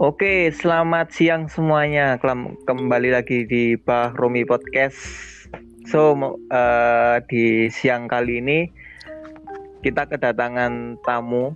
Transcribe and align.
Oke, 0.00 0.48
selamat 0.48 1.12
siang 1.12 1.44
semuanya. 1.52 2.16
Kembali 2.64 3.12
lagi 3.12 3.44
di 3.44 3.76
Bah 3.76 4.16
Romi 4.16 4.48
Podcast. 4.48 4.96
So, 5.92 6.16
eh, 6.48 7.20
di 7.28 7.68
siang 7.68 8.08
kali 8.08 8.40
ini 8.40 8.64
kita 9.84 10.08
kedatangan 10.08 11.04
tamu 11.04 11.52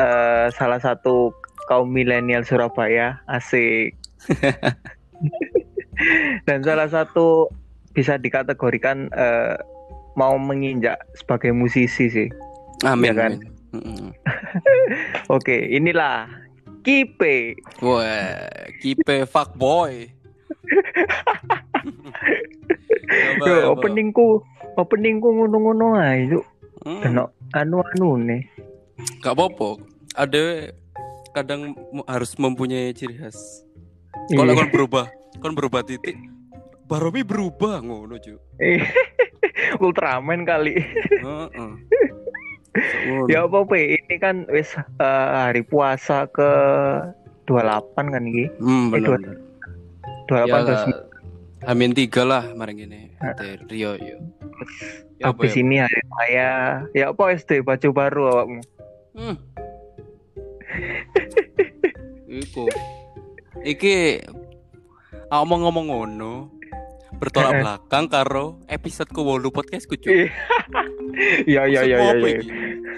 eh, 0.00 0.48
salah 0.48 0.80
satu 0.80 1.36
kaum 1.68 1.92
milenial 1.92 2.40
Surabaya, 2.40 3.20
asik. 3.28 3.92
Dan 6.48 6.64
salah 6.64 6.88
satu 6.88 7.52
bisa 7.92 8.16
dikategorikan 8.16 9.12
eh, 9.12 9.60
mau 10.16 10.40
menginjak 10.40 11.04
sebagai 11.12 11.52
musisi 11.52 12.08
sih. 12.08 12.28
Amin. 12.88 13.12
Iya 13.12 13.12
kan? 13.12 13.32
amin. 13.76 14.16
Oke, 15.36 15.68
inilah 15.68 16.45
Kipe. 16.86 17.58
Wah, 17.82 18.46
kipe 18.78 19.26
fuckboy. 19.26 20.06
Coba, 23.06 23.44
Yo, 23.46 23.54
coba. 23.70 23.70
openingku, 23.78 24.26
openingku 24.76 25.28
ngono-ngono 25.30 25.94
ae, 25.96 26.26
Cuk. 26.26 26.44
Hmm, 26.86 27.02
anu-anu 27.54 28.18
nih. 28.18 28.42
Gak 29.18 29.34
apa-apa. 29.34 29.82
Ada 30.14 30.70
kadang 31.30 31.74
harus 32.06 32.34
mempunyai 32.34 32.90
ciri 32.90 33.18
khas. 33.18 33.36
Kalau 34.30 34.50
Iya. 34.50 34.58
kon 34.58 34.70
berubah, 34.70 35.06
kon 35.38 35.54
berubah 35.54 35.82
titik, 35.82 36.16
Baromi 36.86 37.26
berubah 37.26 37.82
ngono 37.82 38.14
cuy. 38.16 38.38
Ultraman 39.82 40.46
kali. 40.46 40.78
Heeh. 41.18 41.70
Ya 43.26 43.44
apa 43.44 43.58
Pe? 43.64 43.96
ini 43.96 44.14
kan 44.16 44.44
wis 44.48 44.72
eh, 44.76 44.84
hari 45.32 45.62
puasa 45.62 46.26
ke 46.26 46.50
28 47.44 47.94
kan 48.10 48.22
iki. 48.24 48.46
Hmm, 48.58 48.90
Eh, 48.90 49.00
dua- 49.00 49.16
benar. 49.16 49.36
28 50.26 50.46
Ya, 50.46 50.56
terus 50.62 50.84
Amin 51.64 51.90
tiga 51.90 52.22
lah 52.22 52.46
kemarin 52.46 52.76
gini. 52.76 53.00
Dari 53.18 53.58
Rio 53.66 53.96
yo. 53.96 54.18
Ya 55.18 55.30
habis 55.30 55.50
ya? 55.50 55.60
ini 55.60 55.76
hari 55.78 56.00
raya. 56.08 56.50
Ya 56.92 57.04
apa 57.10 57.32
SD 57.32 57.62
baju 57.62 57.88
baru 57.90 58.22
awakmu? 58.28 58.60
Hmm. 59.16 59.36
Iku. 62.28 62.66
Iki 63.62 64.22
aku 65.26 65.44
mau 65.44 65.58
ngomong 65.58 65.86
ngono. 65.88 66.34
Bertolak 67.14 67.62
belakang 67.62 68.06
karo 68.10 68.58
episode 68.66 69.08
ku 69.14 69.22
8 69.22 69.54
podcast 69.54 69.86
ku. 69.86 69.94
Iya 71.48 71.64
iya 71.64 71.80
iya 71.80 71.96
iya. 71.96 72.12
iya. 72.12 72.28
iki? 72.36 72.48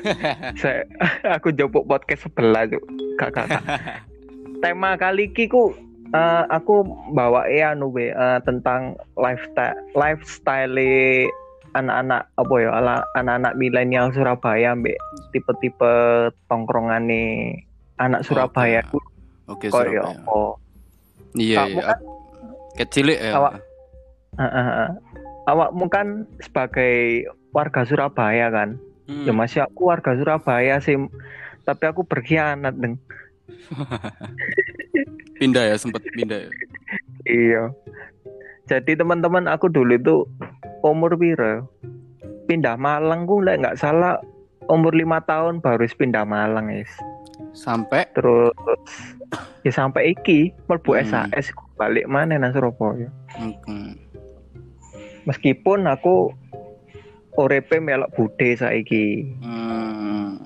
Saya 0.61 0.83
aku 1.39 1.55
jopok 1.55 1.87
podcast 1.87 2.27
sebelah 2.27 2.67
Cuk. 2.67 2.83
Kak 3.15 3.31
kakak. 3.31 3.63
Tema 4.59 4.99
kali 4.99 5.31
iki 5.31 5.47
ku 5.47 5.71
eh, 6.11 6.43
aku 6.51 6.83
bawa 7.15 7.47
ya 7.47 7.79
anu 7.79 7.95
be 7.95 8.11
eh, 8.11 8.39
tentang 8.43 8.99
lifestyle 9.15 9.79
lifestyle 9.95 10.75
anak-anak 11.77 12.27
apa 12.35 12.55
ya 12.59 12.71
ala 12.75 12.95
anak-anak 13.15 13.53
milenial 13.55 14.11
Surabaya 14.11 14.73
mbek 14.75 14.99
tipe-tipe 15.31 15.93
tongkrongane 16.49 17.55
anak 18.01 18.25
Surabaya 18.27 18.83
ku 18.89 18.99
Oke, 19.47 19.71
koyo 19.71 20.03
ya 20.03 20.03
Surabaya. 20.27 20.59
Iya, 21.39 21.61
iya. 21.71 21.83
kan 21.93 21.99
Kecil 22.79 23.11
ya. 23.11 23.35
Awak. 23.35 23.68
Heeh, 24.39 24.65
heeh. 24.65 24.91
Awakmu 25.51 25.91
kan 25.91 26.29
sebagai 26.39 27.27
warga 27.51 27.83
Surabaya 27.83 28.49
kan. 28.53 28.79
Hmm. 29.09 29.25
Ya 29.25 29.33
masih 29.33 29.65
aku 29.65 29.91
warga 29.91 30.15
Surabaya 30.15 30.79
sih. 30.79 30.95
Tapi 31.67 31.85
aku 31.89 32.07
berkhianat 32.07 32.77
deng. 32.79 32.97
Pindah 35.39 35.65
ya, 35.71 35.77
sempet 35.79 36.03
pindah 36.19 36.49
ya. 36.49 36.51
Iya. 37.29 37.63
Jadi 38.69 38.99
teman-teman 38.99 39.47
aku 39.47 39.71
dulu 39.71 39.95
itu 39.97 40.17
umur 40.83 41.15
piro? 41.17 41.71
Pindah 42.51 42.75
Malang 42.75 43.25
ku 43.25 43.41
lek 43.41 43.63
nggak 43.63 43.79
salah 43.79 44.21
umur 44.69 44.93
lima 44.93 45.23
tahun 45.25 45.63
baru 45.65 45.87
pindah 45.95 46.27
Malang 46.27 46.69
guys. 46.69 46.91
Sampai 47.55 48.05
Terus 48.13 48.53
ya 49.63 49.73
sampai 49.73 50.13
iki 50.17 50.53
mlebu 50.67 50.99
Hmm. 50.99 51.07
SAS 51.07 51.55
balik 51.79 52.11
mana 52.11 52.37
nang 52.37 52.53
Surabaya. 52.53 53.09
Hmm. 53.39 53.95
Meskipun 55.29 55.85
aku 55.85 56.33
ORP 57.37 57.79
melok 57.85 58.11
bude 58.17 58.49
saiki. 58.57 59.29
Hmm. 59.45 60.41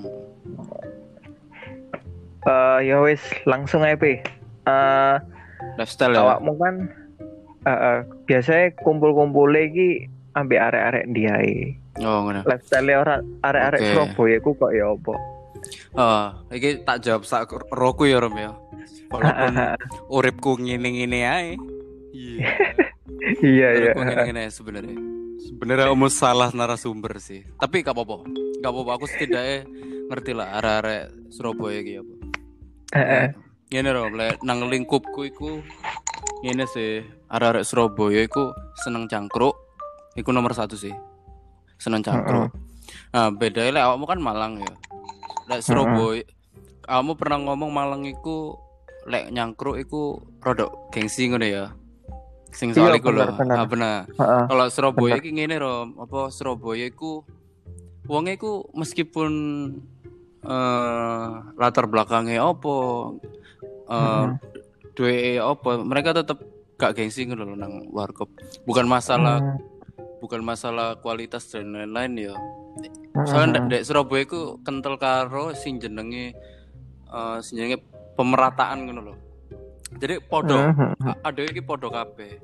Eh 2.43 2.79
ya 2.91 2.99
wis 3.01 3.23
langsung 3.47 3.87
aja 3.87 3.95
Pe. 3.95 4.19
Eh 4.67 5.17
Lifestyle 5.79 6.19
ya. 6.19 6.21
awakmu 6.27 6.59
kan 6.59 6.75
eh, 7.63 7.71
eh, 7.71 7.99
biasanya 8.27 8.75
kumpul-kumpul 8.83 9.47
lagi 9.55 10.11
ambek 10.35 10.59
arek-arek 10.59 11.05
ndiae. 11.15 11.79
Oh, 12.03 12.25
ngono. 12.27 12.43
lifestyle 12.49 12.99
ora 12.99 13.23
arek-arek 13.47 13.81
Oke. 13.81 13.89
Surabaya 13.95 14.37
ku 14.43 14.51
kok 14.59 14.73
ya 14.75 14.87
apa? 14.91 15.15
Oh, 15.95 16.25
iki 16.51 16.83
tak 16.83 17.05
jawab 17.07 17.23
sak 17.23 17.53
roku 17.71 18.11
ya 18.11 18.19
Rom 18.19 18.35
ya. 18.35 18.51
Walaupun 19.13 19.55
uripku 20.19 20.59
ngene-ngene 20.59 21.21
ae. 21.23 21.51
Iya. 22.11 22.49
iya 23.43 23.69
iya. 23.79 23.93
Ngene-ngene 23.95 24.51
sebenarnya. 24.51 24.97
Sebenarnya 25.43 25.91
kamu 25.91 26.09
salah 26.11 26.51
narasumber 26.55 27.19
sih. 27.19 27.43
Tapi 27.59 27.83
gak 27.83 27.95
apa-apa. 27.95 28.27
Gak 28.63 28.71
apa-apa 28.71 28.91
aku 28.95 29.07
setidaknya 29.11 29.67
ngerti 30.11 30.33
lah 30.35 30.59
arek-arek 30.61 31.03
Surabaya 31.35 31.79
iki 31.83 31.93
apa. 31.99 32.15
Heeh. 32.95 33.27
Ngene 33.73 33.91
Rom, 33.91 34.13
lek 34.15 34.39
nang 34.45 34.69
lingkupku 34.69 35.27
iku 35.27 35.63
ngene 36.47 36.67
sih. 36.71 37.03
Arek-arek 37.33 37.65
Surabaya 37.67 38.23
iku 38.23 38.55
seneng 38.87 39.11
cangkruk. 39.11 39.57
Iku 40.15 40.31
nomor 40.31 40.55
satu 40.55 40.79
sih. 40.79 40.93
Seneng 41.81 42.07
cangkruk. 42.07 42.53
Nah, 43.15 43.33
bedanya 43.33 43.81
lek 43.81 43.85
awakmu 43.89 44.05
kan 44.07 44.21
Malang 44.23 44.63
ya. 44.63 44.75
Lek 45.51 45.65
Surabaya, 45.65 46.23
kamu 46.87 47.13
pernah 47.19 47.39
ngomong 47.43 47.71
Malang 47.73 48.03
iku 48.07 48.55
lek 49.11 49.35
nyangkruk 49.35 49.83
iku 49.83 50.23
rodok 50.39 50.95
gengsi 50.95 51.27
ngono 51.27 51.47
ya. 51.49 51.75
Sing 52.53 52.71
soal 52.71 52.93
Iya, 52.93 53.01
iku 53.01 53.09
lho. 53.11 53.25
Ah, 53.25 53.65
bener. 53.65 54.05
Kalau 54.13 54.67
Surabaya 54.69 55.17
iki 55.17 55.33
ngene 55.33 55.57
Rom, 55.57 55.97
apa 55.97 56.29
Surabaya 56.29 56.85
iku 56.85 57.25
wonge 58.05 58.37
iku 58.37 58.69
meskipun 58.73 59.33
eh 60.43 61.29
latar 61.55 61.87
belakangnya 61.87 62.43
apa 62.43 62.77
eh 63.89 64.25
Mhm. 64.27 64.31
duwe 64.93 65.15
apa, 65.39 65.71
mereka 65.81 66.13
tetep 66.13 66.39
gak 66.77 66.93
gengsi 66.93 67.25
ngono 67.25 67.47
lho 67.47 67.55
nang 67.55 67.89
warkop. 67.89 68.29
Bukan 68.63 68.85
masalah 68.85 69.41
Hmm. 69.41 69.57
bukan 70.19 70.43
masalah 70.43 70.99
kualitas 70.99 71.49
dan 71.49 71.73
lain-lain 71.73 72.15
ya. 72.21 72.35
Hmm. 72.35 73.25
Soalnya 73.25 73.65
ndek 73.65 73.83
Surabaya 73.83 74.23
iku 74.23 74.61
kental 74.61 74.99
karo 74.99 75.55
sing 75.55 75.79
jenenge 75.79 76.37
eh 77.09 77.39
sing 77.41 77.55
jenenge 77.57 77.81
pemerataan 78.13 78.85
ngono 78.85 79.01
lho. 79.09 79.15
Jadi 79.99 80.21
podo, 80.23 80.57
Hmm. 80.57 80.95
a- 81.03 81.21
ada 81.25 81.41
iki 81.43 81.61
podo 81.61 81.89
kabeh. 81.89 82.39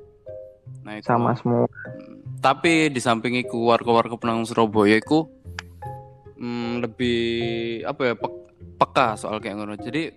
Nah, 0.83 0.95
iku. 0.95 1.05
sama 1.05 1.33
semua. 1.33 1.65
Hmm. 1.65 2.21
Tapi 2.39 2.87
di 2.87 2.99
samping 2.99 3.35
iku 3.35 3.67
warga-warga 3.67 4.15
penang 4.15 4.47
Surabaya 4.47 4.95
iku 4.95 5.27
hmm, 6.35 6.79
lebih 6.79 7.19
apa 7.83 8.01
ya 8.01 8.13
pek- 8.15 8.47
peka 8.79 9.07
soal 9.15 9.37
kayak 9.37 9.59
ngono. 9.59 9.75
Jadi 9.75 10.07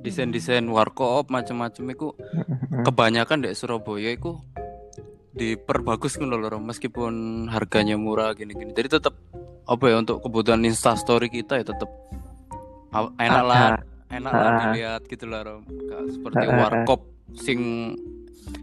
desain-desain 0.00 0.64
warkop 0.64 1.28
macam-macam 1.28 1.84
Hmm. 1.92 2.80
kebanyakan 2.82 3.44
di 3.44 3.52
Surabaya 3.52 4.08
iku 4.08 4.40
diperbagus 5.30 6.16
ngono 6.16 6.36
lho 6.36 6.48
Rom. 6.48 6.64
meskipun 6.64 7.12
harganya 7.48 7.94
murah 7.94 8.32
gini-gini. 8.32 8.72
Jadi 8.72 8.96
tetap 8.96 9.14
apa 9.62 9.84
ya 9.86 10.00
untuk 10.00 10.18
kebutuhan 10.20 10.64
instastory 10.64 11.28
kita 11.28 11.60
ya 11.60 11.64
tetap 11.64 11.86
enak 13.14 13.44
lah 13.44 13.78
enak 14.10 14.32
lah 14.34 14.50
Ah. 14.50 14.58
dilihat 14.70 15.02
gitu 15.06 15.24
lah 15.30 15.46
Rom. 15.46 15.62
Seperti 16.10 16.44
warkop 16.50 17.00
sing 17.38 17.60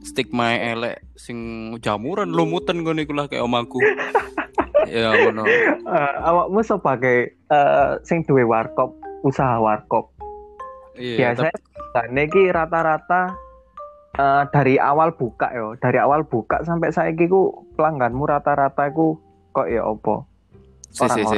stigma 0.03 0.59
elek 0.59 0.99
sing 1.15 1.71
jamuran 1.79 2.35
lumutan 2.35 2.83
iku 2.83 3.15
lah 3.15 3.31
kayak 3.31 3.47
omaku. 3.47 3.79
ya 4.91 5.15
ngono. 5.23 5.43
Eh, 5.47 6.13
awakmu 6.23 6.59
sebagai 6.63 7.31
eh, 7.33 7.91
sing 8.03 8.23
duwe 8.27 8.43
warkop, 8.43 8.95
usaha 9.23 9.59
warkop. 9.59 10.11
Iya, 10.99 11.31
Biasanya 11.35 11.57
dan 11.95 12.17
iki 12.17 12.51
rata-rata 12.51 13.31
eh, 14.19 14.43
dari 14.51 14.75
awal 14.75 15.15
buka 15.15 15.47
yo, 15.55 15.79
dari 15.79 15.97
awal 15.99 16.27
buka 16.27 16.63
sampai 16.67 16.91
saiki 16.91 17.27
ku 17.31 17.67
pelangganmu 17.79 18.23
rata-rata 18.27 18.91
ku 18.91 19.15
kok 19.55 19.67
ya 19.71 19.87
apa? 19.87 20.27
Si, 20.91 21.03
si, 21.07 21.21
si. 21.23 21.37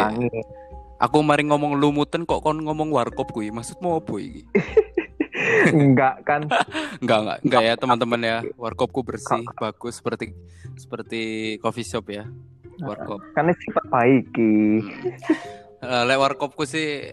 Aku 1.00 1.24
mari 1.24 1.48
ngomong 1.48 1.80
lumutan 1.80 2.28
kok 2.28 2.44
kon 2.44 2.60
ngomong 2.60 2.92
warkop 2.92 3.31
kuwi. 3.31 3.56
Maksudmu 3.56 4.04
apa 4.04 4.13
iki? 4.19 4.44
Enggak 5.72 6.28
kan? 6.28 6.46
Enggak, 7.01 7.19
enggak, 7.24 7.38
enggak 7.48 7.62
ya 7.63 7.74
teman-teman 7.80 8.22
ya. 8.22 8.38
Warkopku 8.60 9.07
bersih, 9.07 9.48
bagus 9.56 10.04
seperti 10.04 10.36
seperti 10.75 11.22
coffee 11.63 11.88
shop 11.88 12.12
ya. 12.12 12.28
Warkop. 12.84 13.24
Ini 13.40 13.54
sifat 13.56 13.86
baik. 13.88 14.28
Eh, 15.80 16.04
lek 16.04 16.19
warkopku 16.19 16.68
sih 16.68 17.07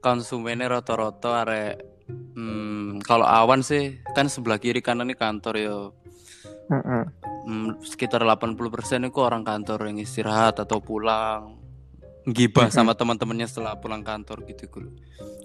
konsumennya 0.00 0.72
rata-rata 0.72 1.44
arek 1.44 1.76
hmm, 2.08 3.04
kalau 3.04 3.28
awan 3.28 3.60
sih 3.60 4.00
kan 4.16 4.32
sebelah 4.32 4.56
kiri 4.56 4.80
kanan 4.80 5.12
ini 5.12 5.16
kantor 5.18 5.54
ya 5.60 5.78
Heeh. 6.72 7.04
hmm, 7.44 7.84
sekitar 7.84 8.24
80% 8.24 9.08
itu 9.08 9.18
orang 9.20 9.44
kantor 9.44 9.92
yang 9.92 9.98
istirahat 10.00 10.56
atau 10.56 10.80
pulang 10.80 11.57
gibah 12.32 12.68
sama 12.74 12.92
teman-temannya 12.94 13.48
setelah 13.48 13.76
pulang 13.80 14.04
kantor 14.04 14.44
gitu 14.48 14.68
ku 14.68 14.80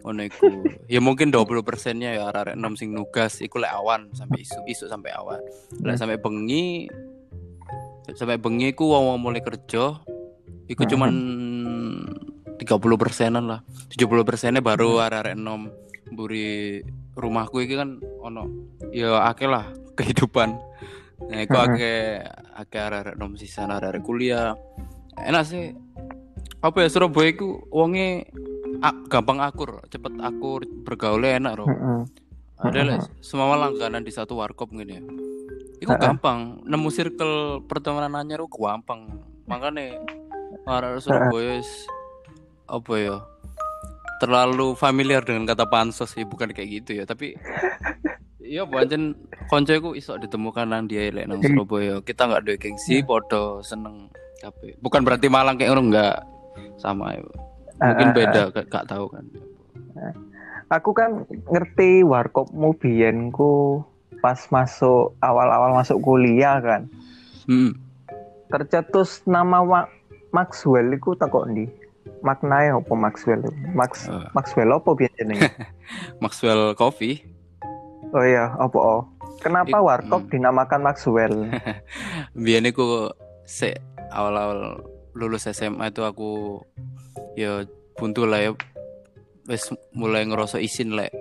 ono 0.03 0.21
iku. 0.27 0.63
Ya 0.91 1.00
mungkin 1.00 1.31
20 1.31 1.63
persennya 1.63 2.15
ya 2.15 2.30
arek 2.31 2.59
nom 2.59 2.75
sing 2.75 2.91
nugas 2.91 3.39
iku 3.39 3.59
lek 3.63 3.71
awan 3.71 4.12
sampai 4.12 4.44
isu 4.44 4.59
isu 4.68 4.85
sampai 4.91 5.12
awan. 5.15 5.39
Lek 5.80 5.95
sampai 5.95 6.19
bengi 6.19 6.88
sampai 8.13 8.35
bengi 8.35 8.75
ku 8.75 8.91
wong 8.91 9.15
wong 9.15 9.19
mulai 9.24 9.39
kerja 9.39 10.03
iku 10.68 10.83
cuman 10.83 11.12
30 12.59 12.68
persenan 13.00 13.47
lah. 13.47 13.59
70 13.91 14.27
persennya 14.27 14.59
baru 14.59 15.00
arek 15.00 15.39
nom 15.39 15.71
buri 16.13 16.83
rumahku 17.18 17.63
iki 17.63 17.79
kan 17.79 17.97
ono 18.21 18.45
ya 18.91 19.24
akeh 19.31 19.47
lah 19.47 19.71
kehidupan. 19.95 20.59
Nah 21.31 21.39
iku 21.39 21.57
akeh 21.63 22.19
akeh 22.59 22.81
arek 22.81 23.15
nom 23.15 23.39
sisa 23.39 23.65
arek 23.65 24.03
kuliah. 24.03 24.59
Enak 25.13 25.45
sih 25.45 25.69
apa 26.63 26.77
ya 26.80 26.88
Surabaya 26.88 27.27
iku 27.27 27.68
wonge 27.68 28.24
gampang 29.12 29.44
akur 29.44 29.83
cepet 29.92 30.15
akur 30.24 30.63
bergaulnya 30.88 31.36
enak 31.39 31.60
Heeh. 31.60 32.00
ada 32.63 32.81
lah 32.88 33.00
semua 33.19 33.60
langganan 33.60 34.00
di 34.00 34.12
satu 34.15 34.39
warkop 34.39 34.71
gini 34.71 34.95
ya. 34.95 35.04
Itu 35.83 35.92
gampang 36.00 36.63
nemu 36.63 36.88
circle 36.88 37.68
pertemanan 37.68 38.15
anyar 38.15 38.39
itu 38.39 38.56
gampang. 38.56 39.19
Makanya 39.44 40.00
orang 40.63 41.04
Surabaya 41.04 41.60
is- 41.60 41.83
apa 42.63 42.94
ya 42.95 43.18
terlalu 44.24 44.71
familiar 44.80 45.19
dengan 45.19 45.44
kata 45.44 45.68
pansos 45.68 46.15
sih 46.15 46.24
bukan 46.24 46.56
kayak 46.56 46.83
gitu 46.83 46.92
ya. 46.95 47.04
Tapi 47.04 47.36
iya 48.39 48.63
pancen 48.63 49.19
koncoku 49.51 50.00
iso 50.00 50.15
ditemukan 50.15 50.71
nang 50.71 50.88
dia 50.88 51.12
lek 51.12 51.27
nang 51.27 51.44
Surabaya. 51.44 52.00
Kita 52.00 52.31
nggak 52.31 52.48
duwe 52.48 52.56
gengsi 52.56 53.04
podo 53.04 53.60
seneng 53.60 54.07
tapi 54.39 54.75
bukan 54.80 55.04
berarti 55.04 55.27
Malang 55.27 55.56
kayak 55.56 55.71
ngono 55.71 55.83
enggak 55.92 56.15
sama 56.77 57.13
ya. 57.13 57.23
mungkin 57.77 58.07
Ah, 58.07 58.11
ah, 58.11 58.15
beda 58.15 58.41
gak, 58.53 58.65
gak 58.69 58.85
tahu 58.88 59.05
kan 59.09 59.25
Aku 60.71 60.89
kan 60.95 61.27
ngerti 61.51 62.01
warkop 62.01 62.50
biyen 62.73 63.29
ku 63.29 63.83
pas 64.23 64.39
masuk 64.50 65.13
awal-awal 65.19 65.75
masuk 65.75 66.01
kuliah 66.01 66.57
kan. 66.63 66.89
hmm. 67.45 67.75
Tercetus 68.50 69.21
nama 69.25 69.61
Ma- 69.61 69.91
Maxwell 70.33 70.94
iku 70.94 71.13
takok 71.13 71.45
ndi? 71.50 71.69
Maknanya 72.23 72.79
apa 72.79 72.94
Maxwell? 72.95 73.44
itu? 73.44 73.51
Max 73.75 74.07
Eh. 74.07 74.27
Maxwell 74.33 74.71
apa 74.73 74.89
jenenge? 75.13 75.50
Maxwell 76.23 76.73
Coffee 76.73 77.21
oh 78.13 78.23
iya, 78.23 78.53
apa 78.55 78.77
oh? 78.77 79.01
Kenapa 79.41 79.81
warkop 79.81 80.25
hmm. 80.25 80.31
dinamakan 80.31 80.81
Maxwell? 80.85 81.50
biar 82.38 82.63
aku 82.63 83.11
se 83.44 83.75
awal-awal 84.13 84.79
lulus 85.13 85.45
SMA 85.48 85.89
itu 85.89 86.01
aku 86.01 86.62
ya 87.33 87.62
buntu 87.94 88.25
lah 88.25 88.42
ya 88.42 88.51
wes 89.45 89.68
mulai 89.92 90.24
ngerasa 90.24 90.57
isin 90.57 90.94
lek 90.94 91.12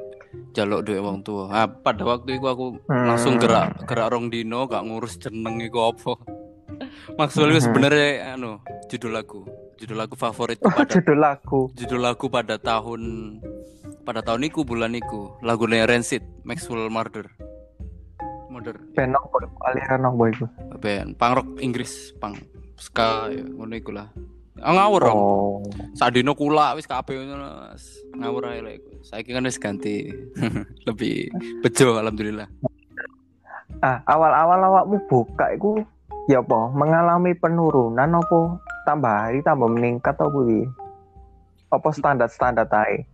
jaluk 0.52 0.84
duit 0.84 1.00
wong 1.00 1.20
tua. 1.20 1.48
Nah, 1.48 1.68
pada 1.68 2.04
waktu 2.04 2.36
itu 2.36 2.46
aku 2.46 2.80
Hmm. 2.84 3.04
langsung 3.04 3.36
gerak 3.36 3.84
gerak 3.84 4.08
rong 4.08 4.28
dino 4.28 4.64
gak 4.64 4.84
ngurus 4.84 5.16
jeneng 5.16 5.60
iku 5.60 5.92
apa. 5.92 6.12
Itu 7.28 7.44
Hmm. 7.44 7.60
sebenarnya 7.60 8.32
anu 8.32 8.56
judul 8.88 9.12
lagu, 9.12 9.44
judul 9.76 9.96
lagu 9.98 10.14
favoritku 10.14 10.64
Oh, 10.64 10.72
pada 10.72 10.88
judul 10.88 11.18
lagu. 11.18 11.60
judul 11.74 12.00
lagu 12.00 12.26
pada 12.28 12.56
tahun 12.56 13.02
pada 14.02 14.20
tahun 14.20 14.48
iku 14.48 14.64
bulan 14.64 14.92
iku 14.92 15.36
lagunya 15.40 15.84
Rancid 15.84 16.24
Maxwell 16.42 16.88
Murder 16.88 17.28
Murder 18.48 18.76
Ben 18.92 19.12
apa 19.12 19.36
aliran 19.64 20.04
apa 20.04 20.22
iku? 20.28 20.46
band 20.78 21.14
punk 21.16 21.32
rock 21.38 21.48
Inggris 21.60 21.92
punk 22.18 22.40
ska 22.82 23.30
ya, 23.30 23.46
ngono 23.46 23.78
iku 23.78 23.94
lah. 23.94 24.10
Ah, 24.58 24.74
ngawur 24.74 25.02
Oh. 25.10 25.62
sadino 25.94 26.34
kula 26.34 26.74
wis 26.74 26.86
kabeh 26.86 27.18
ngono 27.18 27.74
ngawur 28.14 28.50
ae 28.50 28.60
lek 28.62 28.78
saiki 29.06 29.30
kan 29.30 29.46
wis 29.46 29.62
ganti. 29.62 30.10
Lebih 30.86 31.30
bejo 31.62 31.98
alhamdulillah. 31.98 32.50
Ah, 33.82 34.02
awal-awal 34.06 34.60
awakmu 34.62 34.98
buka 35.10 35.54
iku 35.54 35.82
ya 36.30 36.38
apa? 36.42 36.70
Mengalami 36.74 37.34
penurunan 37.34 38.18
apa? 38.18 38.40
Tambah 38.86 39.10
hari 39.10 39.40
tambah 39.42 39.70
meningkat 39.70 40.14
apa 40.18 40.38
piye? 40.46 40.66
Apa 41.70 41.88
standar-standar 41.94 42.66
ae? 42.86 43.06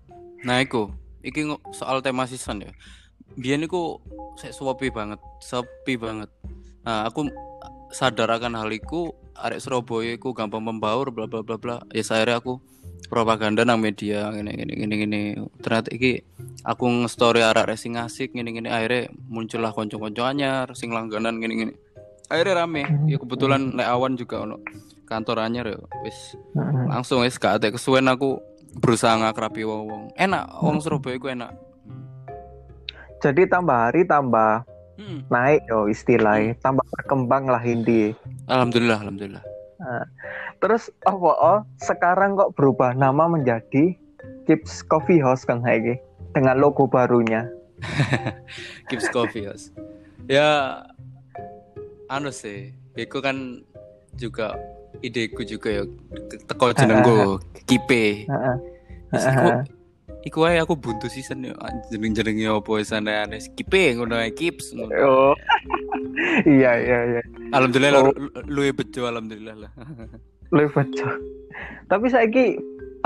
nah 0.45 0.61
iku. 0.61 0.89
Iki 1.25 1.51
soal 1.75 1.99
tema 2.01 2.25
season 2.29 2.63
ya. 2.63 2.73
Biyen 3.35 3.65
iku 3.65 3.99
sek 4.39 4.55
sepi 4.55 4.89
banget 4.93 5.19
sepi 5.41 5.99
banget. 5.99 6.31
Nah 6.87 7.09
aku 7.09 7.27
sadar 7.91 8.29
akan 8.29 8.55
hal 8.61 8.71
iku 8.71 9.13
arek 9.39 9.63
Surabaya 9.63 10.15
iku 10.19 10.35
gampang 10.35 10.63
membaur 10.63 11.15
bla 11.15 11.31
bla 11.31 11.47
bla 11.47 11.57
bla. 11.57 11.77
Ya 11.95 12.03
akhirnya 12.03 12.43
aku 12.43 12.59
propaganda 13.09 13.65
nang 13.65 13.81
media 13.81 14.29
gini 14.35 14.53
gini 14.53 14.73
gini 14.75 14.95
gini 15.01 15.21
ternyata 15.63 15.89
iki 15.95 16.21
aku 16.67 16.85
nge-story 17.07 17.41
arek 17.41 17.79
sing 17.79 17.97
asik 17.97 18.35
gini 18.37 18.53
gini 18.53 18.69
akhirnya 18.69 19.09
muncullah 19.31 19.73
konco-konco 19.73 20.27
anyar 20.27 20.69
sing 20.77 20.93
langganan 20.93 21.41
gini 21.41 21.55
gini 21.67 21.73
akhirnya 22.29 22.65
rame. 22.67 22.85
Ya 23.09 23.17
kebetulan 23.17 23.73
lek 23.73 23.89
awan 23.89 24.19
juga 24.19 24.45
ono 24.45 24.61
kantor 25.09 25.41
anyar 25.41 25.73
ya 25.73 25.79
wis 26.05 26.37
Heeh. 26.53 26.85
langsung 26.93 27.25
wis 27.25 27.41
gak 27.41 27.65
ada 27.65 27.73
kesuwen 27.73 28.05
aku 28.13 28.37
berusaha 28.77 29.17
ngakrabi 29.17 29.65
wong-wong. 29.65 30.13
Enak 30.13 30.45
wong 30.61 30.85
Surabaya 30.85 31.17
ku 31.17 31.33
enak. 31.33 31.57
Jadi 33.19 33.49
tambah 33.51 33.75
hari 33.75 34.05
tambah 34.05 34.63
Hmm. 34.99 35.23
naik 35.31 35.63
yo 35.71 35.87
istilahnya, 35.87 36.59
tambah 36.59 36.83
berkembang 36.91 37.47
lah 37.47 37.63
Hindi. 37.63 38.19
alhamdulillah 38.51 38.99
alhamdulillah 38.99 39.45
Terus 40.59 40.91
apa 41.07 41.31
oh 41.39 41.61
sekarang 41.79 42.35
kok 42.35 42.59
berubah 42.59 42.99
nama 42.99 43.31
menjadi 43.31 43.95
Kips 44.51 44.83
Coffee 44.83 45.23
House 45.23 45.47
kan 45.47 45.63
saiki 45.63 46.03
dengan 46.35 46.59
logo 46.59 46.91
barunya. 46.91 47.47
Gibbs 48.91 49.07
Coffee 49.15 49.47
House. 49.47 49.71
Ya 50.27 50.83
anu 52.11 52.35
sih, 52.35 52.75
iku 52.99 53.23
kan 53.23 53.63
juga 54.19 54.59
ideku 55.05 55.47
juga 55.47 55.71
ya 55.71 55.83
teko 56.49 56.75
jenengku 56.75 57.39
Kipe. 57.69 58.27
Heeh. 58.27 58.57
Terus 59.15 59.25
iku 60.27 60.49
ae 60.51 60.59
aku 60.59 60.75
buntu 60.75 61.07
season 61.07 61.47
yo 61.47 61.55
jeneng-jenenge 61.95 62.51
opo 62.51 62.75
sana 62.83 63.27
aneh 63.27 63.39
Kipe 63.55 63.95
ngono 63.95 64.19
ae 64.19 64.35
Kips. 64.35 64.75
Oh. 64.75 65.35
iya 66.59 66.75
iya 66.79 66.99
iya. 67.17 67.23
Alhamdulillah 67.55 68.03
Oh. 68.03 68.11
lu, 68.11 68.31
lu 68.47 68.63
bejo 68.75 69.07
alhamdulillah 69.07 69.57
lah. 69.69 69.73
Lebih 70.55 70.71
betul. 70.75 71.13
Tapi 71.87 72.07
saiki 72.11 72.47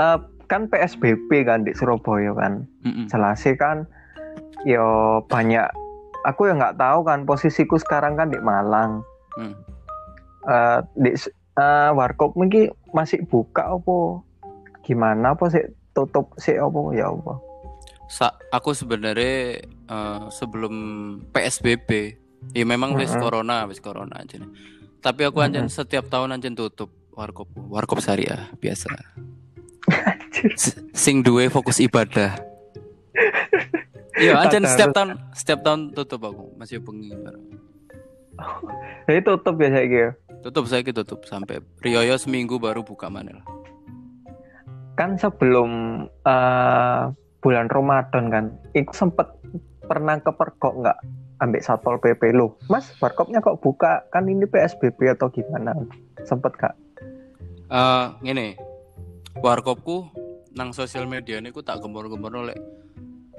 eh, 0.01 0.19
kan 0.49 0.67
PSBB 0.69 1.29
kan 1.45 1.65
di 1.67 1.71
Surabaya 1.77 2.33
kan. 2.33 2.65
Mm-mm. 2.87 3.05
Jelasnya 3.09 3.53
kan 3.61 3.77
yo 4.65 5.19
banyak 5.27 5.67
aku 6.23 6.47
ya 6.49 6.55
nggak 6.55 6.79
tahu 6.79 7.03
kan 7.05 7.27
posisiku 7.27 7.77
sekarang 7.77 8.17
kan 8.17 8.33
di 8.33 8.39
Malang. 8.41 9.05
Hmm. 9.37 9.53
Eh, 10.49 10.79
di 10.97 11.11
eh, 11.61 11.89
warkop 11.93 12.33
mungkin 12.33 12.73
masih 12.91 13.21
buka 13.29 13.77
apa 13.77 14.21
gimana 14.83 15.33
apa 15.33 15.47
sih 15.47 15.63
tutup 15.93 16.33
sih 16.37 16.57
apa 16.57 16.79
ya 16.93 17.09
apa 17.09 17.33
Sa 18.09 18.29
aku 18.51 18.75
sebenarnya 18.77 19.63
eh, 19.65 20.23
sebelum 20.29 20.73
PSBB 21.33 21.89
ya 22.51 22.65
memang 22.67 22.93
wis 22.93 23.09
Mm-mm. 23.09 23.21
corona 23.23 23.65
wis 23.65 23.79
corona 23.79 24.21
aja 24.21 24.37
nih. 24.37 24.51
Tapi 24.99 25.21
aku 25.25 25.39
anjen 25.41 25.67
setiap 25.67 26.07
tahun 26.07 26.35
anjen 26.37 26.53
tutup 26.53 26.91
warkop 27.15 27.47
warkop 27.55 27.99
syariah 27.99 28.51
biasa. 28.59 28.91
Sing 30.93 31.23
duwe 31.23 31.47
fokus 31.47 31.79
ibadah. 31.79 32.37
Iya 34.15 34.37
anjen 34.43 34.61
Tadarus. 34.63 34.71
setiap 34.75 34.89
tahun 34.93 35.09
setiap 35.33 35.59
tahun 35.63 35.79
tutup 35.91 36.21
aku 36.23 36.43
masih 36.55 36.79
bengi 36.83 37.11
bareng. 37.17 37.45
jadi 39.07 39.19
tutup 39.21 39.55
ya 39.61 39.69
saya 39.69 39.85
gitu 39.85 40.09
Tutup 40.43 40.65
saya 40.67 40.81
tutup 40.83 41.19
sampai 41.23 41.63
Rioyo 41.79 42.19
seminggu 42.19 42.59
baru 42.59 42.83
buka 42.83 43.07
mana 43.07 43.41
lah. 43.41 43.45
Kan 44.93 45.17
sebelum 45.17 45.69
eh, 46.23 47.01
bulan 47.39 47.67
Ramadan 47.67 48.29
kan 48.29 48.45
itu 48.71 48.91
sempet 48.93 49.27
pernah 49.83 50.15
kepergok 50.17 50.73
nggak 50.79 50.97
ambil 51.43 51.59
satpol 51.59 51.99
pp 51.99 52.31
lo 52.31 52.55
mas 52.71 52.87
warkopnya 52.97 53.43
kok 53.43 53.59
buka? 53.59 54.07
Kan 54.09 54.31
ini 54.31 54.47
psbb 54.47 55.11
atau 55.11 55.27
gimana? 55.27 55.75
Sempet 56.23 56.55
kak 56.55 56.75
Eh 57.67 58.05
ngene. 58.21 58.53
Warkopku 59.41 60.05
nang 60.53 60.71
sosial 60.71 61.09
media 61.09 61.41
niku 61.41 61.65
tak 61.65 61.81
gembor-gembor 61.81 62.45
oleh 62.45 62.53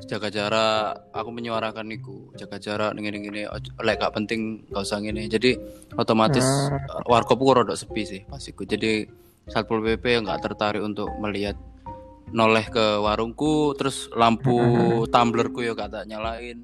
jaga 0.05 0.27
jarak 0.27 1.07
aku 1.15 1.31
menyuarakan 1.31 1.87
niku. 1.87 2.35
Jaga 2.35 2.59
jarak 2.59 2.99
ngene 2.99 3.23
ngene 3.23 3.43
ojo- 3.47 3.79
lek 3.79 4.03
gak 4.03 4.11
penting 4.11 4.67
gak 4.69 4.83
usah 4.83 4.99
ngene. 4.99 5.31
Jadi 5.31 5.55
otomatis 5.95 6.43
Hmm. 6.43 6.83
eh, 6.83 7.03
warkopku 7.07 7.47
rodok 7.47 7.79
sepi 7.79 8.03
sih 8.03 8.21
pas 8.27 8.43
iku. 8.43 8.67
Jadi 8.67 9.07
satpol 9.49 9.85
pp 9.85 10.25
nggak 10.25 10.41
tertarik 10.41 10.81
untuk 10.81 11.09
melihat 11.21 11.57
noleh 12.35 12.67
ke 12.67 12.99
warungku 12.99 13.79
terus 13.79 14.11
lampu 14.17 14.59
tumblerku 15.15 15.63
ya 15.63 15.77
kata 15.77 16.03
nyalain 16.09 16.59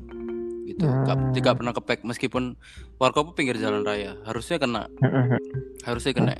gitu. 0.70 0.86
Gak, 0.86 1.34
tidak 1.34 1.58
pernah 1.58 1.74
kepek 1.74 2.00
meskipun 2.06 2.54
warkop 3.02 3.34
pinggir 3.34 3.58
jalan 3.58 3.82
raya 3.82 4.14
harusnya 4.24 4.62
kena. 4.62 4.86
Harusnya 5.82 6.12
kena. 6.14 6.34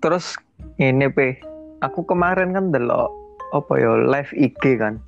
Terus 0.00 0.36
ini 0.80 1.08
pe, 1.12 1.40
aku 1.84 2.04
kemarin 2.04 2.52
kan 2.56 2.72
delok 2.72 3.12
apa 3.54 3.72
ya 3.78 3.92
live 3.96 4.32
IG 4.36 4.62
kan, 4.80 5.00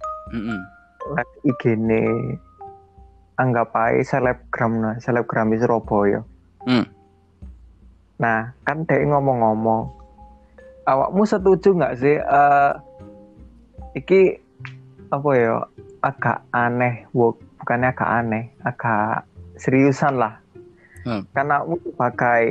live 1.12 1.34
IG 1.44 1.76
ini 1.76 2.02
anggap 3.38 3.70
aja 3.76 4.16
selebgram 4.16 4.72
nah, 4.80 4.96
selebgram 4.98 5.52
di 5.52 5.58
Surabaya. 5.60 6.20
Hmm. 6.64 6.84
Nah, 8.18 8.50
kan 8.62 8.82
dia 8.82 8.98
ngomong-ngomong, 9.00 9.94
awakmu 10.84 11.22
setuju 11.22 11.70
nggak 11.72 11.96
sih? 11.96 12.16
eh 12.16 12.72
iki 13.94 14.38
apa 15.08 15.30
ya 15.32 15.54
agak 16.00 16.38
aneh, 16.50 17.06
bu- 17.10 17.38
bukannya 17.56 17.88
agak 17.88 18.10
aneh, 18.12 18.44
agak 18.60 19.22
seriusan 19.54 20.18
lah. 20.18 20.34
Hmm. 21.02 21.22
Karena 21.30 21.62
awakmu 21.62 21.78
sebagai 21.86 22.44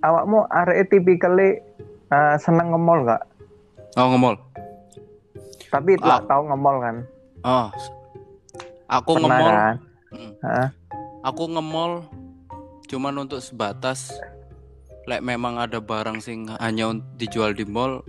awakmu 0.00 0.38
arek 0.50 0.88
tipikalnya 0.88 1.60
eh, 2.06 2.36
seneng 2.36 2.72
ngemol 2.72 3.04
nggak? 3.04 3.22
oh 3.94 4.06
ngomol 4.10 4.34
Tapi 5.70 5.98
Ah. 6.00 6.22
tahu 6.24 6.42
ngemol 6.46 6.76
kan? 6.78 6.96
oh 7.42 7.66
aku 8.86 9.10
Pernah 9.14 9.28
ngemol 9.30 9.50
kan? 9.50 9.76
Mm. 10.10 10.32
Hah? 10.40 10.68
aku 11.22 11.42
ngemol 11.50 11.92
cuman 12.84 13.14
untuk 13.20 13.40
sebatas 13.40 14.12
lek 15.04 15.20
memang 15.20 15.56
ada 15.56 15.78
barang 15.78 16.18
sing 16.18 16.48
hanya 16.48 16.88
dijual 17.14 17.52
di 17.52 17.64
mall 17.64 18.00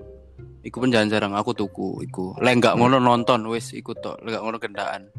iku 0.62 0.80
pun 0.80 0.90
jarang-jarang 0.90 1.36
aku 1.36 1.52
tuku 1.52 2.02
iku. 2.04 2.34
Lek 2.40 2.58
nggak 2.58 2.75
ngono 2.75 2.98
nonton 2.98 3.46
wis 3.48 3.72
iku 3.72 3.92
tok. 3.94 4.24
Lek 4.24 4.40
ngono 4.40 4.58
kendaan. 4.58 5.12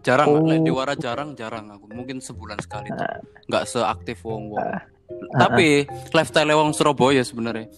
Jarang 0.00 0.28
Oh. 0.30 0.44
lek 0.44 0.60
di 0.60 0.70
wara 0.70 0.94
jarang 0.94 1.32
jarang 1.32 1.68
aku. 1.68 1.88
Mungkin 1.90 2.20
sebulan 2.20 2.60
sekali 2.60 2.88
tuh. 2.90 3.04
nggak 3.44 3.64
seaktif 3.64 4.24
wong 4.24 4.52
wong 4.52 4.64
Ah. 4.64 4.80
tapi 5.36 5.84
lifestyle 6.12 6.54
wong 6.54 6.72
Surabaya 6.72 7.20
sebenarnya. 7.20 7.68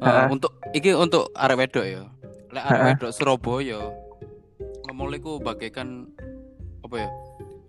Ah. 0.00 0.28
untuk 0.28 0.56
iki 0.72 0.92
untuk 0.92 1.28
arek 1.32 1.56
wedok 1.58 1.84
ya. 1.84 2.02
Lek 2.50 2.64
arek 2.64 2.76
Ah. 2.76 2.86
wedok 2.92 3.10
Surabaya 3.12 3.80
ngomong 4.84 5.14
iku 5.14 5.38
bagaikan 5.38 6.04
apa 6.82 6.96
ya 6.98 7.08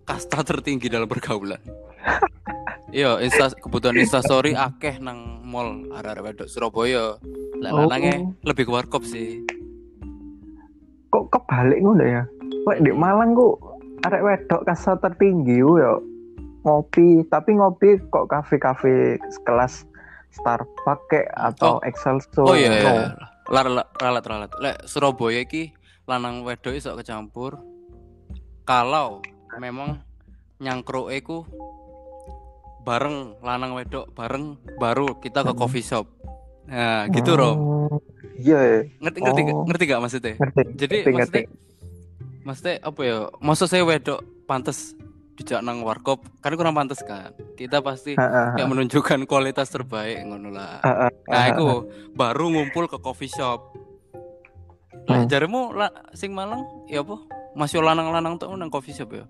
kasta 0.04 0.42
tertinggi 0.42 0.90
dalam 0.90 1.06
pergaulan 1.06 1.62
iya 2.91 3.19
insta 3.19 3.51
kebutuhan 3.53 3.95
instastory 3.95 4.51
akeh 4.51 5.00
nang 5.00 5.41
mall 5.41 5.88
arek-arek 5.91 6.24
wedok 6.24 6.48
Surabaya 6.48 7.15
lek 7.57 7.71
Oh. 7.71 7.88
lanange 7.88 8.36
lebih 8.43 8.67
ke 8.67 8.71
warkop 8.71 9.03
sih 9.03 9.43
Kok 11.07 11.27
kebalik 11.27 11.83
ngono 11.83 12.07
ya? 12.07 12.24
Wek 12.63 12.88
di 12.88 12.91
Malang 12.95 13.36
kok 13.36 13.60
arek 14.01 14.24
wedok 14.24 14.62
kasta 14.63 14.95
tertinggi 14.98 15.60
ya 15.60 16.00
ngopi, 16.62 17.25
tapi 17.27 17.57
ngopi 17.57 18.00
kok 18.07 18.31
kafe-kafe 18.31 19.19
kelas 19.43 19.83
Starbucks 20.31 21.03
kayak 21.12 21.27
atau 21.36 21.75
Oh. 21.75 21.83
Excelsior. 21.83 22.48
oh 22.48 22.55
iya, 22.55 22.71
iya. 22.71 23.12
Lar, 23.51 23.67
lar, 23.67 23.88
ralat 24.00 24.24
ralat 24.24 24.51
lek 24.63 24.88
Surabaya 24.88 25.43
iki 25.43 25.75
lanang 26.07 26.48
wedok 26.48 26.71
iso 26.71 26.95
kecampur 26.95 27.60
kalau 28.63 29.19
memang 29.60 30.00
nyangkruk 30.57 31.12
ku 31.19 31.43
bareng 32.82 33.38
lanang 33.40 33.72
wedok 33.74 34.10
bareng 34.12 34.58
baru 34.76 35.18
kita 35.18 35.42
ke 35.42 35.54
Hmm. 35.54 35.60
coffee 35.60 35.86
shop. 35.86 36.06
Nah 36.66 37.06
gitu 37.10 37.36
Rom 37.36 37.58
Oh, 37.58 37.98
Iya, 38.38 38.60
iya. 38.60 38.80
ngerti 38.98 39.20
ngerti 39.22 39.42
Oh. 39.50 39.66
ngerti 39.66 39.84
gak 39.86 40.02
maksudnya? 40.02 40.34
Ngerti. 40.36 40.62
jadi 40.76 40.96
Ngerti, 40.98 41.12
maksudnya 41.14 41.44
maksudnya 42.42 42.76
apa 42.82 43.02
ya? 43.02 43.18
Maksud 43.38 43.68
saya 43.68 43.84
wedok 43.84 44.20
pantes 44.46 44.98
dijak 45.32 45.62
nang 45.62 45.82
warkop 45.82 46.22
kan 46.40 46.54
kurang 46.54 46.74
pantes 46.74 47.02
kan? 47.02 47.34
Kita 47.54 47.82
pasti 47.82 48.18
kayak 48.18 48.66
menunjukkan 48.66 49.26
kualitas 49.26 49.70
terbaik 49.70 50.26
ngono 50.26 50.50
lah. 50.50 50.82
Nah 51.28 51.44
itu 51.50 51.68
baru 52.14 52.50
ngumpul 52.50 52.90
ke 52.90 52.98
coffee 52.98 53.30
shop. 53.30 53.74
Lah 55.06 55.22
Hmm. 55.22 55.30
jarimu 55.30 55.74
sing 56.14 56.30
Malang 56.32 56.62
ya 56.86 57.02
apa? 57.02 57.18
Masih 57.52 57.82
lanang-lanang 57.82 58.38
tuh 58.38 58.54
nang 58.54 58.70
coffee 58.70 58.94
shop 58.94 59.12
ya 59.12 59.26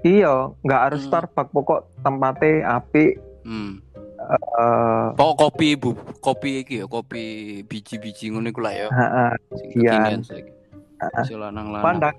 Iya, 0.00 0.56
nggak 0.64 0.80
harus 0.80 1.02
Hmm. 1.04 1.10
Starbucks 1.12 1.52
pokok 1.52 1.80
tempatnya 2.00 2.80
api. 2.80 3.06
Hmm. 3.44 3.80
eh 4.20 5.06
pokok 5.16 5.36
kopi 5.48 5.74
bu 5.74 5.96
kopi 6.20 6.62
iki 6.62 6.84
ya 6.84 6.86
kopi 6.86 7.24
biji-biji 7.66 8.30
ngono 8.30 8.52
iku 8.52 8.60
lah 8.62 8.74
ya. 8.76 8.88
Iya. 9.74 10.20
pandang 11.80 12.16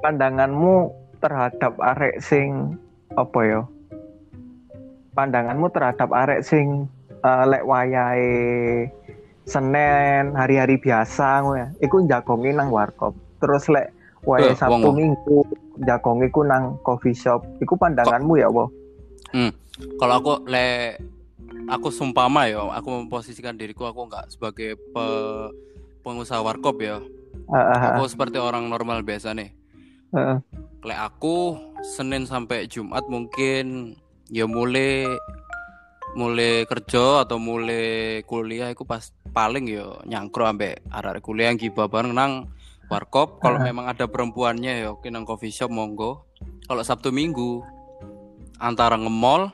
pandanganmu 0.00 0.90
terhadap 1.20 1.76
arek 1.78 2.18
sing 2.18 2.74
apa 3.14 3.40
ya? 3.44 3.60
Pandanganmu 5.14 5.68
terhadap 5.70 6.10
arek 6.10 6.42
sing 6.42 6.90
eh, 7.22 7.44
lek 7.46 7.62
wayahe 7.62 8.88
Senin 9.44 10.32
hari-hari 10.34 10.80
biasa 10.80 11.44
ngono 11.44 11.60
ya. 11.60 11.68
Iku 11.84 12.08
jagongi 12.08 12.50
nang 12.50 12.72
warkop. 12.72 13.14
Terus 13.38 13.68
lek 13.68 13.93
wayahe 14.24 14.52
Eh, 14.52 14.58
Sabtu 14.58 14.90
wong. 14.90 14.96
Minggu 14.96 15.38
jagongi 15.84 16.28
ku 16.32 16.42
nang 16.44 16.76
coffee 16.80 17.16
shop. 17.16 17.44
Iku 17.60 17.76
pandanganmu 17.76 18.40
ya 18.40 18.48
apa 18.48 18.64
kalau 19.98 20.14
aku 20.22 20.32
le 20.46 20.94
aku 21.66 21.90
sumpama 21.90 22.46
ya 22.46 22.62
aku 22.70 23.02
memposisikan 23.02 23.58
diriku 23.58 23.90
aku 23.90 24.06
nggak 24.06 24.30
sebagai 24.30 24.78
pe- 24.78 25.50
pengusaha 26.06 26.38
warkop 26.44 26.78
ya. 26.78 27.02
Heeh, 27.50 27.78
aku 27.98 28.06
seperti 28.06 28.38
orang 28.38 28.70
normal 28.70 29.02
biasa 29.02 29.34
nih. 29.34 29.50
Heeh. 30.14 30.38
le 30.84 30.94
aku 30.94 31.56
Senin 31.82 32.28
sampai 32.28 32.68
Jumat 32.68 33.08
mungkin 33.08 33.96
ya 34.28 34.44
mulai 34.44 35.08
mulai 36.14 36.62
kerja 36.68 37.26
atau 37.26 37.40
mulai 37.40 38.22
kuliah 38.28 38.70
aku 38.70 38.86
pas 38.86 39.10
paling 39.34 39.66
ya 39.66 39.98
nyangkruk 40.06 40.46
ambek 40.46 40.84
arek 40.92 41.24
kuliah 41.24 41.50
yang 41.50 41.58
bareng 41.58 42.14
nang 42.14 42.46
warkop 42.86 43.38
kalau 43.38 43.58
Ah. 43.58 43.64
memang 43.64 43.86
ada 43.86 44.04
perempuannya 44.04 44.82
ya 44.82 44.88
oke 44.90 45.06
nang 45.06 45.22
coffee 45.22 45.48
shop 45.48 45.68
monggo 45.68 46.24
kalau 46.64 46.80
Sabtu 46.80 47.08
Minggu 47.08 47.64
antara 48.56 48.94
nge-mall 48.94 49.50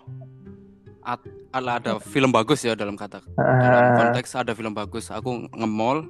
at, 1.01 1.21
ala 1.51 1.79
ada 1.79 1.99
film 1.99 2.31
bagus 2.31 2.61
ya 2.61 2.75
dalam 2.75 2.95
kata 2.95 3.23
dalam 3.35 3.87
konteks 3.97 4.35
ada 4.35 4.53
film 4.53 4.71
bagus 4.71 5.09
aku 5.09 5.49
nge-mall 5.51 6.07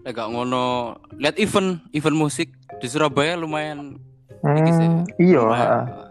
Lek 0.00 0.16
gak 0.16 0.32
ngono 0.32 0.96
lihat 1.12 1.36
event 1.36 1.84
event 1.92 2.16
musik 2.16 2.48
di 2.80 2.88
Surabaya 2.88 3.36
lumayan 3.36 4.00
sih. 4.40 4.88
Hmm, 4.88 5.04
iya 5.20 5.44
lumayan, 5.44 5.68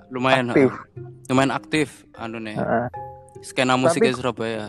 lumayan 0.08 0.46
Aktif. 0.48 0.70
lumayan 1.26 1.52
aktif 1.52 1.88
anu 2.14 2.38
nih 2.38 2.54
Heeh. 2.54 2.86
skena 3.42 3.74
musik 3.74 3.98
Tapi- 3.98 4.14
di 4.14 4.18
Surabaya. 4.22 4.66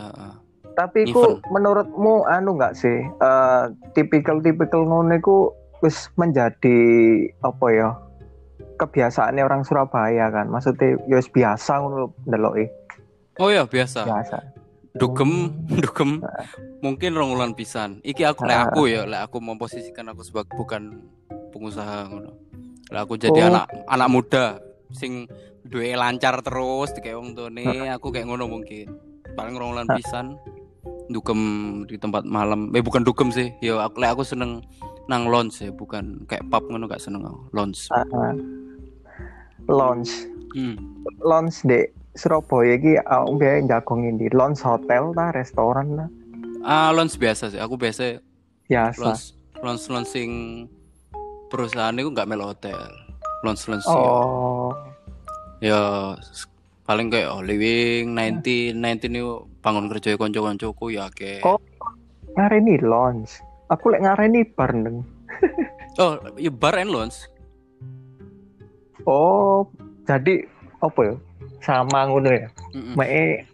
Tapi 0.81 1.13
ku 1.13 1.37
menurutmu 1.53 2.25
anu 2.25 2.57
nggak 2.57 2.73
sih 2.73 2.97
eh 3.05 3.63
tipikal-tipikal 3.93 4.81
ngono 4.81 5.13
iku 5.13 5.53
wis 5.85 6.09
menjadi 6.17 6.77
apa 7.45 7.65
ya 7.69 7.89
kebiasaannya 8.81 9.45
orang 9.45 9.61
Surabaya 9.61 10.33
kan? 10.33 10.49
Maksudnya 10.49 10.97
ya 11.05 11.21
wis 11.21 11.29
biasa 11.29 11.85
ngono 11.85 12.17
ndeloki 12.25 12.65
oh 13.37 13.53
ya 13.53 13.69
biasa. 13.69 14.09
Biasa. 14.09 14.37
Dugem 14.97 15.53
dugem. 15.69 16.19
Mungkin 16.81 17.13
rongulan 17.13 17.53
pisan. 17.53 18.01
Iki 18.01 18.25
aku 18.25 18.49
lek 18.49 18.57
Ah. 18.57 18.65
aku 18.73 18.89
ya 18.89 19.05
lek 19.05 19.29
aku 19.29 19.37
memposisikan 19.37 20.09
aku 20.09 20.25
sebagai 20.25 20.57
bukan 20.57 20.97
pengusaha 21.53 22.09
ngono. 22.09 22.33
Lek 22.89 23.01
aku 23.05 23.21
jadi 23.21 23.37
Oh. 23.37 23.49
anak 23.53 23.65
anak 23.85 24.09
muda 24.09 24.45
sing 24.89 25.29
duwe 25.61 25.93
lancar 25.93 26.41
terus 26.41 26.91
kayak 26.97 27.21
wong 27.21 27.37
tuane 27.37 27.63
aku 27.93 28.09
kayak 28.09 28.25
ngono 28.25 28.49
mungkin. 28.49 28.97
Paling 29.31 29.55
rongulan 29.55 29.87
pisan 29.87 30.35
dugem 31.11 31.39
di 31.85 31.95
tempat 31.99 32.23
malam. 32.25 32.71
Eh 32.73 32.83
bukan 32.83 33.03
dugem 33.05 33.29
sih. 33.31 33.51
Ya 33.63 33.79
aku 33.83 34.01
aku 34.01 34.23
seneng 34.25 34.63
nang 35.11 35.27
lounge 35.27 35.59
ya 35.59 35.71
bukan 35.75 36.23
kayak 36.29 36.47
pub 36.47 36.63
ngono 36.71 36.87
gak 36.87 37.03
seneng 37.03 37.27
aku. 37.27 37.39
Lounge. 37.51 37.91
Heeh. 37.91 38.33
lounge. 39.69 40.27
Hmm. 40.51 40.75
lounge 41.23 41.63
di 41.63 41.87
Surabaya 42.11 42.75
iki 42.75 42.99
aku 42.99 43.39
biasa 43.39 43.71
jagongin 43.71 44.19
di 44.19 44.27
lounge 44.35 44.59
hotel 44.59 45.15
ta 45.15 45.31
restoran 45.31 45.95
ta? 45.95 46.07
Ah 46.63 46.89
lounge 46.91 47.15
biasa 47.15 47.51
sih. 47.55 47.59
Aku 47.59 47.79
biasa 47.79 48.19
biasa. 48.67 48.99
lounge 48.99 49.23
lounge 49.63 49.85
lounge 49.87 50.09
sing 50.11 50.29
perusahaan 51.47 51.95
itu 51.95 52.11
nggak 52.11 52.27
melo 52.27 52.51
hotel. 52.51 52.79
Lounge 53.47 53.63
lounge 53.67 53.87
ya. 53.87 53.95
oh. 53.95 54.71
Ya 55.61 55.81
paling 56.81 57.07
kayak 57.07 57.29
oh 57.29 57.39
living 57.39 58.13
19 58.13 58.73
19 58.75 59.13
itu 59.13 59.31
bangun 59.59 59.87
kerja 59.87 60.17
konco-koncoku 60.17 60.91
ya 60.91 61.07
kayak 61.09 61.45
Oh. 61.45 61.61
ngareni 62.33 62.79
lounge 62.79 63.39
aku 63.67 63.91
lek 63.91 64.01
ngareni 64.01 64.41
bar 64.55 64.71
neng 64.71 65.03
oh 66.01 66.15
ya 66.35 66.49
bar 66.49 66.75
and 66.75 66.89
lounge 66.89 67.27
oh 69.05 69.67
jadi 70.03 70.45
apa 70.79 70.99
ya 71.03 71.15
sama 71.61 72.09
ngono 72.09 72.29
ya. 72.29 72.49
Mee 72.97 73.45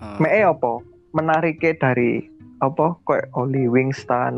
Ah, 0.00 0.16
Mee 0.16 0.42
apa? 0.42 0.80
Menariknya 1.12 1.76
dari 1.76 2.24
apa 2.58 2.96
kayak 3.04 3.30
Holy 3.32 3.68
Wings 3.68 4.04
ta. 4.04 4.32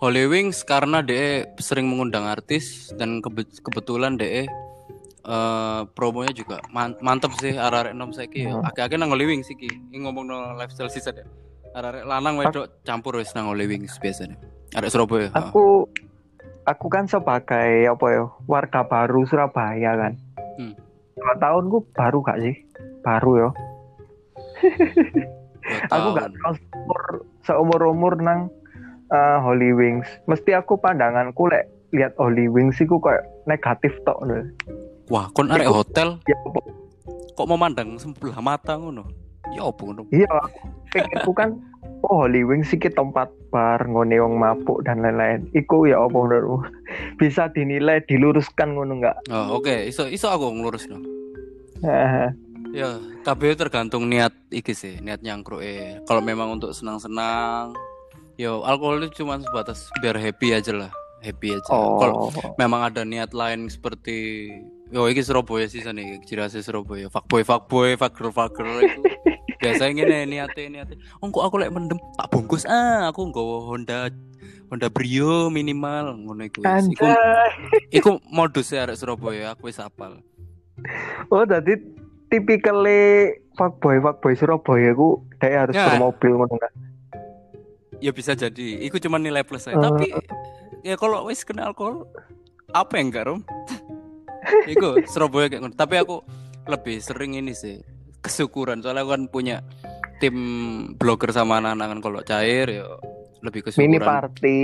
Holy 0.00 0.24
Wings 0.26 0.64
karena 0.64 1.00
DE 1.00 1.46
sering 1.56 1.86
mengundang 1.86 2.26
artis 2.26 2.90
dan 2.98 3.20
kebe- 3.20 3.48
kebetulan 3.62 4.16
DE 4.16 4.48
eh 5.20 5.80
promonya 5.92 6.32
juga 6.32 6.64
man- 6.72 6.96
mantep 7.04 7.36
sih 7.36 7.52
arek-arek 7.52 7.92
nom 7.92 8.12
saiki 8.12 8.48
ya. 8.48 8.56
Hmm. 8.56 8.64
Akeh-akeh 8.64 8.96
nang 8.96 9.12
Wings 9.12 9.52
iki. 9.52 9.68
Ini 9.68 10.00
ngomong 10.04 10.24
no 10.24 10.56
lifestyle 10.56 10.88
season 10.88 11.20
ya. 11.20 11.26
Arek-arek 11.76 12.04
lanang 12.08 12.40
wedok 12.40 12.80
campur 12.82 13.20
wis 13.20 13.36
nang 13.36 13.52
Wings 13.52 14.00
biasanya. 14.00 14.40
Arek 14.72 14.88
Surabaya. 14.88 15.28
Aku 15.36 15.90
aku 16.64 16.86
kan 16.88 17.04
sebagai 17.04 17.90
apa 17.90 18.06
ya 18.08 18.24
warga 18.48 18.80
baru 18.86 19.28
Surabaya 19.28 19.92
kan. 19.96 20.12
Hmm. 20.56 20.74
Dua 21.20 21.34
tahunku 21.36 21.92
baru 21.92 22.24
gak 22.24 22.40
sih? 22.40 22.56
Baru 23.04 23.32
ya. 23.36 23.48
Aku 25.92 26.08
tahun. 26.12 26.16
gak 26.16 26.30
tahu 26.32 26.52
seumur 26.56 27.00
seumur 27.44 27.80
umur 27.92 28.14
nang 28.16 28.48
eh, 29.12 29.38
Holy 29.44 29.76
Wings. 29.76 30.08
Mesti 30.24 30.56
aku 30.56 30.80
pandanganku 30.80 31.50
lek 31.52 31.68
lihat 31.92 32.16
Holy 32.16 32.46
Wings 32.48 32.78
iku 32.80 33.02
kayak 33.02 33.26
negatif 33.44 33.92
tok 34.06 34.18
lho. 34.24 34.46
Wah, 35.10 35.26
kon 35.34 35.50
arek 35.50 35.66
hotel 35.66 36.22
Ya 36.24 36.38
kok 37.34 37.48
memandang 37.48 37.96
sebelah 37.96 38.38
mata 38.44 38.76
ngono. 38.76 39.08
Ya 39.56 39.64
opo 39.64 39.90
ngono? 39.90 40.06
Iya, 40.12 40.28
pikirku 40.92 41.32
kan 41.32 41.56
oh 42.04 42.28
Holy 42.28 42.44
Wings 42.44 42.70
iki 42.70 42.92
tempat 42.92 43.32
bar 43.48 43.80
ngone 43.88 44.20
wong 44.20 44.36
mabuk 44.36 44.84
dan 44.84 45.00
lain-lain. 45.00 45.48
Iku 45.56 45.88
ya 45.88 45.98
apa 45.98 46.12
menurutmu? 46.12 46.68
Bisa 47.16 47.48
dinilai 47.50 48.04
diluruskan 48.04 48.76
ngono 48.76 49.00
enggak? 49.00 49.16
Oh, 49.32 49.58
oke, 49.58 49.88
iso 49.88 50.04
iso 50.06 50.28
aku 50.28 50.52
ngelurus 50.52 50.86
no. 50.92 51.00
Heeh. 51.80 52.28
Ya, 52.70 53.02
kabeh 53.26 53.58
tergantung 53.58 54.06
niat 54.06 54.30
iki 54.54 54.76
sih, 54.76 55.02
niat 55.02 55.24
nyangkruk 55.26 55.58
eh. 55.64 55.98
Kalau 56.06 56.22
memang 56.22 56.60
untuk 56.60 56.70
senang-senang, 56.70 57.74
yo 58.38 58.62
alkohol 58.62 59.02
itu 59.02 59.26
cuma 59.26 59.42
sebatas 59.42 59.90
biar 59.98 60.14
happy 60.14 60.54
aja 60.54 60.70
lah, 60.70 60.92
happy 61.18 61.58
aja. 61.58 61.66
Kalau 61.66 62.30
oh. 62.30 62.54
memang 62.62 62.86
ada 62.86 63.02
niat 63.02 63.34
lain 63.34 63.66
seperti 63.66 64.46
yo 64.90 65.06
iki 65.06 65.22
Surabaya 65.22 65.66
sih 65.66 65.80
ciri 65.80 66.40
khas 66.40 66.58
Surabaya. 66.58 67.06
Fuckboy, 67.06 67.42
fuckboy, 67.42 67.94
fucker, 67.94 68.30
fucker 68.30 68.66
itu. 68.82 69.00
Biasanya 69.62 69.92
gini 69.94 70.16
niatnya 70.26 70.62
niatnya. 70.68 70.96
Oh, 71.20 71.28
kok 71.28 71.44
aku 71.44 71.60
lek 71.60 71.70
mendem 71.70 72.00
tak 72.16 72.28
bungkus 72.28 72.64
ah, 72.64 73.08
aku 73.08 73.28
nggawa 73.28 73.68
Honda 73.68 74.08
Honda 74.66 74.88
Brio 74.88 75.46
minimal 75.48 76.16
ngono 76.16 76.42
iku. 76.42 76.64
Iku, 76.64 77.06
iku 77.92 78.10
modus 78.26 78.72
arek 78.72 78.96
Surabaya, 78.96 79.52
aku 79.52 79.68
wis 79.68 79.76
hafal. 79.76 80.24
Oh, 81.28 81.44
tadi 81.44 81.76
tipikalnya 82.30 83.36
fuckboy 83.54 84.00
fuckboy 84.00 84.32
Surabaya 84.32 84.90
ku 84.92 85.20
dia 85.36 85.66
harus 85.66 85.74
Ya. 85.74 85.92
bermobil 85.92 86.32
ngono 86.34 86.54
enggak? 86.54 86.72
ya 88.00 88.16
bisa 88.16 88.32
jadi 88.32 88.80
itu 88.80 88.96
cuma 88.96 89.20
nilai 89.20 89.44
plus 89.44 89.68
saya 89.68 89.76
Eh. 89.76 89.82
tapi 89.82 90.08
ya 90.80 90.96
kalau 90.96 91.28
wis 91.28 91.44
kena 91.44 91.68
alkohol 91.68 92.08
apa 92.72 92.96
yang 92.96 93.12
enggak 93.12 93.28
rom 93.28 93.40
itu 94.66 94.88
Surabaya 95.06 95.48
kayak 95.48 95.62
ngono. 95.62 95.74
Tapi 95.74 95.94
aku 95.96 96.16
lebih 96.66 96.98
sering 96.98 97.34
ini 97.34 97.52
sih 97.52 97.80
kesyukuran. 98.20 98.80
Soalnya 98.80 99.02
aku 99.02 99.10
kan 99.12 99.22
punya 99.26 99.56
tim 100.18 100.36
blogger 100.94 101.30
sama 101.30 101.58
anak-anak 101.58 101.86
kan. 101.88 102.00
Kalau 102.00 102.20
cair 102.20 102.66
ya 102.68 102.86
lebih 103.40 103.64
kesyukuran. 103.64 103.86
Mini 103.86 103.98
party. 103.98 104.56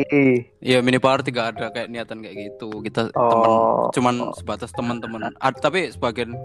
Iya 0.60 0.78
mini 0.80 0.98
party. 0.98 1.28
Gak 1.30 1.56
ada 1.56 1.66
kayak 1.70 1.88
niatan 1.88 2.20
kayak 2.20 2.36
gitu. 2.52 2.68
Kita 2.80 3.08
Oh. 3.12 3.30
teman 3.32 3.50
cuman 3.90 4.14
sebatas 4.34 4.70
teman-teman 4.70 5.32
Ad- 5.36 5.58
tapi 5.58 5.88
sebagian 5.88 6.36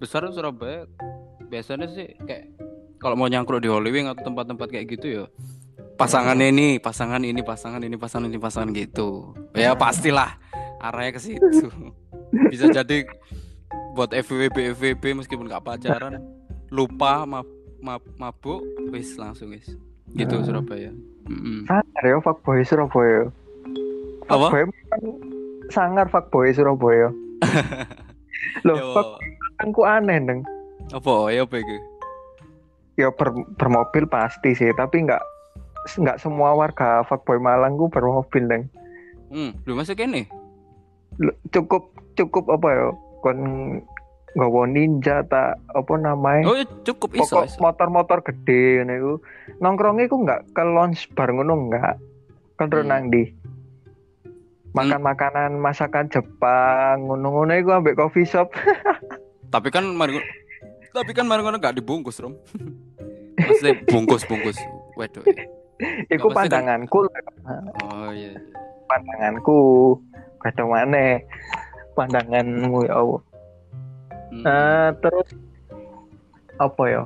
besar 0.00 0.24
Surabaya 0.28 0.88
biasanya 1.44 1.86
sih 1.86 2.08
kayak 2.20 2.50
kalau 2.98 3.14
mau 3.14 3.28
nyangkruk 3.28 3.60
di 3.60 3.68
Hollywood 3.68 4.10
atau 4.10 4.32
tempat-tempat 4.32 4.66
kayak 4.66 4.86
gitu 4.90 5.06
ya 5.12 5.24
pasangan 5.94 6.34
ini 6.34 6.80
pasangan 6.80 7.20
ini 7.20 7.44
pasangan 7.44 7.78
ini 7.78 7.94
pasangan 7.94 8.26
ini 8.26 8.38
pasangan 8.40 8.70
gitu. 8.72 9.36
Ya 9.52 9.76
pastilah 9.76 10.40
arahnya 10.80 11.14
ke 11.14 11.20
situ 11.20 11.68
bisa 12.48 12.68
jadi 12.68 13.06
buat 13.92 14.10
FWB 14.10 14.74
FWB 14.74 15.04
meskipun 15.16 15.46
gak 15.46 15.62
pacaran 15.62 16.18
lupa 16.68 17.22
mab, 17.24 17.46
mab, 17.78 18.02
mabuk 18.16 18.60
wis 18.88 19.14
langsung 19.14 19.50
wis 19.50 19.70
gitu 20.12 20.36
Hmm. 20.36 20.44
Surabaya. 20.44 20.90
Sangar 21.64 22.02
ya 22.02 22.18
fuckboy 22.20 22.60
Surabaya. 22.62 23.30
Apa? 24.26 24.46
Fuckboy 24.46 24.62
kan 24.84 25.00
sangar 25.68 26.06
fuckboy 26.06 26.50
Surabaya. 26.50 27.08
Loh, 28.66 28.76
Yo, 28.76 28.86
fuck 28.92 29.08
ku 29.70 29.82
aneh 29.82 30.18
neng. 30.18 30.42
apa 30.90 31.32
ya 31.32 31.42
apa 31.42 31.56
itu 31.56 31.76
Ya 32.94 33.08
ber, 33.10 33.32
bermobil 33.56 34.04
pasti 34.04 34.52
sih, 34.52 34.70
tapi 34.74 35.02
nggak 35.02 35.22
nggak 35.96 36.20
semua 36.20 36.52
warga 36.52 37.02
fuckboy 37.04 37.38
Malang 37.38 37.74
ku 37.74 37.88
bermobil 37.88 38.44
neng. 38.44 38.62
Hmm, 39.30 39.50
lu 39.64 39.74
masuk 39.74 39.98
ini? 39.98 40.28
Cukup 41.48 41.93
cukup 42.16 42.48
apa 42.50 42.68
ya? 42.68 42.86
Kon 43.20 43.38
nggawa 44.32 44.66
ninja 44.66 45.22
tak 45.22 45.62
apa 45.68 45.94
namanya? 45.94 46.42
Oh, 46.44 46.54
iya, 46.54 46.66
cukup 46.82 47.14
iso. 47.14 47.22
pokok 47.30 47.44
iso. 47.46 47.58
motor-motor 47.58 48.18
gede 48.20 48.62
ngono 48.80 48.92
iku 48.92 49.12
nongkrongnya 49.58 50.06
ku 50.06 50.16
nggak 50.20 50.40
ke 50.50 50.62
lounge 50.64 51.06
bar 51.12 51.30
ngono 51.30 51.54
nggak 51.68 51.94
kan 52.54 52.66
Hmm. 52.66 52.82
nang 52.84 53.04
di 53.08 53.30
makan 54.70 55.00
makanan 55.00 55.50
masakan 55.56 56.06
Jepang 56.08 57.04
ngono-ngono 57.04 57.54
iku 57.54 57.70
ambek 57.72 57.94
coffee 57.94 58.24
shop 58.24 58.50
Tapi 59.54 59.70
kan 59.70 59.86
mari 59.86 60.18
tapi 60.90 61.10
kan 61.10 61.22
mari 61.24 61.38
ngono 61.40 61.58
gak 61.58 61.74
dibungkus, 61.74 62.18
Rom. 62.18 62.34
Maksudnya 63.36 63.82
bungkus-bungkus. 63.84 64.58
Waduh. 64.92 65.22
ya. 65.24 65.46
iku 66.08 66.26
Nggak, 66.26 66.34
pasti 66.36 66.50
kan- 66.50 66.58
pandanganku 66.60 66.98
Oh 67.84 68.10
iya. 68.10 68.34
pandanganku 68.84 69.58
kata 70.38 70.62
mana 70.64 71.22
pandanganmu 71.94 72.86
ya 72.86 72.94
Allah 72.98 73.22
Hmm. 74.34 74.42
Eh, 74.42 74.90
terus 74.98 75.28
apa 76.58 76.82
ya 76.90 77.02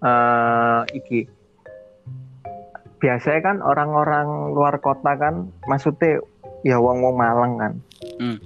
eh 0.00 0.80
iki 0.96 1.28
biasanya 2.96 3.40
kan 3.44 3.56
orang-orang 3.60 4.56
luar 4.56 4.80
kota 4.80 5.12
kan 5.18 5.52
maksudnya 5.68 6.24
ya 6.64 6.80
wong-wong 6.80 7.20
Malang 7.20 7.52
kan 7.60 7.72
Hmm. 8.16 8.40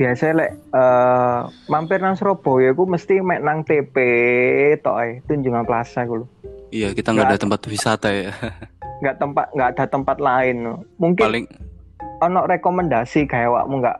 biasanya 0.00 0.32
lek 0.40 0.50
eh, 0.72 1.40
mampir 1.68 2.00
nang 2.00 2.16
Surabaya 2.16 2.72
ku 2.72 2.88
mesti 2.88 3.20
mek 3.20 3.44
nang 3.44 3.60
TP 3.60 3.96
tok 4.80 4.96
ae 5.04 5.20
Tunjungan 5.28 5.68
Plaza 5.68 6.08
ku. 6.08 6.24
Iya, 6.70 6.94
kita 6.96 7.12
nggak 7.12 7.34
ada 7.34 7.40
tempat 7.42 7.60
wisata 7.68 8.08
ya. 8.08 8.32
nggak 9.04 9.16
tempat 9.16 9.46
nggak 9.52 9.68
ada 9.76 9.84
tempat 9.88 10.16
lain 10.20 10.76
mungkin 11.00 11.24
Paling 11.24 11.46
ono 12.20 12.44
rekomendasi 12.44 13.24
kayak 13.24 13.48
wakmu 13.48 13.80
nggak 13.80 13.98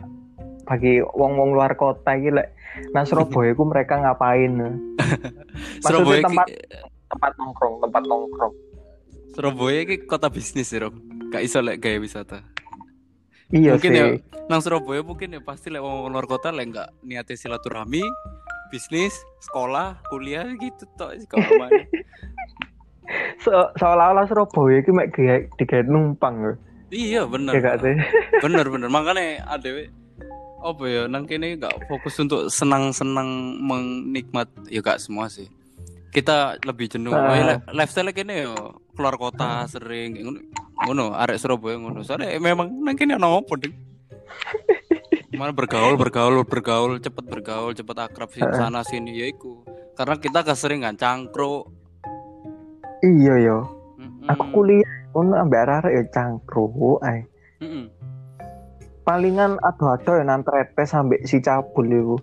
bagi 0.71 1.03
wong-wong 1.03 1.59
luar 1.59 1.75
kota 1.75 2.15
iki 2.15 2.31
lek 2.31 2.55
nang 2.95 3.03
Surabaya 3.03 3.51
ku 3.59 3.67
mereka 3.67 3.99
ngapain. 3.99 4.55
Surabaya 5.83 6.23
tempat 6.23 6.47
tempat 7.11 7.33
nongkrong 7.35 7.83
tempat 7.83 8.03
nongkrong 8.07 8.55
Surabaya 9.35 9.83
ki 9.83 10.07
kota 10.07 10.31
bisnis 10.31 10.71
ya, 10.71 10.87
Rom. 10.87 11.03
Gak 11.35 11.43
iso 11.43 11.59
lek 11.59 11.83
gaya 11.83 11.99
wisata. 11.99 12.47
iya 13.51 13.75
mungkin 13.75 13.91
sih 13.91 13.99
ya 13.99 14.07
nang 14.47 14.63
Surabaya 14.63 15.03
mungkin 15.03 15.35
ya 15.35 15.43
pasti 15.43 15.75
lek 15.75 15.83
wong 15.83 16.15
luar 16.15 16.31
kota 16.31 16.55
lek 16.55 16.71
nggak 16.71 17.03
niatnya 17.03 17.35
silaturahmi, 17.35 18.07
bisnis, 18.71 19.19
sekolah, 19.43 19.99
kuliah 20.07 20.47
gitu 20.55 20.87
tok 20.95 21.19
sih 21.19 21.27
kalau 21.27 21.51
mana. 21.59 21.83
Se- 23.43 23.71
seolah-olah 23.75 24.31
Surabaya 24.31 24.79
iki 24.79 24.95
mek 24.95 25.11
digawe 25.59 25.83
numpang. 25.83 26.55
Iya 26.91 27.27
bener. 27.27 27.55
ya 27.55 27.61
gak 27.63 27.77
sih 27.87 27.95
bener 28.43 28.67
bener 28.67 28.91
makanya 28.91 29.47
ada 29.47 29.87
apa 30.61 30.85
ya 30.85 31.03
nang 31.09 31.25
kene 31.25 31.57
nggak 31.57 31.89
fokus 31.89 32.21
untuk 32.21 32.47
senang-senang 32.49 33.29
menikmat 33.59 34.47
ya 34.69 34.81
gak 34.81 35.01
semua 35.01 35.27
sih. 35.27 35.49
Kita 36.11 36.59
lebih 36.63 36.91
jenuh. 36.91 37.15
Ah. 37.15 37.33
ya, 37.33 37.45
li- 37.55 37.63
lifestyle 37.73 38.11
kene 38.11 38.45
yo 38.45 38.55
keluar 38.93 39.15
kota 39.15 39.65
sering 39.65 40.13
kayak 40.13 40.27
ngono 40.85 41.15
arek 41.15 41.39
Surabaya 41.39 41.79
ngono. 41.79 42.03
Soalnya 42.03 42.37
memang 42.37 42.69
nang 42.69 42.95
kene 42.95 43.17
ono 43.17 43.41
apa 43.41 43.55
ding 43.57 43.75
mana 45.31 45.55
bergaul 45.55 45.95
bergaul 45.97 46.45
bergaul 46.45 46.99
cepet 46.99 47.25
bergaul 47.25 47.73
cepet 47.73 47.97
akrab 47.97 48.29
sih 48.29 48.43
Ah. 48.43 48.53
sana 48.53 48.83
sini 48.83 49.17
ya 49.17 49.27
iku. 49.27 49.63
Karena 49.95 50.19
kita 50.19 50.43
keseringan 50.43 50.97
cangkruk. 50.97 51.71
Iya 53.01 53.35
yo. 53.41 53.59
Mm-mm. 53.97 54.29
aku 54.29 54.45
kuliah 54.53 54.93
ngono 55.13 55.37
ambek 55.39 55.61
arek 55.65 55.93
ya 55.95 56.03
cangkruk 56.11 57.01
ae. 57.01 57.25
Mm-mm. 57.61 57.87
Palingan 59.11 59.59
ado-ado 59.67 60.23
ya 60.23 60.23
nang 60.23 60.47
tretes 60.47 60.95
sampai 60.95 61.19
si 61.27 61.43
cabul 61.43 61.91
iku. 61.91 62.17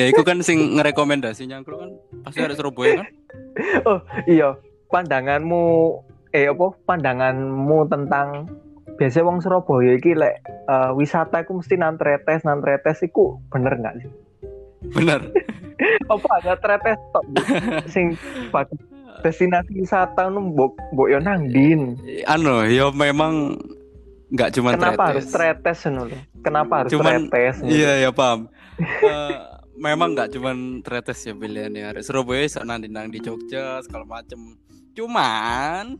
Ya 0.00 0.08
iku 0.08 0.24
kan 0.24 0.40
sing 0.40 0.80
ngerekomendasi 0.80 1.44
cangkruk 1.44 1.76
kan 1.82 1.90
pasti 2.24 2.40
ada 2.40 2.56
Surabaya 2.56 3.02
kan? 3.02 3.08
Iya. 4.38 4.56
Pandanganmu 4.86 5.64
eh 6.30 6.46
apa? 6.48 6.72
Pandanganmu 6.86 7.90
tentang 7.90 8.48
biasanya 8.96 9.26
wong 9.28 9.38
Surabaya 9.42 9.98
iki 9.98 10.14
lek 10.16 10.40
eh, 10.46 10.90
wisata 10.94 11.42
iku 11.44 11.58
mesti 11.58 11.74
nang 11.76 11.98
tretes 11.98 12.46
nang 12.46 12.64
tretes 12.64 13.02
iku 13.04 13.36
bener 13.50 13.76
nggak 13.76 13.94
sih? 14.00 14.10
Bener. 14.94 15.20
Apa 16.14 16.28
ada 16.40 16.54
tretes 16.56 16.96
tok 17.12 17.26
sing 17.92 18.16
destinasi 19.20 19.84
wisata 19.84 20.32
nu 20.32 20.54
mbok 20.54 20.72
mbok 20.96 21.12
yo 21.12 21.18
nang 21.20 21.50
din. 21.52 21.98
anu 22.24 22.64
ya 22.64 22.88
memang 22.94 23.52
nggak 24.36 24.50
cuma 24.52 24.76
Kenapa 24.76 24.92
tretes. 24.92 25.08
harus 25.08 25.26
tretes 25.32 25.78
lho? 25.88 26.04
Kenapa 26.44 26.72
harus 26.84 26.90
Cuman- 26.92 27.26
tretes? 27.26 27.56
ngono? 27.58 27.72
Iya 27.72 27.92
ya 27.98 28.10
paham. 28.12 28.40
Eh, 28.78 29.36
memang 29.74 30.12
nggak 30.12 30.36
cuman 30.36 30.56
tretes 30.84 31.24
ya 31.24 31.32
pilihannya. 31.32 31.82
Arek 31.90 32.04
Surabaya 32.04 32.44
nanti 32.62 32.86
nang 32.86 33.08
di 33.08 33.18
Jogja 33.18 33.80
segala 33.80 34.04
macem. 34.04 34.60
Cuman 34.92 35.96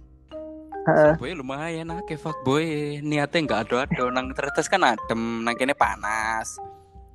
Heeh. 0.87 1.17
Surabaya 1.17 1.35
lumayan 1.35 1.91
akeh 1.91 2.15
fuckboy. 2.15 3.01
Niatnya 3.01 3.41
nggak 3.43 3.61
ado-ado 3.67 4.13
nang 4.13 4.31
tretes 4.31 4.69
kan 4.69 4.85
adem, 4.85 5.43
nang 5.43 5.57
kene 5.57 5.73
panas. 5.73 6.61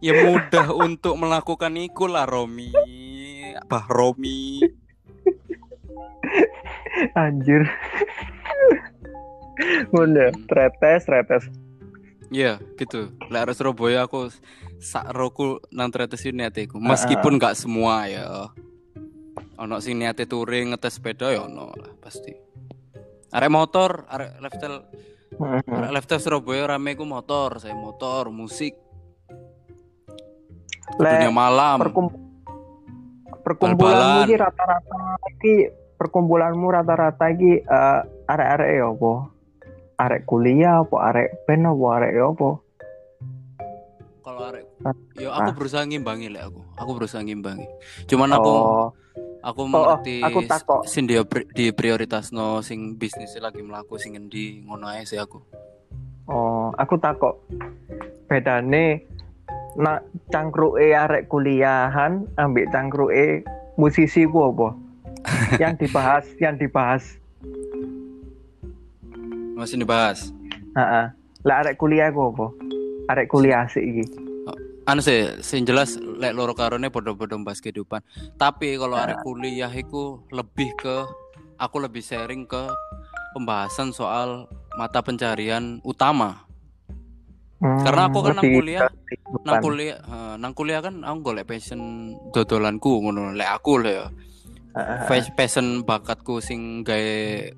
Ya 0.02 0.18
mudah 0.18 0.74
untuk 0.90 1.14
melakukan 1.16 1.78
iku 1.78 2.10
lah 2.10 2.26
Romi. 2.26 2.74
Bah 3.70 3.86
Romi. 3.86 4.60
Anjir. 7.14 7.70
Ngono, 9.89 10.26
Hmm. 10.28 10.45
tretes, 10.45 11.02
tretes. 11.04 11.43
Iya, 12.28 12.63
gitu. 12.76 13.12
Lek 13.28 13.43
arek 13.43 13.56
Surabaya 13.56 14.06
aku 14.06 14.32
sak 14.78 15.12
roku 15.12 15.60
nang 15.69 15.89
tretes 15.89 16.24
ini 16.24 16.41
niate 16.41 16.63
iku. 16.63 16.80
Meskipun 16.80 17.36
nggak 17.36 17.54
semua 17.54 18.06
ya. 18.06 18.47
Ono 19.58 19.78
sing 19.78 19.97
niate 19.97 20.26
touring 20.26 20.71
ngetes 20.71 20.95
sepeda 20.95 21.30
ya 21.30 21.43
ono 21.43 21.69
lah 21.71 21.91
pasti. 21.97 22.32
Arek 23.30 23.47
motor, 23.47 24.08
arek 24.08 24.39
lifestyle, 24.39 24.80
arek 25.67 25.91
lifestyle 25.91 26.19
Surabaya 26.19 26.67
rame 26.69 26.95
ku 26.95 27.04
motor, 27.04 27.60
saya 27.60 27.71
motor, 27.74 28.28
musik, 28.30 28.76
dunia 30.93 31.28
Lek 31.28 31.32
malam. 31.32 31.78
perkum- 31.80 32.15
perkumpulanmu 33.41 34.19
iki 34.24 34.36
rata-rata 34.36 35.00
iki 35.32 35.54
perkumpulanmu 35.95 36.67
rata-rata 36.69 37.26
iki 37.30 37.60
eh, 37.60 38.00
arek-arek 38.26 38.69
ya 38.71 38.86
apa? 38.88 39.13
Arek 40.02 40.26
kuliah 40.26 40.82
apa 40.82 41.14
arek 41.14 41.46
band 41.46 41.70
apa 41.70 41.86
arek 42.02 42.12
apa? 42.18 42.50
Kalau 44.22 44.42
arek 44.50 44.66
Ah. 44.82 44.98
ya 45.14 45.30
aku 45.30 45.62
berusaha 45.62 45.86
ngimbangi 45.86 46.34
lek 46.34 46.42
aku. 46.50 46.62
Aku 46.74 46.92
berusaha 46.98 47.22
ngimbangi. 47.22 47.70
Cuman 48.10 48.34
aku 48.34 48.50
Oh, 48.50 48.86
aku 49.46 49.62
oh, 49.62 49.70
mengerti 49.70 50.26
aku 50.26 50.42
takok. 50.50 50.82
sing 50.90 51.06
pri- 51.06 51.46
di 51.54 51.70
prioritasno 51.70 52.66
sing 52.66 52.98
bisnis 52.98 53.38
lagi 53.38 53.62
melaku 53.62 54.02
sing 54.02 54.18
endi 54.18 54.66
ngono 54.66 54.90
ae 54.90 55.06
sih 55.06 55.22
aku. 55.22 55.38
oh, 56.26 56.74
aku 56.74 56.98
takok. 56.98 57.46
Bedane 58.26 59.06
nak 59.78 60.02
cangkruke 60.34 60.98
arek 60.98 61.30
kuliahan 61.30 62.26
ambek 62.42 62.74
cangkruke 62.74 63.46
musisi 63.78 64.26
ku 64.26 64.50
apa? 64.50 64.74
yang 65.62 65.78
dibahas, 65.78 66.26
yang 66.42 66.58
dibahas. 66.58 67.21
Masih 69.62 69.78
dibahas. 69.78 70.34
Heeh. 70.74 71.06
Lah 71.45 71.56
arek 71.62 71.78
kuliah 71.78 72.10
ku 72.10 72.34
apa? 72.34 72.50
Arek 73.13 73.30
kuliah 73.30 73.69
sih 73.69 73.86
iki. 73.86 74.06
anu 74.89 74.97
sih 74.97 75.38
sing 75.45 75.62
jelas 75.62 76.02
lek 76.02 76.34
loro 76.34 76.58
karone 76.58 76.89
podo-podo 76.89 77.38
bahas 77.45 77.62
kehidupan 77.62 78.02
tapi 78.41 78.76
kalau 78.82 78.97
arek 78.97 79.21
kuliah 79.21 79.69
iku 79.69 80.26
lebih 80.34 80.74
ke 80.74 81.06
aku 81.62 81.78
lebih 81.86 82.02
sharing 82.02 82.50
ke 82.50 82.65
pembahasan 83.38 83.93
soal 83.93 84.50
mata 84.74 85.06
pencarian 85.06 85.78
utama 85.86 86.50
Hmm, 87.62 87.78
Karena 87.86 88.10
aku 88.10 88.26
kan 88.26 88.41
nang 88.41 88.50
kuliah, 88.50 88.89
nang 89.45 89.62
kuliah 89.62 89.97
eh, 90.02 90.34
nang 90.41 90.54
kuliah 90.58 90.82
kan 90.82 91.06
aku 91.06 91.17
golek 91.21 91.45
passion 91.45 92.10
dodolanku 92.34 93.06
ngono 93.06 93.38
lek 93.38 93.45
aku 93.54 93.86
ya. 93.86 94.10
Pas- 94.10 94.31
passion 95.36 95.84
bakatku 95.84 96.40
sing 96.40 96.84
gawe 96.84 97.12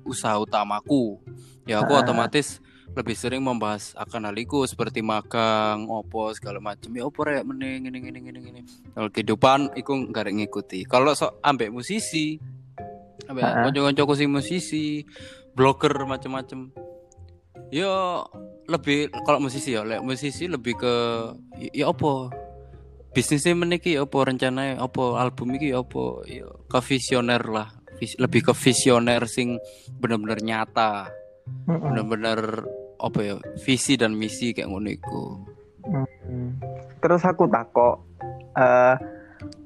usaha 0.04 0.36
utamaku. 0.38 1.18
Ya 1.64 1.80
aku 1.80 1.96
otomatis 1.96 2.60
lebih 2.94 3.16
sering 3.18 3.42
membahas 3.42 3.90
akan 3.98 4.30
hal 4.30 4.36
iku 4.38 4.62
seperti 4.68 5.02
magang 5.02 5.90
opo 5.90 6.30
segala 6.30 6.62
macam 6.62 6.94
ya 6.94 7.02
opo 7.08 7.26
rek 7.26 7.42
meneh 7.42 7.82
ngene 7.82 7.98
ngene 7.98 8.18
ngene 8.22 8.38
ngene. 8.44 8.60
Kalau 8.94 9.08
kehidupan 9.10 9.74
iku 9.74 9.92
nggak 10.10 10.22
ada 10.28 10.32
ngikuti. 10.32 10.86
Kalau 10.86 11.10
sok 11.16 11.42
ambek 11.42 11.74
musisi 11.74 12.38
ambek 13.26 13.42
Ah. 13.42 13.66
kanca-kancaku 13.66 14.12
sing 14.14 14.28
musisi 14.30 15.02
blogger 15.56 15.94
macam-macam 16.04 16.70
yo 17.72 18.22
lebih 18.68 19.10
kalau 19.24 19.40
musisi 19.40 19.74
ya 19.74 19.82
lek 19.82 20.04
musisi 20.04 20.46
lebih 20.46 20.76
ke 20.76 20.94
ya 21.72 21.88
opo 21.90 22.28
bisnisnya 23.14 23.54
meniki 23.54 23.94
ya 23.94 24.04
opo 24.04 24.26
rencananya 24.26 24.82
opo 24.82 25.14
album 25.14 25.54
iki 25.54 25.70
ya 25.70 25.80
opo 25.80 26.26
ya 26.26 26.50
ke 26.66 26.78
visioner 26.82 27.42
lah 27.46 27.70
Vis- 27.94 28.18
lebih 28.18 28.50
ke 28.50 28.52
visioner 28.52 29.22
sing 29.30 29.62
bener-bener 30.02 30.42
nyata 30.42 31.08
Mm-mm. 31.70 31.94
bener-bener 31.94 32.66
apa 32.98 33.18
ya 33.22 33.36
visi 33.62 33.94
dan 33.94 34.16
misi 34.16 34.50
kayak 34.56 34.66
ngono 34.66 34.88
iku. 34.90 35.22
Terus 37.04 37.22
aku 37.22 37.46
takok 37.52 38.00
eh 38.56 38.96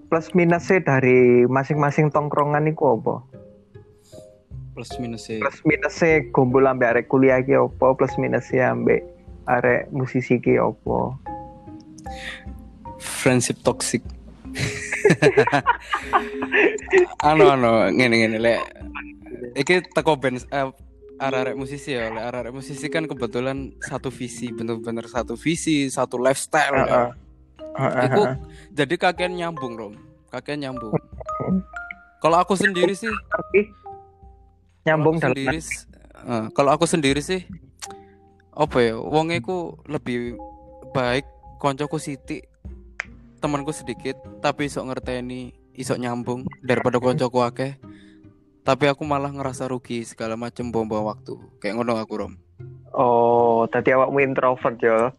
plus 0.08 0.32
minusnya 0.34 0.82
dari 0.82 1.44
masing-masing 1.46 2.10
tongkrongan 2.10 2.68
itu 2.68 2.84
apa? 2.84 3.24
plus 4.78 4.94
minus 5.02 5.26
e. 5.26 5.42
Plus 5.42 5.58
minusnya 5.66 6.22
gombol 6.30 6.70
ambek 6.70 6.90
arek 6.94 7.06
kuliah 7.10 7.42
ki 7.42 7.58
apa? 7.58 7.98
Plus 7.98 8.14
minusnya 8.14 8.70
ambek 8.74 9.02
arek 9.50 9.90
musisi 9.90 10.38
ki 10.38 10.54
apa? 10.54 11.18
Friendship 12.98 13.58
toxic. 13.62 14.02
Anu 17.22 17.48
anu 17.48 17.94
ngene 17.94 18.14
ngene 18.18 18.38
lek 18.38 18.60
iki 19.54 19.80
teko 19.94 20.18
band 20.18 20.42
eh, 20.50 20.68
arek-arek 21.18 21.54
musisi 21.54 21.94
ya 21.94 22.10
arek-arek 22.10 22.52
musisi 22.54 22.86
kan 22.90 23.06
kebetulan 23.06 23.74
satu 23.82 24.10
visi 24.10 24.50
bener-bener 24.54 25.06
satu 25.06 25.34
visi 25.38 25.90
satu 25.90 26.18
lifestyle 26.18 27.14
Iku 27.78 28.22
heeh. 28.26 28.34
jadi 28.74 28.94
kakek 28.98 29.30
nyambung 29.30 29.78
rom. 29.78 29.94
Kakek 30.34 30.58
nyambung. 30.58 30.98
Kalau 32.18 32.42
aku 32.42 32.58
sendiri 32.58 32.98
sih 32.98 33.10
nyambung 34.88 35.20
sendiri 35.20 35.60
kalau 36.56 36.70
aku 36.72 36.88
sendiri 36.88 37.20
sih 37.20 37.44
apa 38.56 38.78
ya 38.82 38.94
wong 38.98 39.30
iku 39.36 39.78
lebih 39.86 40.34
baik 40.96 41.28
koncoku 41.62 42.00
siti 42.00 42.42
temanku 43.38 43.70
sedikit 43.70 44.18
tapi 44.42 44.66
isok 44.66 44.90
ngerteni 44.92 45.54
isok 45.78 46.02
nyambung 46.02 46.42
daripada 46.60 46.98
koncoku 46.98 47.38
akeh. 47.46 47.78
Tapi 48.66 48.84
aku 48.90 49.06
malah 49.06 49.32
ngerasa 49.32 49.70
rugi 49.70 50.04
segala 50.04 50.36
macam 50.36 50.68
bom 50.68 50.84
waktu. 50.84 51.38
Kayak 51.62 51.80
ngono 51.80 51.96
aku 51.96 52.14
rom. 52.20 52.34
Oh, 52.92 53.64
tadi 53.70 53.94
awakmu 53.94 54.20
introvert 54.20 54.76
ya. 54.82 55.14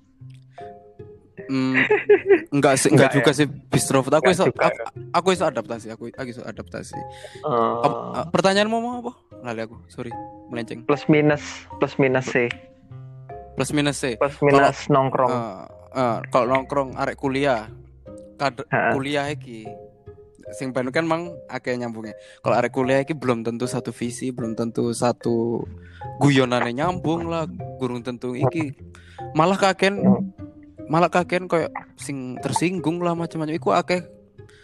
Hmm, 1.50 1.82
enggak 2.54 2.78
sih 2.78 2.94
enggak 2.94 3.10
Enggak 3.10 3.18
juga 3.18 3.32
sih 3.34 3.48
bistrovert. 3.50 4.14
Aku 4.22 4.30
Enggak 4.30 4.38
iso 4.38 4.46
juga 4.54 4.70
aku, 4.70 4.82
aku 5.10 5.28
iso 5.34 5.46
adaptasi 5.50 5.88
aku 5.90 6.04
aku 6.14 6.30
iso 6.30 6.44
adaptasi. 6.46 7.00
Oh. 7.42 7.82
Apa- 7.82 8.00
ah, 8.22 8.26
pertanyaanmu 8.30 8.78
mau 8.78 9.02
apa? 9.02 9.12
Lali 9.42 9.66
aku 9.66 9.82
sorry 9.90 10.14
melenceng. 10.54 10.86
Plus 10.86 11.10
minus, 11.10 11.66
plus 11.82 11.96
minus 11.98 12.28
sih. 12.30 12.50
plus 13.58 13.76
minus 13.76 14.00
sih 14.00 14.16
Plus 14.16 14.40
minus 14.40 14.88
nongkrong. 14.88 15.32
Eh, 15.36 15.64
eh, 16.00 16.18
kalau 16.32 16.46
nongkrong 16.48 16.96
arek 16.96 17.20
kuliah 17.20 17.68
kad 18.40 18.56
Ha. 18.72 18.96
kuliah 18.96 19.28
iki. 19.28 19.68
Sing 20.50 20.74
ben 20.74 20.90
kan 20.90 21.06
mang 21.06 21.30
akeh 21.46 21.78
nyambungnya. 21.78 22.18
Kalau 22.42 22.56
arek 22.58 22.74
kuliah 22.74 23.04
iki 23.04 23.14
belum 23.14 23.46
tentu 23.46 23.70
satu 23.70 23.94
visi 23.94 24.34
belum 24.34 24.58
tentu 24.58 24.90
satu 24.96 25.62
guyonane 26.18 26.74
nyambung 26.74 27.30
lah 27.30 27.46
gurung 27.78 28.02
tentu 28.02 28.34
iki. 28.34 28.74
Malah 29.38 29.60
kaken 29.60 30.00
malah 30.90 31.12
kaken 31.12 31.46
koyo 31.46 31.70
sing 32.02 32.40
tersinggung 32.42 32.98
lah 33.04 33.14
macam-macam. 33.14 33.54
Iku 33.54 33.78
akeh 33.78 34.02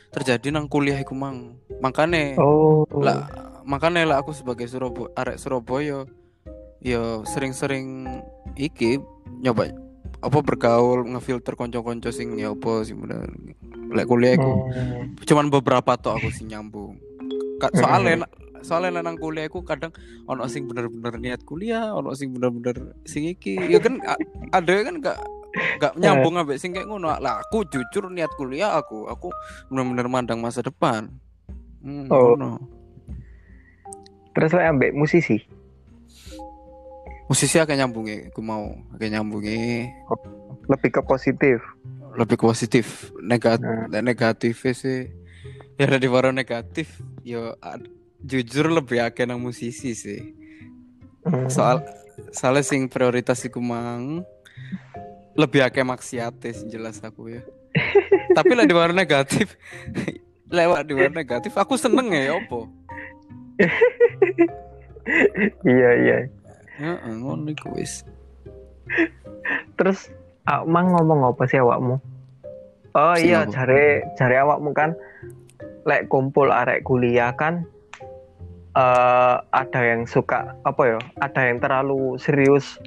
terjadi 0.10 0.50
nang 0.50 0.66
kuliah 0.66 0.98
iku 0.98 1.14
mang. 1.14 1.60
Makane 1.84 2.34
Oh. 2.42 2.88
lah 2.90 3.30
makanya 3.62 4.06
lah 4.06 4.18
aku 4.22 4.34
sebagai 4.34 4.66
Surabaya 4.66 5.12
arek 5.18 5.38
Surabaya 5.38 6.06
ya 6.82 7.22
sering-sering 7.26 8.06
iki 8.56 9.02
nyoba 9.42 9.70
apa 10.20 10.38
bergaul 10.40 11.04
ngefilter 11.08 11.54
konco-konco 11.54 12.10
sing 12.10 12.36
ya 12.36 12.52
apa 12.52 12.84
sih 12.84 12.94
bener 12.94 13.28
lek 13.90 14.06
kuliah 14.06 14.36
iku 14.36 14.52
Hmm. 14.66 15.16
cuman 15.20 15.48
beberapa 15.48 15.96
tok 15.96 16.18
aku 16.18 16.30
sing 16.30 16.48
nyambung 16.48 16.98
Ka- 17.56 17.72
soalnya 17.72 18.28
soalnya 18.60 19.00
nang 19.00 19.16
kuliah 19.16 19.46
iku 19.46 19.62
kadang 19.62 19.94
ono 20.26 20.44
sing 20.46 20.66
bener-bener 20.66 21.16
niat 21.16 21.42
kuliah 21.42 21.92
ono 21.92 22.12
sing 22.12 22.32
bener-bener 22.32 22.76
sing 23.04 23.26
iki 23.26 23.56
ya 23.62 23.78
kan 23.78 24.02
ada 24.52 24.74
kan 24.82 24.98
gak 25.00 25.18
gak 25.78 25.94
nyambung 25.96 26.36
ambek 26.36 26.58
sing 26.58 26.74
kayak 26.74 26.84
ngono 26.86 27.14
lah 27.14 27.40
aku 27.40 27.64
jujur 27.66 28.10
niat 28.10 28.32
kuliah 28.34 28.76
aku 28.76 29.06
aku 29.06 29.30
bener-bener 29.70 30.08
mandang 30.08 30.40
masa 30.40 30.60
depan 30.60 31.08
hmm, 31.80 32.10
Oh. 32.10 32.34
ngono. 32.34 32.60
Terus 34.34 34.52
lo 34.52 34.60
ambek 34.60 34.92
musisi. 34.92 35.40
Musisi 37.26 37.58
agak 37.58 37.76
nyambungi 37.76 38.30
aku 38.30 38.40
mau 38.40 38.70
agak 38.94 39.10
nyambungi 39.12 39.90
Lebih 40.66 40.90
ke 40.92 41.02
positif. 41.02 41.60
lebih 42.16 42.40
ke 42.40 42.46
positif 42.46 43.12
negatif 43.20 43.68
Nah. 43.92 44.00
negatif 44.00 44.64
sih 44.72 45.12
ya 45.76 45.86
dari 45.86 46.08
baru 46.08 46.32
negatif 46.32 47.04
yo 47.22 47.54
jujur 48.24 48.72
lebih 48.72 49.04
akeh 49.04 49.28
nang 49.28 49.38
musisi 49.38 49.92
sih. 49.92 50.34
Hmm. 51.22 51.46
Soal 51.46 51.84
soalnya 52.32 52.64
sing 52.64 52.88
prioritas 52.88 53.44
iku 53.44 53.60
mang 53.60 54.24
lebih 55.36 55.60
akeh 55.62 55.84
maksiate 55.84 56.56
jelas 56.66 57.04
aku 57.04 57.36
ya. 57.36 57.42
Tapi 58.38 58.52
lah 58.56 58.64
di 58.64 58.74
luar 58.74 58.96
negatif 58.96 59.60
lewat 60.58 60.88
di 60.88 60.94
luar 60.96 61.12
negatif 61.12 61.52
aku 61.54 61.76
seneng 61.76 62.10
ya 62.10 62.34
opo. 62.34 62.72
iya 65.68 65.90
iya 66.00 66.18
Heeh, 66.76 67.12
ngono 67.24 67.48
iku 67.52 67.72
wis. 67.76 68.04
terus 69.76 70.12
mang 70.70 70.94
ngomong 70.94 71.34
apa 71.34 71.44
sih 71.50 71.58
awakmu 71.58 71.98
oh 72.94 73.16
Sing 73.18 73.28
iya 73.34 73.44
apa? 73.44 73.52
jare 73.52 73.86
jare 74.14 74.36
awakmu 74.46 74.72
kan 74.78 74.94
lek 75.84 76.06
kumpul 76.08 76.54
arek 76.54 76.86
kuliah 76.86 77.34
kan 77.34 77.66
eh 78.76 79.36
ada 79.42 79.82
yang 79.82 80.06
suka 80.06 80.54
apa 80.62 80.82
ya 80.86 81.00
ada 81.24 81.42
yang 81.48 81.58
terlalu 81.64 82.20
serius 82.22 82.78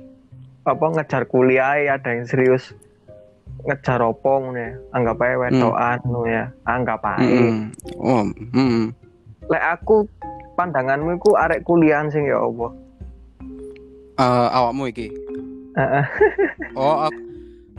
apa 0.69 0.85
ngejar 0.93 1.25
kuliah 1.27 1.81
ada 1.89 2.13
yang 2.13 2.29
serius 2.29 2.77
ngejar 3.67 3.99
opong 4.05 4.55
ya 4.55 4.77
anggap 4.95 5.19
aja 5.19 5.35
wedokan 5.41 5.99
nu 6.07 6.29
ya 6.29 6.53
anggap 6.63 7.01
aja 7.03 7.25
Heeh. 7.25 7.53
Oh, 7.99 8.23
heeh. 8.55 8.87
lek 9.49 9.65
aku 9.75 10.07
pandanganmu 10.55 11.17
iku 11.19 11.35
arek 11.35 11.65
kuliahan 11.67 12.13
sing 12.13 12.29
ya 12.29 12.39
apa 12.39 12.69
Eh, 14.19 14.49
awakmu 14.51 14.91
iki. 14.91 15.09
Heeh. 15.75 16.05
Oh, 16.75 17.03
aku, 17.03 17.19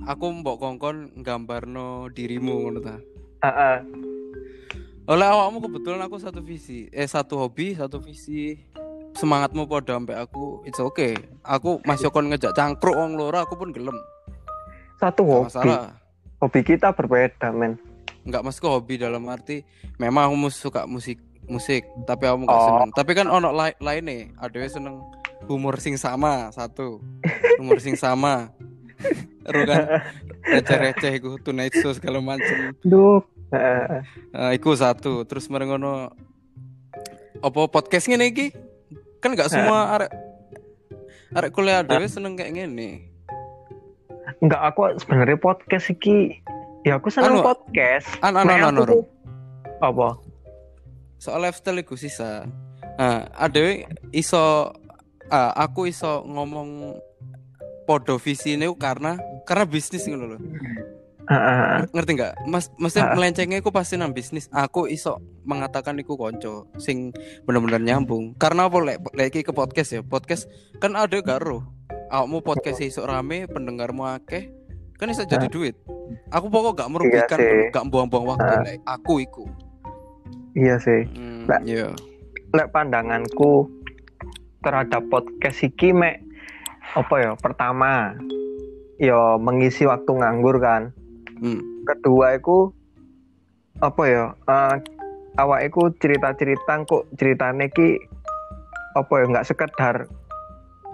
aku 0.04 0.25
mbok 0.39 0.60
kongkon 0.60 0.97
nggambarno 1.15 2.12
dirimu 2.12 2.67
ngono 2.67 2.80
ta. 2.80 2.95
Heeh. 3.41 3.75
Oleh 5.06 5.23
awakmu 5.25 5.60
kebetulan 5.62 6.04
aku 6.04 6.19
satu 6.19 6.39
visi, 6.39 6.88
eh 6.89 7.08
satu 7.08 7.39
hobi, 7.39 7.75
satu 7.75 7.99
visi. 7.99 8.60
Semangatmu 9.10 9.65
podo 9.65 9.91
sampai 9.91 10.15
aku, 10.15 10.62
it's 10.63 10.78
okay. 10.78 11.15
Aku 11.41 11.80
masih 11.82 12.08
kon 12.08 12.28
ngejak 12.28 12.52
cangkruk 12.54 12.93
wong 12.93 13.15
loro, 13.15 13.39
aku 13.39 13.56
pun 13.56 13.71
gelem. 13.71 13.95
satu 14.95 15.23
Nggak 15.23 15.32
hobi 15.32 15.47
masalah. 15.47 15.84
hobi 16.39 16.60
kita 16.62 16.88
berbeda 16.91 17.47
men 17.49 17.80
Enggak 18.21 18.43
masuk 18.43 18.67
hobi 18.67 18.99
dalam 18.99 19.23
arti 19.28 19.63
memang 19.95 20.28
aku 20.28 20.52
suka 20.52 20.84
musik 20.84 21.15
musik, 21.47 21.88
tapi 22.04 22.28
aku 22.28 22.43
nggak 22.43 22.52
Oh. 22.54 22.67
seneng. 22.69 22.89
Tapi 22.93 23.12
kan 23.13 23.28
ono 23.28 23.49
lain 23.49 23.75
lain 23.80 24.04
nih, 24.04 24.21
ada 24.38 24.56
yang 24.56 24.69
seneng 24.69 24.95
humor 25.45 25.80
sing 25.80 25.95
sama 25.95 26.49
satu, 26.52 26.99
humor 27.62 27.80
sing 27.80 27.95
sama. 27.95 28.52
Ru 29.45 29.63
kan 29.65 30.04
receh-receh 30.43 31.12
iku 31.17 31.39
tonight 31.39 31.73
show 31.73 31.91
segala 31.91 32.19
macem. 32.19 32.75
Duh. 32.84 33.23
Nah, 34.30 34.52
iku 34.54 34.75
satu. 34.75 35.23
Terus 35.25 35.47
merengono 35.47 36.12
apa 37.39 37.60
podcast 37.71 38.06
ngene 38.06 38.30
iki? 38.30 38.52
Kan 39.19 39.34
gak 39.36 39.49
semua 39.49 39.95
arek 39.95 40.12
arek 41.30 41.52
kuliah 41.52 41.82
dhewe 41.82 42.06
seneng 42.06 42.36
kayak 42.36 42.54
ngene. 42.56 43.10
Enggak, 44.39 44.62
aku 44.71 44.95
sebenarnya 45.02 45.36
podcast 45.36 45.89
iki 45.89 46.39
ya 46.88 46.95
aku 46.95 47.10
seneng 47.12 47.41
Anu, 47.41 47.43
podcast. 47.43 48.08
An 48.23 48.38
anu 48.39 48.47
anu, 48.47 48.54
aku 48.54 48.67
anu, 48.69 48.82
Ru. 48.84 48.93
tuh- 49.02 49.10
Apa? 49.80 50.08
Soal 51.19 51.43
lifestyle 51.43 51.82
iku 51.82 51.95
sisa. 51.95 52.47
Nah, 52.95 53.28
adewe 53.36 53.88
iso 54.12 54.71
ah, 55.30 55.52
aku 55.56 55.88
iso 55.88 56.22
ngomong 56.24 57.00
podo 57.86 58.18
visi 58.18 58.54
ini 58.54 58.70
karena 58.76 59.18
karena 59.44 59.65
bisnis 59.65 60.06
ngono 60.06 60.26
lho. 60.28 60.39
Heeh. 61.30 61.86
Ngerti 61.94 62.12
nggak? 62.18 62.34
Mas 62.50 62.74
mesti 62.76 63.02
Ah. 63.02 63.13
melencengnya 63.13 63.62
aku 63.62 63.70
pasti 63.70 63.96
nang 63.96 64.12
bisnis. 64.12 64.50
Aku 64.50 64.89
iso 64.89 65.22
mengatakan 65.46 65.98
iku 65.98 66.18
konco 66.18 66.65
sing 66.78 67.13
bener-bener 67.46 67.78
nyambung. 67.80 68.34
Karena 68.36 68.65
apa 68.65 68.78
lek 68.82 68.98
lek 69.13 69.28
iki 69.30 69.46
ke 69.46 69.54
podcast 69.54 69.94
ya. 69.94 70.02
Podcast 70.02 70.50
kan 70.78 70.98
ada 70.98 71.18
karo. 71.22 71.62
Awakmu 72.10 72.42
podcast 72.42 72.82
iso 72.82 73.06
rame, 73.06 73.46
pendengarmu 73.46 74.02
akeh, 74.02 74.50
kan 74.98 75.06
iso 75.08 75.22
jadi 75.24 75.46
duit. 75.46 75.78
Aku 76.34 76.50
pokok 76.50 76.74
gak 76.76 76.89
merugikan, 76.89 77.38
sih. 77.38 77.70
gak 77.70 77.86
buang-buang 77.86 78.34
waktu 78.34 78.50
Ah. 78.50 78.62
lek 78.65 78.82
aku 78.82 79.22
iku. 79.22 79.46
Iya 80.58 80.82
sih. 80.82 81.06
Hmm, 81.13 81.46
Lah. 81.46 81.62
iya. 81.62 81.94
Lek 82.50 82.74
pandanganku 82.74 83.70
terhadap 84.60 85.08
podcast 85.08 85.63
iki 85.63 85.91
mek 85.91 86.24
apa 86.95 87.15
ya? 87.22 87.32
Pertama, 87.38 88.17
ya 88.98 89.38
mengisi 89.39 89.86
waktu 89.86 90.10
nganggur 90.10 90.60
kan. 90.60 90.91
Hmm. 91.39 91.62
Kedua 91.88 92.36
iku 92.36 92.74
apa 93.80 94.04
ya? 94.06 94.24
Eh 94.50 94.76
awak 95.39 95.63
iku 95.67 95.93
cerita-cerita 95.95 96.84
kok 96.84 97.08
ceritane 97.15 97.72
ki 97.72 97.95
apa 98.98 99.13
ya 99.22 99.26
nggak 99.30 99.48
sekedar 99.48 99.95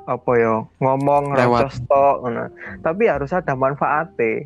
apa 0.06 0.32
ya 0.38 0.62
ngomong 0.78 1.34
rocos 1.34 1.82
tok. 1.89 2.30
Tapi 2.86 3.04
harus 3.10 3.34
ada 3.34 3.58
manfaatnya. 3.58 4.45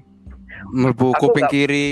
Mlebu 0.72 1.16
Aku 1.16 1.32
kuping 1.32 1.48
nggak- 1.48 1.54
kiri. 1.54 1.92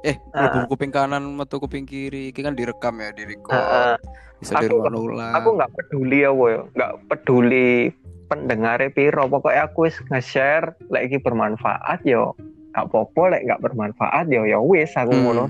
Eh, 0.00 0.16
mlebu 0.30 0.64
kuping 0.66 0.88
kanan, 0.88 1.22
metu 1.30 1.56
kuping 1.56 1.84
kiri. 1.84 2.28
Iki 2.28 2.40
kan 2.40 2.52
direkam 2.52 2.96
ya, 2.96 3.10
direkam. 3.10 3.52
Heeh. 3.52 3.94
Bisa 4.38 4.56
Aku 4.56 4.64
dirungokno 4.64 4.98
ulang. 5.04 5.32
aku 5.34 5.48
nggak 5.52 5.70
peduli 5.70 6.18
ya 6.18 6.30
wo 6.30 6.48
ya 6.48 6.64
nggak 6.66 6.92
peduli 7.06 7.92
pendengarnya 8.24 8.88
piro 8.88 9.28
pokoknya 9.28 9.68
aku 9.68 9.84
wis 9.84 10.00
nge-share 10.06 10.72
lek 10.88 11.02
iki 11.04 11.18
bermanfaat 11.18 12.00
yo 12.02 12.32
gak 12.70 12.88
apa-apa 12.88 13.36
lek 13.36 13.42
nggak 13.44 13.60
bermanfaat 13.60 14.26
yo 14.28 14.42
ya 14.44 14.56
wis 14.56 14.88
aku 14.94 15.12
Hmm. 15.12 15.22
ngono 15.22 15.44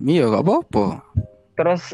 Iya, 0.00 0.24
gak 0.30 0.40
apa-apa. 0.40 0.86
terus 1.52 1.92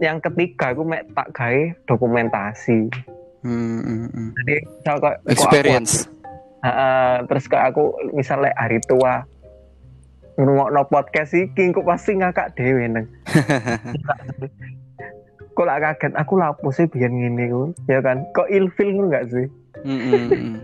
yang 0.00 0.18
ketiga 0.18 0.74
aku 0.74 0.82
mek 0.82 1.06
tak 1.12 1.30
gawe 1.30 1.62
dokumentasi 1.86 2.90
Hmm, 3.40 3.78
hmm, 3.78 4.06
hmm. 4.08 4.28
jadi 4.34 4.54
misal 4.58 4.96
kok 4.96 5.02
kok 5.04 5.14
aku- 5.14 5.30
Experience. 5.30 5.92
Heeh, 6.60 7.14
terus 7.24 7.44
kayak 7.46 7.66
aku 7.70 7.84
misalnya 8.10 8.50
hari 8.56 8.82
tua 8.82 9.22
ngrungokno 10.34 10.80
podcast 10.88 11.32
iki 11.32 11.70
kok 11.70 11.84
pasti 11.84 12.14
ngakak 12.14 12.52
dhewe 12.54 12.86
neng 12.86 13.06
kok 15.54 15.64
lah 15.64 15.78
kaget 15.78 16.12
aku 16.14 16.32
lapo 16.34 16.66
sih 16.68 16.84
biar 16.84 17.06
ngene 17.06 17.46
ku 17.46 17.70
ya 17.86 17.98
kan 17.98 18.22
kok 18.30 18.46
ilfil 18.48 18.90
ngono 18.90 19.06
gak 19.08 19.24
sih 19.30 19.46
hmm, 19.80 20.58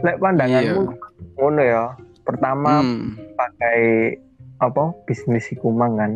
lek 0.00 0.16
pandanganmu 0.16 0.82
Iya. 0.82 0.92
ngono 1.36 1.60
ya 1.62 1.82
pertama 2.22 2.80
Hmm. 2.80 3.16
pakai 3.34 4.14
apa 4.58 4.92
bisnis 5.04 5.48
iku 5.48 5.68
mang 5.68 5.96
kan 5.96 6.12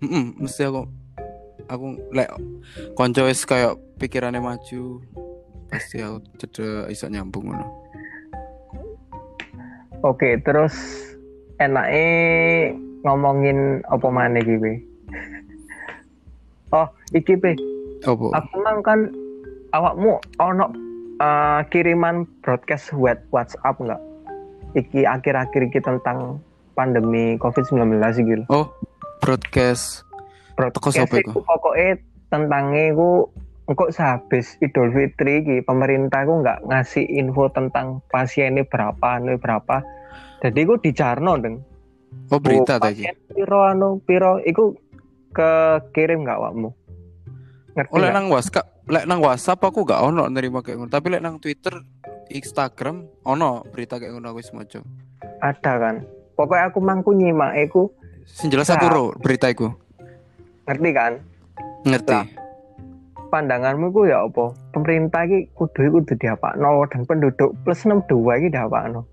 Hmm, 0.00 0.10
hmm, 0.10 0.26
mesti 0.38 0.62
aku 0.64 0.82
aku 1.64 1.84
lek 2.10 2.28
konco 2.92 3.24
wis 3.24 3.42
kayak 3.42 3.72
pikirannya 3.96 4.36
maju 4.36 5.00
pasti 5.66 5.98
aku 5.98 6.20
cedek 6.36 6.88
iso 6.88 7.06
nyambung 7.06 7.48
ngono. 7.48 7.64
Oke 10.04 10.28
terus 10.44 10.76
enake 11.58 12.04
ngomongin 13.02 13.80
apa 13.88 14.06
mana 14.12 14.40
Be? 14.44 14.84
oh 16.76 16.88
iki 17.16 17.34
Be 17.40 17.56
Apa? 18.04 18.36
aku 18.36 18.54
mang 18.60 18.84
kan 18.84 19.08
awakmu 19.72 20.20
ono 20.36 20.68
eh, 21.18 21.60
kiriman 21.72 22.28
broadcast 22.44 22.92
web 22.92 23.16
WhatsApp 23.32 23.80
enggak 23.80 24.00
iki 24.74 25.06
akhir-akhir 25.06 25.70
iki 25.70 25.80
tentang 25.80 26.42
pandemi 26.74 27.38
COVID-19 27.38 28.02
iki 28.18 28.34
lho. 28.42 28.46
Oh, 28.50 28.66
broadcast. 29.22 30.02
broadcast 30.58 31.10
iku? 31.10 31.18
iku 31.18 31.38
pokoknya 31.42 31.98
tentangnya 32.30 32.94
iku 32.94 33.26
engkau 33.64 33.88
sehabis 33.88 34.56
Idul 34.58 34.90
Fitri 34.90 35.40
iki 35.40 35.56
pemerintah 35.60 36.22
iku 36.22 36.40
nggak 36.40 36.58
ngasih 36.64 37.04
info 37.06 37.48
tentang 37.48 38.04
pasien 38.06 38.52
ini 38.52 38.62
berapa 38.62 39.18
ini 39.18 39.34
berapa 39.34 39.80
jadi 40.38 40.58
iku 40.60 40.76
dicarno 40.76 41.34
deng 41.36 41.56
Oh, 42.26 42.38
berita 42.38 42.76
tadi. 42.76 43.02
pasien 43.02 43.16
piro 43.28 43.60
anu 43.62 43.98
piro 44.00 44.38
iku 44.40 44.76
ke 45.30 45.50
kirim 45.90 46.22
nggak 46.22 46.36
awakmu 46.36 46.70
ngerti 47.74 47.90
Oh, 47.90 47.98
lek 47.98 48.06
nggak? 48.06 48.14
nang 48.14 48.26
WhatsApp, 48.28 48.66
lek 48.86 49.04
nang 49.04 49.18
WhatsApp 49.18 49.60
aku 49.60 49.82
gak 49.82 49.98
ono 50.00 50.24
nerima 50.28 50.62
kayak 50.62 50.78
ngono. 50.78 50.86
Tapi 50.88 51.06
lek 51.10 51.18
nang 51.20 51.36
Twitter, 51.36 51.74
Instagram 52.28 52.96
ono 53.24 53.66
berita 53.66 53.98
kayak 53.98 54.14
ngono 54.14 54.30
aku 54.30 54.38
wis 54.38 54.52
maca. 54.52 54.78
ada 55.40 55.72
kan 55.74 56.06
pokoknya 56.34 56.70
aku 56.70 56.78
mangku 56.78 57.10
nyimak 57.10 57.52
iku 57.58 57.90
Sing 58.24 58.46
jelas 58.46 58.68
aku 58.68 58.86
Nah. 58.86 58.92
ro 58.92 59.04
berita 59.14 59.46
iku. 59.46 59.74
ngerti 60.64 60.90
kan 60.92 61.12
Ngerti. 61.82 62.14
Lah. 62.14 62.26
Pandanganmu 63.30 63.92
iku 63.92 64.08
ya 64.08 64.24
apa? 64.24 64.52
Pemerintah 64.74 65.24
iki 65.28 65.52
kudu 65.54 66.00
kudu 66.00 66.12
diapakno 66.16 66.84
dan 66.90 67.06
penduduk 67.08 67.52
plus 67.62 67.84
62 67.86 68.40
iki 68.40 68.48
diapakno 68.52 69.04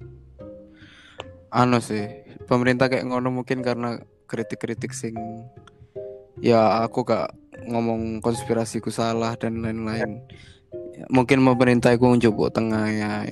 anu 1.51 1.83
sih 1.83 2.07
pemerintah 2.47 2.87
kayak 2.87 3.11
ngono 3.11 3.27
mungkin 3.29 3.59
karena 3.59 3.99
kritik-kritik 4.25 4.95
sing 4.95 5.13
ya 6.39 6.87
aku 6.87 7.03
gak 7.03 7.35
ngomong 7.67 8.23
konspirasiku 8.23 8.89
salah 8.89 9.37
dan 9.37 9.61
lain-lain. 9.61 10.23
Ya, 10.97 11.05
mungkin 11.13 11.45
pemerintah 11.45 11.93
iku 11.93 12.09
njupuk 12.15 12.49
tengah 12.49 12.89
ya. 12.89 13.27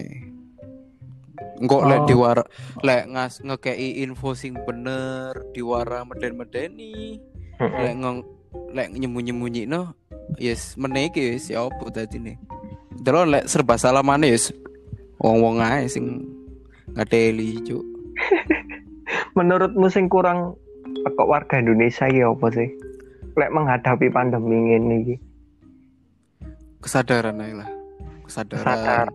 Engkok 1.57 1.87
lek 1.89 1.99
Oh. 2.03 2.07
diwara 2.07 2.43
lek 2.85 3.09
ngas 3.09 3.41
ngekei 3.41 4.03
info 4.05 4.37
sing 4.37 4.53
bener 4.67 5.33
diwara 5.55 6.05
meden-medeni 6.05 7.17
lek 7.57 7.95
ngong 7.99 8.23
lek 8.73 8.93
nyembunyi-nyembunyi 8.93 9.65
no. 9.69 9.93
Yes 10.37 10.77
meniki 10.77 11.33
wis 11.33 11.49
ya 11.49 11.65
opo 11.65 11.89
dadi 11.89 12.21
nih 12.21 12.37
delok 12.99 13.25
lek 13.31 13.45
serba 13.47 13.79
salah 13.79 14.03
mana 14.03 14.27
yes. 14.27 14.51
Wong-wong 15.19 15.59
ae 15.59 15.83
sing 15.91 16.23
ngateli 16.95 17.59
cuk. 17.67 17.83
Menurutmu 19.37 19.91
sing 19.91 20.07
kurang 20.07 20.55
kok 21.03 21.27
warga 21.27 21.59
Indonesia 21.59 22.07
ya 22.07 22.31
apa 22.31 22.47
sih? 22.55 22.71
Lek 23.35 23.51
menghadapi 23.51 24.07
pandemi 24.11 24.75
ini 24.75 24.95
iki. 25.03 25.15
kesadaran 26.79 27.43
ae 27.43 27.51
lah. 27.51 27.67
Kesadaran. 28.23 28.63
Sadar. 28.63 29.07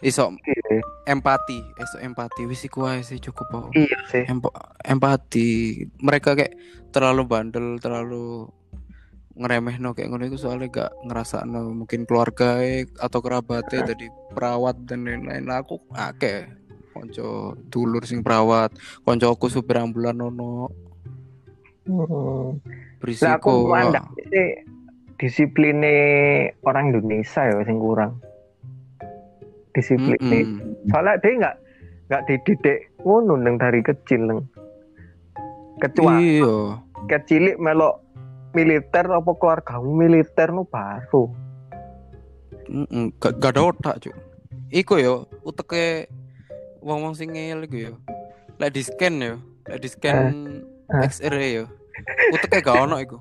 iso 0.00 0.32
Iya, 0.48 0.80
empati. 1.12 1.60
Iso 1.76 2.00
empati. 2.00 2.48
Wis 2.48 2.64
iku 2.64 2.88
ae 2.88 3.04
sih 3.04 3.20
cukup 3.20 3.46
kok 3.52 3.66
Iya 3.76 3.98
sih. 4.08 4.24
Empa- 4.24 4.80
empati. 4.80 5.84
Mereka 6.00 6.32
kayak 6.32 6.56
terlalu 6.88 7.28
bandel 7.28 7.76
terlalu 7.76 8.48
ngeremeh 9.40 9.80
no 9.80 9.96
kayak 9.96 10.12
ngono 10.12 10.28
itu 10.28 10.36
soalnya 10.36 10.68
gak 10.68 10.92
ngerasa 11.08 11.48
no 11.48 11.72
mungkin 11.72 12.04
keluarga 12.04 12.60
atau 13.00 13.18
kerabatnya 13.24 13.96
jadi 13.96 14.06
perawat 14.36 14.84
dan 14.84 15.08
lain-lain 15.08 15.48
aku 15.48 15.80
akeh 15.96 16.44
konco 16.92 17.56
dulur 17.72 18.04
sing 18.04 18.20
perawat 18.20 18.68
konco 19.00 19.32
aku 19.32 19.48
supir 19.48 19.80
ambulan 19.80 20.20
nono 20.20 20.68
Hmm. 21.90 22.60
berisiko 23.02 23.72
Lah 23.72 23.88
aku 23.90 23.98
disipline 25.18 25.82
orang 26.62 26.94
Indonesia 26.94 27.42
ya 27.44 27.60
sing 27.66 27.76
kurang. 27.82 28.22
Disiplin. 29.74 30.16
Mm-mm. 30.16 30.88
Soalnya 30.88 31.18
dia 31.18 31.32
nggak 31.40 31.56
nggak 32.08 32.22
dididik 32.30 32.78
ngono 33.02 33.34
neng 33.36 33.58
dari 33.58 33.80
kecil 33.82 34.22
neng. 34.22 34.40
Kecuali 35.82 36.40
iya 36.40 36.78
kecilik 37.08 37.56
melok 37.56 38.04
militer 38.50 39.04
apa 39.06 39.30
keluarga 39.34 39.78
militer 39.78 40.50
nu 40.50 40.64
baru. 40.64 41.30
Mm-mm. 42.70 43.10
gak, 43.18 43.38
gak 43.38 43.58
ada 43.58 43.62
otak 43.66 43.94
cuy 43.98 44.14
iku 44.70 44.94
yo 44.96 45.14
uteke 45.42 46.06
wong 46.78 47.02
wong 47.02 47.14
sing 47.14 47.34
ngeyel 47.34 47.66
iku 47.66 47.90
yo 47.90 47.92
lek 48.56 48.70
di 48.70 48.82
scan 48.82 49.18
yo 49.18 49.34
lek 49.66 49.82
di 49.82 49.88
scan 49.90 50.18
eh. 50.86 51.02
X-ray 51.02 51.58
yo 51.58 51.66
uteke 52.30 52.62
gak 52.62 52.78
ono 52.78 53.02
iku 53.02 53.18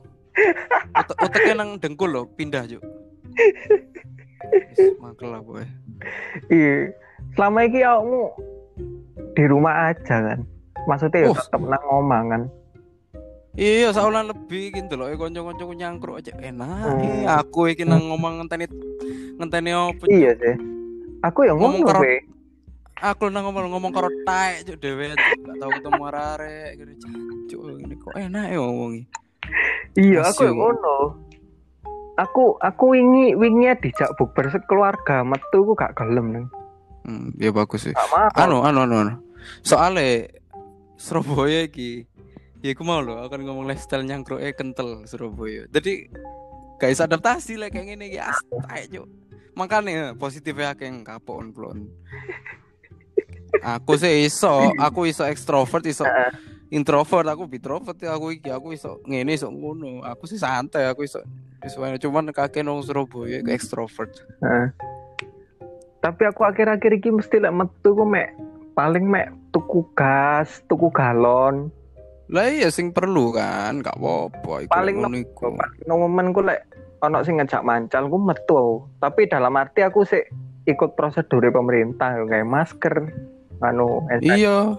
Ute- 0.93 1.17
uteke 1.19 1.51
nang 1.51 1.81
dengkul 1.81 2.13
lo 2.13 2.21
pindah 2.29 2.69
cuy 2.69 2.77
Wis, 4.69 4.93
mangkel 4.97 5.29
lah 5.29 5.41
boy 5.41 5.65
Iya. 6.47 6.93
Selama 7.33 7.65
ini 7.65 7.83
kamu 7.83 8.21
di 9.35 9.43
rumah 9.45 9.91
aja 9.91 10.15
kan. 10.23 10.39
Maksudnya 10.87 11.27
ya 11.27 11.29
Oh. 11.29 11.35
tetap 11.35 11.59
nang 11.59 11.83
omah 11.85 12.21
kan. 12.25 12.41
Iya 13.55 13.89
saulan 13.89 14.27
lebih 14.27 14.71
gitu 14.71 14.93
loh 14.93 15.09
konco-konco 15.11 15.63
nyangkruk 15.71 16.19
aja 16.19 16.33
enak 16.35 16.85
Hmm. 16.85 17.01
eh, 17.01 17.25
aku 17.25 17.67
iki 17.67 17.83
nang 17.83 18.05
ngomong 18.05 18.41
ngenteni 18.41 18.65
ngenteni 19.35 19.71
opo? 19.71 20.03
Iya 20.05 20.35
sih. 20.35 20.55
Aku 21.19 21.43
yang 21.43 21.59
Ngomong 21.59 21.83
ngomong 21.83 21.95
karo- 21.95 22.27
aku 22.99 23.23
nang 23.27 23.43
ngomong 23.47 23.71
ngomong 23.71 23.91
karo 23.91 24.09
taek 24.23 24.63
cuk 24.65 24.77
dhewe 24.77 25.11
gak 25.11 25.55
tau 25.55 25.71
ketemu 25.71 26.01
arek 26.05 26.69
gitu 26.75 26.91
cuk 27.49 27.61
ini 27.79 27.95
kok 27.95 28.13
enak 28.13 28.45
ya 28.49 28.59
ngomongi 28.59 29.03
Iya, 29.97 30.21
aku 30.21 30.45
yang 30.45 30.59
ngono. 30.59 30.97
Aku 32.15 32.59
aku 32.59 32.83
wingi 32.91 33.31
wingi 33.33 33.71
dijak 33.79 34.13
bukber 34.13 34.51
sekeluarga 34.51 35.23
metu 35.23 35.63
ku 35.63 35.73
gak 35.73 35.95
gelem 35.95 36.27
neng. 36.29 36.45
hmm, 36.99 37.39
ya 37.39 37.49
bagus 37.49 37.87
sih 37.87 37.95
anu 38.35 38.59
anu 38.59 38.83
anu, 38.83 38.95
anu. 39.01 39.13
soalnya 39.63 40.27
Surabaya 40.93 41.63
iki 41.63 42.08
ya 42.59 42.75
aku 42.75 42.83
mau 42.83 42.99
loh 42.99 43.23
akan 43.23 43.39
ngomong 43.45 43.65
lifestyle 43.67 44.03
nyangkruk 44.03 44.43
eh 44.43 44.55
kental 44.55 45.03
Surabaya. 45.07 45.67
Jadi 45.71 46.11
guys 46.79 47.03
adaptasi 47.03 47.59
lah 47.59 47.67
kayak 47.71 47.95
gini 47.95 48.15
ya 48.15 48.31
astai 48.31 48.87
cuk. 48.91 49.07
Makanya 49.55 50.15
positifnya 50.15 50.71
akeh 50.71 50.87
yang 50.87 51.03
kapok 51.03 51.35
on 51.43 51.49
plon 51.51 51.79
aku 53.63 53.97
sih 53.97 54.29
iso 54.29 54.71
aku 54.77 55.09
iso 55.09 55.25
ekstrovert 55.25 55.83
iso 55.89 56.05
introvert 56.69 57.25
aku 57.33 57.49
introvert 57.49 57.97
ya 57.97 58.15
aku 58.15 58.37
iki 58.37 58.49
aku 58.53 58.77
iso 58.77 59.01
ngene 59.09 59.33
iso 59.35 59.49
ngono. 59.49 60.05
Aku 60.05 60.29
sih 60.29 60.37
santai 60.37 60.85
aku 60.85 61.05
iso 61.05 61.23
iso 61.65 61.81
cuman 61.81 62.31
kakek 62.31 62.61
nong 62.61 62.85
Surabaya 62.85 63.41
ke 63.41 63.51
ekstrovert. 63.51 64.13
Heeh. 64.45 64.67
Tapi 65.99 66.23
aku 66.23 66.47
akhir-akhir 66.47 66.95
ini 66.95 67.19
mesti 67.19 67.43
lek 67.43 67.51
metu 67.51 67.91
ku 67.91 68.07
mek 68.07 68.31
paling 68.71 69.03
mek 69.03 69.35
tuku 69.51 69.83
gas, 69.91 70.63
tuku 70.71 70.87
galon. 70.95 71.67
Lah 72.29 72.45
iya 72.45 72.69
sing 72.69 72.93
perlu 72.93 73.33
kan 73.33 73.81
gak 73.81 73.97
apa-apa 73.97 74.65
iku 74.65 74.71
Paling 74.71 74.97
iku. 75.17 75.49
No 75.89 75.97
momen 76.05 76.29
ku 76.29 76.45
lek 76.45 76.61
ono 77.01 77.25
sing 77.25 77.41
ngejak 77.41 77.65
mancal 77.65 78.05
ku 78.05 78.17
metu. 78.21 78.53
aku. 78.53 78.75
Tapi 79.01 79.21
dalam 79.25 79.57
arti 79.57 79.81
aku 79.81 80.05
sih 80.05 80.21
ikut 80.69 80.93
prosedur 80.93 81.41
pemerintah 81.49 82.13
kayak 82.29 82.45
masker, 82.45 83.09
anu, 83.65 84.05
iya 84.21 84.77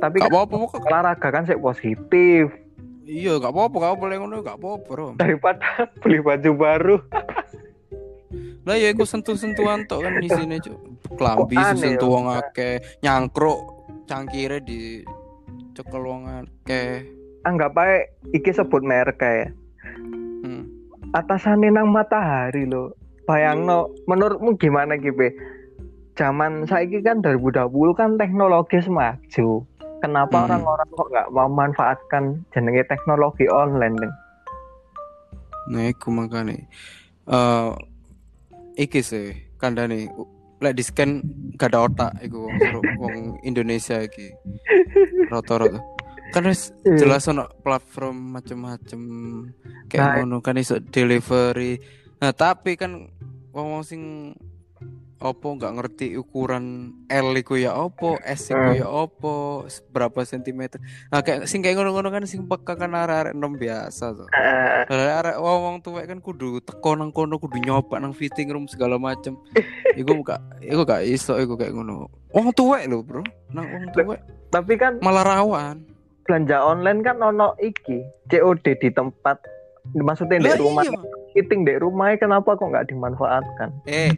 tapi 0.00 0.16
gak 0.18 0.32
kan 0.32 0.34
apa-apa 0.34 0.54
kok 0.72 0.82
olahraga 0.88 1.28
kan 1.28 1.44
sih 1.44 1.58
positif 1.60 2.48
iya 3.04 3.36
gak 3.36 3.52
apa-apa 3.52 3.76
gak 3.76 3.98
boleh 4.00 4.16
ngono 4.16 4.40
gak 4.40 4.58
apa-apa 4.58 4.84
bro 4.88 5.08
daripada 5.20 5.68
beli 6.00 6.18
baju 6.24 6.50
baru. 6.56 6.96
lah 8.64 8.76
ya 8.76 8.92
iku 8.92 9.04
sentuh-sentuhan 9.04 9.84
tok 9.84 10.04
kan 10.04 10.20
isine 10.20 10.56
cuk 10.60 10.76
klambi 11.16 11.56
Kok 11.56 11.64
aneh 11.64 11.80
sentuh 11.80 12.08
wong 12.08 12.26
akeh 12.32 12.80
nyangkruk 13.04 13.60
cangkire 14.08 14.60
di 14.64 15.04
cekel 15.74 16.02
wong 16.02 16.26
akeh 16.28 17.06
Anggap 17.40 17.72
aja 17.80 18.04
iki 18.36 18.52
sebut 18.52 18.84
merek 18.84 19.16
kayak 19.16 19.56
hmm. 20.44 20.68
atasannya 21.16 21.72
nang 21.72 21.88
matahari 21.88 22.68
loh. 22.68 22.92
Bayangno, 23.24 23.88
menurutmu 24.04 24.60
gimana 24.60 25.00
gitu? 25.00 25.32
Zaman 26.20 26.68
saiki 26.68 27.00
kan 27.00 27.24
2020 27.24 27.72
kan 27.96 28.20
teknologi 28.20 28.76
maju. 28.92 29.64
Kenapa 30.04 30.36
Hmm. 30.36 30.44
orang-orang 30.48 30.88
kok 30.92 31.08
nggak 31.08 31.28
memanfaatkan 31.32 32.24
jenenge 32.52 32.84
teknologi 32.84 33.48
online? 33.48 33.96
Deng? 33.96 34.14
Nah, 35.72 35.84
iku 35.88 36.08
makane. 36.12 36.68
Eh 37.24 37.70
iki 38.76 39.00
sih 39.00 39.32
kandhane 39.56 40.08
u- 40.12 40.28
lek 40.60 40.76
di 40.76 40.82
scan 40.84 41.24
gak 41.56 41.72
ada 41.72 41.88
otak 41.88 42.12
iku 42.20 42.46
wong 42.46 42.56
wong 43.00 43.16
Indonesia 43.42 44.00
iki. 44.00 44.28
Rata-rata. 45.28 45.80
Kan 46.30 46.46
wis 46.46 46.70
Iya. 46.86 46.96
jelas 47.00 47.26
ono 47.26 47.50
platform 47.64 48.38
macem-macem 48.38 49.00
kayak 49.90 50.00
Nah. 50.00 50.14
ngono 50.22 50.36
kan 50.38 50.54
iso 50.56 50.78
delivery. 50.78 51.80
Nah, 52.20 52.30
tapi 52.30 52.76
kan 52.76 53.08
wong-wong 53.50 53.82
sing 53.82 54.02
opo 55.20 55.52
nggak 55.52 55.72
ngerti 55.76 56.16
ukuran 56.16 56.96
L 57.06 57.36
iku 57.36 57.60
ya 57.60 57.76
opo, 57.76 58.16
S 58.24 58.48
iku 58.48 58.56
Hmm. 58.56 58.80
ya 58.80 58.88
opo, 58.88 59.68
berapa 59.92 60.24
sentimeter. 60.24 60.80
Nah, 61.12 61.20
kayak 61.20 61.44
sing 61.44 61.60
kayak 61.60 61.76
ngono-ngono 61.76 62.08
kan 62.08 62.24
sing 62.24 62.48
peka 62.48 62.72
kan 62.74 62.96
arek-arek 62.96 63.36
nom 63.36 63.52
biasa 63.54 64.16
tuh. 64.16 64.28
Eh, 64.32 64.88
Lah 64.88 65.20
arek 65.20 65.36
wong 65.36 65.84
tuwek 65.84 66.08
kan 66.08 66.18
kudu 66.18 66.64
teko 66.64 66.96
nang 66.96 67.12
kono 67.12 67.36
kudu 67.36 67.60
nyoba 67.60 68.00
nang 68.00 68.16
fitting 68.16 68.48
room 68.48 68.64
segala 68.64 68.96
macem. 68.96 69.36
iku 70.00 70.24
gak 70.24 70.40
iku 70.64 70.82
gak 70.88 71.04
iso 71.04 71.36
iku 71.36 71.54
kayak 71.54 71.76
ngono. 71.76 72.08
Wong 72.32 72.50
tuwek 72.56 72.88
lho, 72.88 73.04
Bro. 73.04 73.20
Nang 73.52 73.68
wong 73.68 73.84
tuwek 73.92 74.18
tapi 74.50 74.74
kan 74.74 74.98
malah 74.98 75.22
rawan. 75.22 75.84
belanja 76.20 76.62
online 76.62 77.02
kan 77.02 77.18
ono 77.18 77.58
iki 77.58 77.98
COD 78.30 78.78
di 78.78 78.90
tempat 78.90 79.34
maksudnya 79.98 80.38
di 80.38 80.52
rumah 80.54 80.86
iya. 80.86 80.94
fitting 81.34 81.66
di 81.66 81.74
rumahnya 81.74 82.22
kenapa 82.22 82.54
kok 82.54 82.70
nggak 82.70 82.86
dimanfaatkan 82.86 83.74
Eh, 83.82 84.14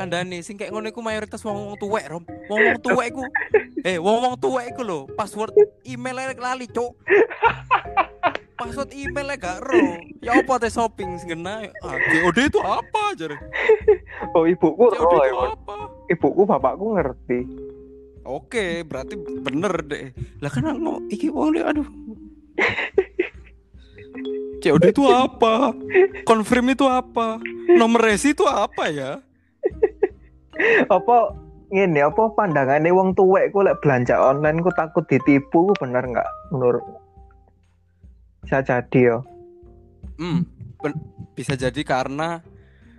kandhane 0.00 0.40
sing 0.40 0.56
kayak 0.56 0.72
ngono 0.72 0.88
iku 0.88 1.04
mayoritas 1.04 1.44
wong-wong 1.44 1.76
tuwek, 1.76 2.08
Rom. 2.08 2.24
Wong-wong 2.48 2.80
tuwek 2.80 3.12
iku 3.12 3.22
eh 3.84 4.00
wong-wong 4.00 4.40
tuwek 4.40 4.72
iku 4.72 4.80
lho, 4.80 5.00
password 5.12 5.52
email 5.84 6.16
lali, 6.40 6.64
Cuk. 6.72 6.96
Password 8.56 8.92
email 8.92 9.28
gak 9.40 9.64
ro. 9.64 10.00
Ya 10.20 10.36
apa 10.36 10.60
teh 10.60 10.68
shopping 10.68 11.16
sing 11.16 11.32
kena? 11.32 11.68
Ah, 11.80 11.96
COD 11.96 12.38
itu 12.52 12.60
apa 12.60 13.16
jare? 13.16 13.40
oh 14.36 14.44
ibuku 14.44 14.84
COD 14.92 15.00
oh, 15.00 15.04
itu 15.08 15.16
iya. 15.16 15.48
apa? 15.56 15.76
ibuku 16.12 16.40
bapakku 16.44 16.92
ngerti 16.92 17.40
Oke, 18.20 18.84
berarti 18.84 19.16
bener 19.16 19.80
deh. 19.88 20.12
Lah 20.44 20.52
kan 20.52 20.76
mau 20.76 21.00
iki 21.08 21.32
wong 21.32 21.56
aduh. 21.56 21.88
COD 24.60 24.92
itu 24.92 25.08
apa? 25.08 25.72
Confirm 26.28 26.68
itu 26.68 26.84
apa? 26.84 27.40
Nomor 27.64 28.12
resi 28.12 28.36
itu 28.36 28.44
apa 28.44 28.92
ya? 28.92 29.24
Apa 30.88 31.16
ngene 31.70 32.02
apa 32.02 32.22
pandangannya 32.34 32.90
wong 32.90 33.14
tuwek 33.14 33.54
ku 33.54 33.62
lek 33.62 33.78
belanja 33.80 34.18
online 34.18 34.58
ku 34.60 34.70
takut 34.74 35.06
ditipu 35.06 35.70
ku 35.70 35.72
bener 35.78 36.02
nggak 36.02 36.30
menurut 36.50 36.82
bisa 38.42 38.62
jadi 38.64 39.00
yo 39.14 39.18
Hmm, 40.20 40.44
bisa 41.32 41.56
jadi 41.56 41.80
karena 41.80 42.44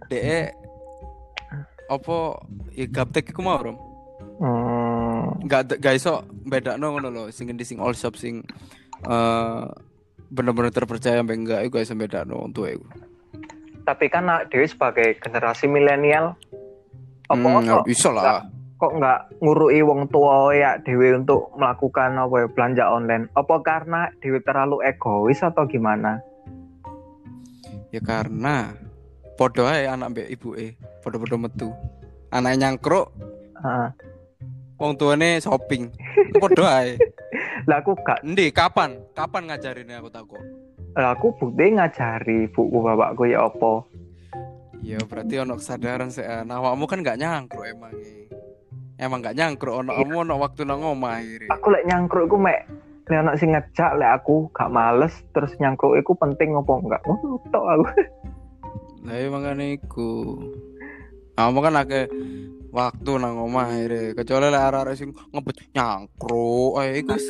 DE 0.10 0.50
apa 1.86 2.18
ya 2.74 2.86
gaptek 2.90 3.30
iku 3.30 3.46
mau, 3.46 3.62
Rom. 3.62 3.78
hmm, 4.42 5.46
Enggak 5.46 5.78
gak 5.78 6.02
iso 6.02 6.26
bedakno 6.50 6.98
ngono 6.98 7.14
lho, 7.14 7.24
sing 7.30 7.54
endi 7.54 7.62
sing 7.62 7.78
all 7.78 7.94
shop 7.94 8.18
sing 8.18 8.42
eh 9.06 9.66
bener-bener 10.34 10.74
terpercaya 10.74 11.22
mbek 11.22 11.38
enggak 11.46 11.62
iku 11.70 11.78
iso 11.78 11.94
bedakno 11.94 12.42
wong 12.42 12.58
tua 12.58 12.74
iku. 12.74 12.90
Tapi 13.86 14.10
kan 14.10 14.26
nak 14.26 14.50
Dewi 14.50 14.66
sebagai 14.66 15.22
generasi 15.22 15.70
milenial 15.70 16.34
apa 17.32 17.48
Hmm, 17.48 17.64
kok, 17.64 17.84
bisa 17.88 18.10
lah. 18.12 18.44
kok 18.76 18.92
nggak 18.98 19.20
ngurui 19.40 19.80
wong 19.82 20.10
tua 20.10 20.52
ya 20.52 20.76
Dewi 20.82 21.16
untuk 21.16 21.54
melakukan 21.56 22.18
apa 22.18 22.36
ya, 22.44 22.48
belanja 22.52 22.84
online? 22.88 23.26
Apa 23.34 23.62
karena 23.62 24.12
Dewi 24.20 24.44
terlalu 24.44 24.84
egois 24.84 25.40
atau 25.40 25.64
gimana? 25.64 26.20
Ya 27.92 28.00
karena 28.00 28.76
podo 29.36 29.68
ae 29.68 29.84
anak 29.86 30.12
mbek 30.12 30.28
ibuke, 30.30 30.76
podo-podo 31.00 31.36
metu. 31.38 31.70
Anaknya 32.32 32.72
nyangkruk, 32.72 33.12
Heeh. 33.60 33.90
wong 34.76 34.96
tuane 34.96 35.40
shopping. 35.40 35.92
Podo 36.40 36.64
ae. 36.64 36.96
Lah 37.70 37.78
aku 37.80 37.94
gak 38.02 38.26
Endi 38.26 38.50
kapan? 38.50 38.98
Kapan 39.14 39.46
ngajarinnya 39.48 40.02
aku 40.02 40.10
takut? 40.10 40.42
lah 40.92 41.16
aku 41.16 41.32
bukti 41.40 41.72
ngajari 41.72 42.52
buku 42.52 42.84
bapakku 42.84 43.24
ya 43.24 43.48
apa. 43.48 43.80
Ya 44.82 44.98
berarti 45.06 45.38
ono 45.38 45.62
kesadaran 45.62 46.10
sih. 46.10 46.26
Nah, 46.26 46.58
awakmu 46.58 46.90
kan 46.90 47.06
gak 47.06 47.22
nyangkruk 47.22 47.66
emang. 47.70 47.94
Emang 48.98 49.22
gak 49.22 49.38
nyangkruk 49.38 49.82
ono 49.82 49.94
kamu 49.94 50.26
ono 50.26 50.34
waktu 50.42 50.62
nang 50.66 50.82
omah. 50.82 51.22
Aku 51.54 51.74
lek 51.74 51.86
nyangkruk 51.86 52.30
iku 52.30 52.38
mek 52.38 52.70
lek 53.10 53.18
anak 53.22 53.38
sing 53.42 53.54
ngejak 53.54 53.98
lek 53.98 54.22
aku 54.22 54.50
gak 54.54 54.70
males 54.70 55.14
terus 55.34 55.54
nyangkruk 55.58 55.98
iku 56.02 56.18
penting 56.18 56.58
apa 56.58 56.74
enggak? 56.82 57.02
Ngono 57.06 57.42
tok 57.50 57.66
aku. 57.66 57.86
Lah 59.06 59.16
iya 59.18 59.28
makane 59.30 59.66
iku. 59.78 60.38
Kamu 61.34 61.60
kan 61.66 61.82
akeh 61.82 62.06
waktu 62.74 63.12
nang 63.22 63.38
omah 63.42 63.70
akhirnya. 63.70 64.18
Kecuali 64.18 64.48
lek 64.50 64.64
arek-arek 64.66 64.96
sing 64.98 65.10
ngebet 65.34 65.58
nyangkruk. 65.74 66.72
Eh 66.82 67.02
iku 67.02 67.18
wis 67.18 67.26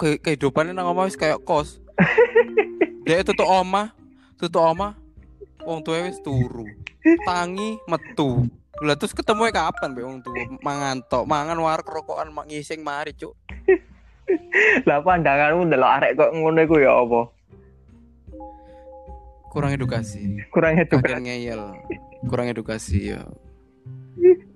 ke 0.00 0.08
kehidupannya 0.20 0.72
nang 0.72 0.92
omah 0.92 1.08
wis 1.08 1.20
kayak 1.20 1.40
kos. 1.44 1.84
Dia 3.04 3.20
tutup 3.20 3.44
omah, 3.44 3.92
tutup 4.40 4.64
omah. 4.64 5.03
Wong 5.62 5.86
tuwa 5.86 6.10
wis 6.10 6.18
turu. 6.24 6.66
Tangi 7.22 7.78
metu. 7.86 8.50
Lah 8.82 8.98
terus 8.98 9.14
ketemu 9.14 9.54
kapan 9.54 9.94
be 9.94 10.02
wong 10.02 10.18
tuwa 10.18 10.58
mangan 10.58 10.98
tok, 11.06 11.30
mangan 11.30 11.54
warek 11.62 11.86
rokokan 11.86 12.34
mak 12.34 12.50
ngising 12.50 12.82
mari, 12.82 13.14
Cuk. 13.14 13.38
Lah 14.88 14.98
pandanganmu 15.04 15.70
ndelok 15.70 15.92
arek 16.00 16.10
kok 16.18 16.30
ngono 16.34 16.58
iku 16.64 16.76
ya 16.82 16.92
apa? 16.98 17.20
Kurang 19.54 19.70
edukasi. 19.70 20.42
Kurang 20.50 20.74
edukasi. 20.82 21.22
ngeyel. 21.22 21.62
Kurang 22.26 22.50
edukasi 22.50 23.14
ya. 23.14 23.22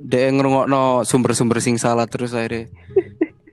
Dia 0.02 0.30
ngerungokno 0.34 1.06
sumber-sumber 1.06 1.62
sing 1.62 1.78
salah 1.78 2.10
terus 2.10 2.34
akhirnya 2.34 2.66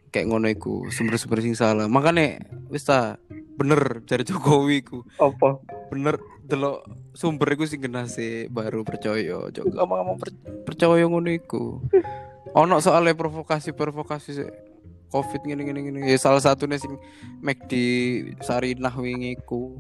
kayak 0.10 0.26
ngono 0.32 0.50
iku, 0.50 0.90
sumber-sumber 0.90 1.46
sing 1.46 1.54
salah. 1.54 1.86
Makanya 1.86 2.42
wis 2.74 2.88
ta 2.88 3.22
bener 3.60 4.02
dari 4.08 4.26
Jokowi 4.26 4.82
ku. 4.82 5.06
Apa? 5.22 5.62
Bener 5.94 6.18
delok 6.46 6.86
sumber 7.18 7.58
iku 7.58 7.66
sing 7.66 7.82
genase 7.82 8.48
baru 8.54 8.86
percaya. 8.86 9.50
Jok 9.50 9.66
ngomong 9.74 10.18
per, 10.22 10.30
percaya 10.64 11.04
ngono 11.06 11.30
iku. 11.34 11.82
Ono 12.56 12.80
soalnya 12.80 13.18
provokasi-provokasi 13.18 14.30
sih. 14.32 14.50
Covid 15.10 15.42
gini 15.44 15.62
gini 15.66 15.80
gini. 15.90 16.00
Ya 16.06 16.18
salah 16.20 16.42
satunya 16.42 16.78
sing 16.78 16.98
di 17.70 17.86
Sarinah 18.42 18.94
wingi 18.96 19.38
ku. 19.44 19.80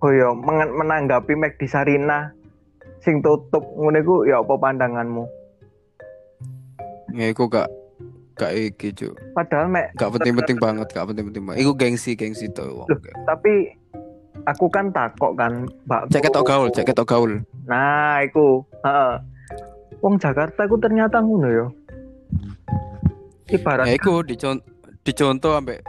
Oh 0.00 0.08
ya, 0.08 0.32
menanggapi 0.32 1.36
Mac 1.36 1.60
di 1.60 1.68
Sarina 1.68 2.32
sing 3.04 3.20
tutup 3.20 3.60
ngono 3.76 4.00
iku 4.00 4.16
ya 4.24 4.40
apa 4.40 4.56
pandanganmu? 4.56 5.24
Ya 7.12 7.28
iku 7.28 7.52
gak 7.52 7.68
gak 8.40 8.56
iki, 8.56 8.96
Cuk. 8.96 9.12
Padahal 9.36 9.68
Mac 9.68 9.92
Gak 10.00 10.16
penting-penting 10.16 10.56
banget, 10.56 10.88
gak 10.88 11.04
penting-penting 11.12 11.44
banget. 11.44 11.60
Iku 11.60 11.72
gengsi, 11.76 12.16
gengsi 12.16 12.48
tuh. 12.48 12.84
wong. 12.84 12.88
tapi 13.28 13.76
aku 14.46 14.66
kan 14.72 14.92
takok 14.94 15.32
kan, 15.36 15.68
Mbak. 15.88 16.12
Cek 16.12 16.22
ketok 16.28 16.44
gaul, 16.46 16.68
cek 16.72 16.86
ketok 16.88 17.08
gaul. 17.08 17.32
Nah, 17.66 18.24
iku, 18.24 18.64
heeh. 18.84 19.12
Wong 20.00 20.16
Jakarta 20.16 20.64
iku 20.64 20.80
ternyata 20.80 21.20
ngono 21.20 21.48
ya. 21.48 21.66
Ibarat 23.50 23.84
Ya 23.84 23.94
iku 23.98 24.24
dicon 24.24 24.62
dicontoh 25.04 25.58
ambek 25.58 25.84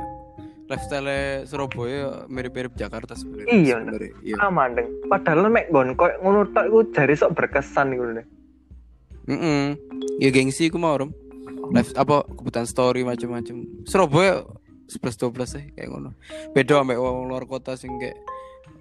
lifestyle 0.72 1.44
Surabaya 1.48 2.26
mirip-mirip 2.32 2.74
Jakarta 2.76 3.16
sebenarnya. 3.16 3.52
Iya. 3.52 3.78
Iya. 4.24 4.36
mandeng. 4.52 4.88
Padahal 5.08 5.52
mek 5.52 5.72
gon 5.72 5.96
koyo 6.00 6.16
ngono 6.24 6.48
tok 6.52 6.66
iku 6.68 6.80
jari 6.96 7.14
sok 7.16 7.36
berkesan 7.36 7.96
iku 7.96 8.04
lho. 8.08 8.24
Mm 9.30 9.78
Ya 10.18 10.30
gengsi 10.34 10.68
iku 10.72 10.80
mau 10.80 10.96
rom. 10.96 11.12
Live 11.72 11.96
apa 11.96 12.28
kebutuhan 12.28 12.68
story 12.68 13.08
macam-macam. 13.08 13.64
Surabaya 13.88 14.44
11 14.92 15.16
12 15.24 15.56
sih 15.56 15.64
kayak 15.76 15.88
ngono. 15.92 16.12
Beda 16.52 16.84
ambek 16.84 17.00
wong 17.00 17.32
luar 17.32 17.48
kota 17.48 17.80
sing 17.80 17.96
kayak 18.00 18.18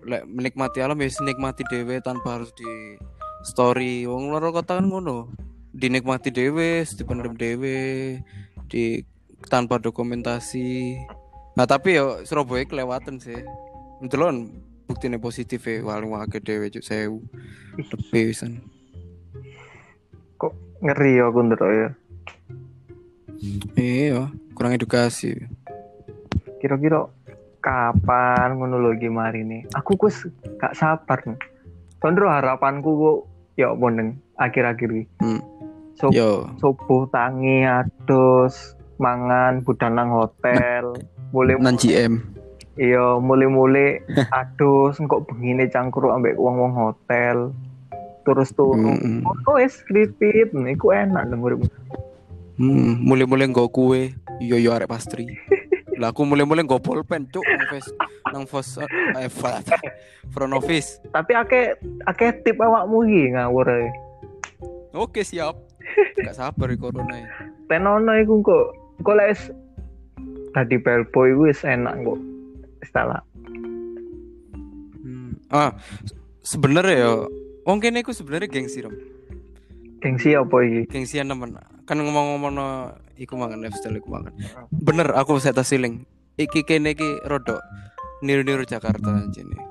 lek 0.07 0.24
menikmati 0.28 0.80
alam 0.80 1.01
ya 1.01 1.09
nikmati 1.24 1.62
dhewe 1.68 2.01
tanpa 2.01 2.40
harus 2.40 2.53
di 2.57 2.96
story. 3.44 4.05
Wong 4.09 4.32
luar 4.32 4.48
kota 4.53 4.78
kan 4.80 4.88
ngono. 4.88 5.32
Dinikmati 5.70 6.34
dhewe, 6.34 6.82
dipendem 6.82 7.38
dhewe, 7.38 8.18
di 8.66 9.05
tanpa 9.46 9.78
dokumentasi. 9.78 10.98
Nah, 11.55 11.66
tapi 11.66 11.98
yo 11.98 12.22
Surabaya 12.26 12.66
kelewatan 12.66 13.22
sih. 13.22 13.38
Ndelon 14.01 14.51
buktine 14.88 15.20
positif 15.20 15.62
ya 15.68 15.84
walau 15.86 16.18
akeh 16.18 16.42
dhewe 16.42 16.72
cuk 16.72 16.82
sewu. 16.82 17.22
Lebih 17.78 18.34
wisan. 18.34 18.59
Kok 20.40 20.53
ngeri 20.82 21.20
ya 21.20 21.28
aku 21.28 21.38
ndelok 21.46 21.70
ya. 21.70 21.88
Iya, 23.78 24.28
kurang 24.53 24.76
edukasi. 24.76 25.32
Kira-kira 26.61 27.09
kapan 27.61 28.56
ngono 28.56 28.80
lho 28.80 28.96
iki 28.96 29.08
mari 29.08 29.44
nih. 29.44 29.68
Aku 29.76 29.96
kus 29.96 30.26
gak 30.58 30.74
sabar. 30.74 31.20
Condro 32.00 32.32
harapanku 32.32 32.90
kok 32.90 33.18
ya 33.54 33.72
apa 33.76 33.86
neng 33.92 34.08
akhir-akhir 34.40 34.88
iki. 34.88 35.04
Hmm. 35.20 35.40
So, 36.00 36.08
Yo, 36.08 36.48
subuh 36.56 37.12
tangi 37.12 37.68
adus 37.68 38.72
mangan 38.96 39.61
budal 39.61 39.92
nang 39.92 40.08
hotel 40.12 40.96
mulai 41.32 41.61
nan 41.61 41.76
GM. 41.76 42.20
iya 42.80 43.20
mulai-mulai 43.20 44.00
adus 44.40 44.96
engkok 44.96 45.28
begini 45.28 45.68
cangkruk 45.68 46.16
ambek 46.16 46.40
wong-wong 46.40 46.72
hotel 46.72 47.52
terus 48.24 48.52
turu 48.56 48.96
Mm, 48.96 49.20
mm. 49.24 49.44
oh 49.48 49.56
wis 49.61 49.84
kripit 49.84 50.52
iku 50.56 50.92
enak 50.92 51.28
dong 51.28 51.44
Hmm, 52.61 53.00
mulai-mulai 53.00 53.48
nggo 53.48 53.72
kue. 53.72 54.12
Yo 54.36 54.61
yo 54.61 54.76
arek 54.76 54.92
pastry. 54.92 55.24
Lah 56.01 56.16
aku 56.16 56.24
mulai-mulai 56.24 56.64
nggo 56.64 56.80
pulpen 56.80 57.28
cuk 57.28 57.44
nang 57.44 57.68
face 57.68 57.90
nang 58.32 58.44
fos 58.48 58.80
eh 58.80 59.28
front 60.32 60.55
office. 60.57 60.96
tapi 61.12 61.36
ake 61.36 61.76
ake 62.09 62.40
tip 62.40 62.57
awakmu 62.57 63.05
iki 63.05 63.36
ngawur 63.36 63.68
ae 63.68 63.88
Oke, 64.90 65.22
siap. 65.22 65.55
Gak 66.18 66.34
sabar 66.34 66.72
corona. 66.74 67.20
tenono 67.68 68.11
iku 68.16 68.42
kok 68.42 68.64
kok 69.05 69.14
lek 69.14 69.28
wis 69.30 69.42
dadi 70.51 70.76
bellboy 70.80 71.30
wis 71.36 71.62
enak 71.62 71.94
kok 72.03 72.18
wis 72.82 72.90
tak 72.90 73.07
lah. 73.07 73.22
Hmm. 75.05 75.38
Ah, 75.46 75.70
sebenarnya 76.42 76.96
ya 76.96 77.11
wong 77.62 77.78
kene 77.78 78.03
iku 78.03 78.11
sebenarnya 78.11 78.51
gengsi 78.51 78.82
rom. 78.82 78.96
gengsi 80.01 80.32
apa 80.32 80.57
iki 80.64 80.88
Gengsian 80.88 81.28
temen. 81.28 81.61
Kan 81.84 82.01
ngomong-ngomong 82.01 82.57
iku 83.21 83.37
mangan 83.37 83.61
lifestyle 83.61 84.01
iku 84.01 84.09
mangan. 84.16 84.33
Bener 84.73 85.12
aku 85.12 85.37
set 85.37 85.61
siling. 85.61 86.09
Iki 86.41 86.64
kene 86.64 86.97
iki 86.97 87.21
rodok 87.29 87.61
niru-niru 88.25 88.64
Jakarta 88.64 89.12
aja 89.12 89.43
nih. 89.45 89.62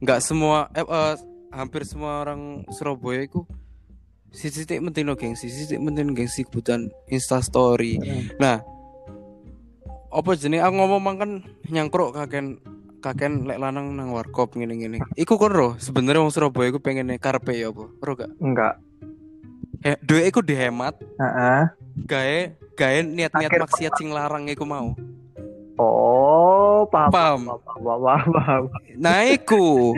Nggak 0.00 0.22
semua 0.22 0.70
eh, 0.70 0.86
eh, 0.86 1.14
hampir 1.50 1.82
semua 1.82 2.22
orang 2.22 2.62
Surabaya 2.70 3.26
iku 3.26 3.42
sisi 4.30 4.62
titik 4.62 4.78
penting 4.78 5.10
no 5.10 5.18
gengsi, 5.18 5.50
sisi 5.50 5.74
penting 5.74 6.14
gengsi 6.14 6.46
kebutuhan 6.46 6.86
Insta 7.10 7.42
story. 7.42 7.98
Nah, 8.38 8.62
apa 10.10 10.30
jenis 10.38 10.62
aku 10.62 10.74
ngomong 10.78 11.02
makan 11.02 11.30
nyangkruk 11.66 12.14
kaken 12.14 12.62
kaken 13.02 13.48
lek 13.50 13.58
lanang 13.58 13.98
nang 13.98 14.14
warkop 14.14 14.54
ngene-ngene. 14.54 15.02
Iku 15.18 15.34
kon 15.34 15.50
ro 15.50 15.68
sebenarnya 15.82 16.22
wong 16.22 16.30
Surabaya 16.30 16.70
iku 16.70 16.78
pengen 16.78 17.10
karepe 17.18 17.58
ya 17.58 17.74
apa? 17.74 17.90
Ro 17.90 18.12
gak? 18.14 18.30
enggak 18.38 18.78
Eh, 19.80 19.96
duit 19.98 20.28
iku 20.28 20.40
dihemat 20.40 20.92
heeh 21.16 21.62
gawe 22.04 22.38
gawe 22.74 22.98
niat-niat 23.02 23.48
Akhir- 23.48 23.62
maksiat 23.62 23.92
sing 23.94 24.08
larang 24.10 24.44
iku 24.46 24.62
mau. 24.62 24.92
oh 25.74 26.84
paham 26.86 27.08
Paham. 27.08 27.40
paham 27.56 27.80
paham, 27.98 28.28
paham. 28.30 28.62
Nah 28.94 29.24
iku 29.26 29.96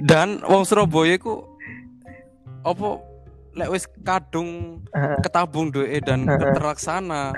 dan 0.00 0.38
wong 0.40 0.62
Surabaya 0.62 1.18
iku 1.18 1.42
apa 2.62 3.02
lek 3.52 3.68
wis 3.68 3.84
kadung 4.00 4.82
Heeh. 4.90 5.18
ketabung 5.20 5.68
duit 5.68 6.00
dan 6.00 6.22
terlaksana 6.26 7.34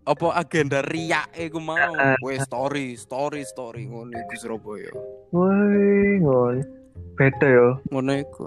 apa 0.00 0.26
agenda 0.32 0.78
riak 0.80 1.34
iku 1.36 1.58
mau 1.58 1.76
wes 2.20 2.42
story 2.42 2.94
story 2.94 3.42
story 3.42 3.84
ngono 3.84 4.14
iku 4.16 4.34
Surabaya 4.36 4.90
Woi, 5.30 6.18
ngono. 6.18 6.62
Beda 7.14 7.46
ya. 7.46 7.68
ngono 7.84 8.12
iku 8.16 8.46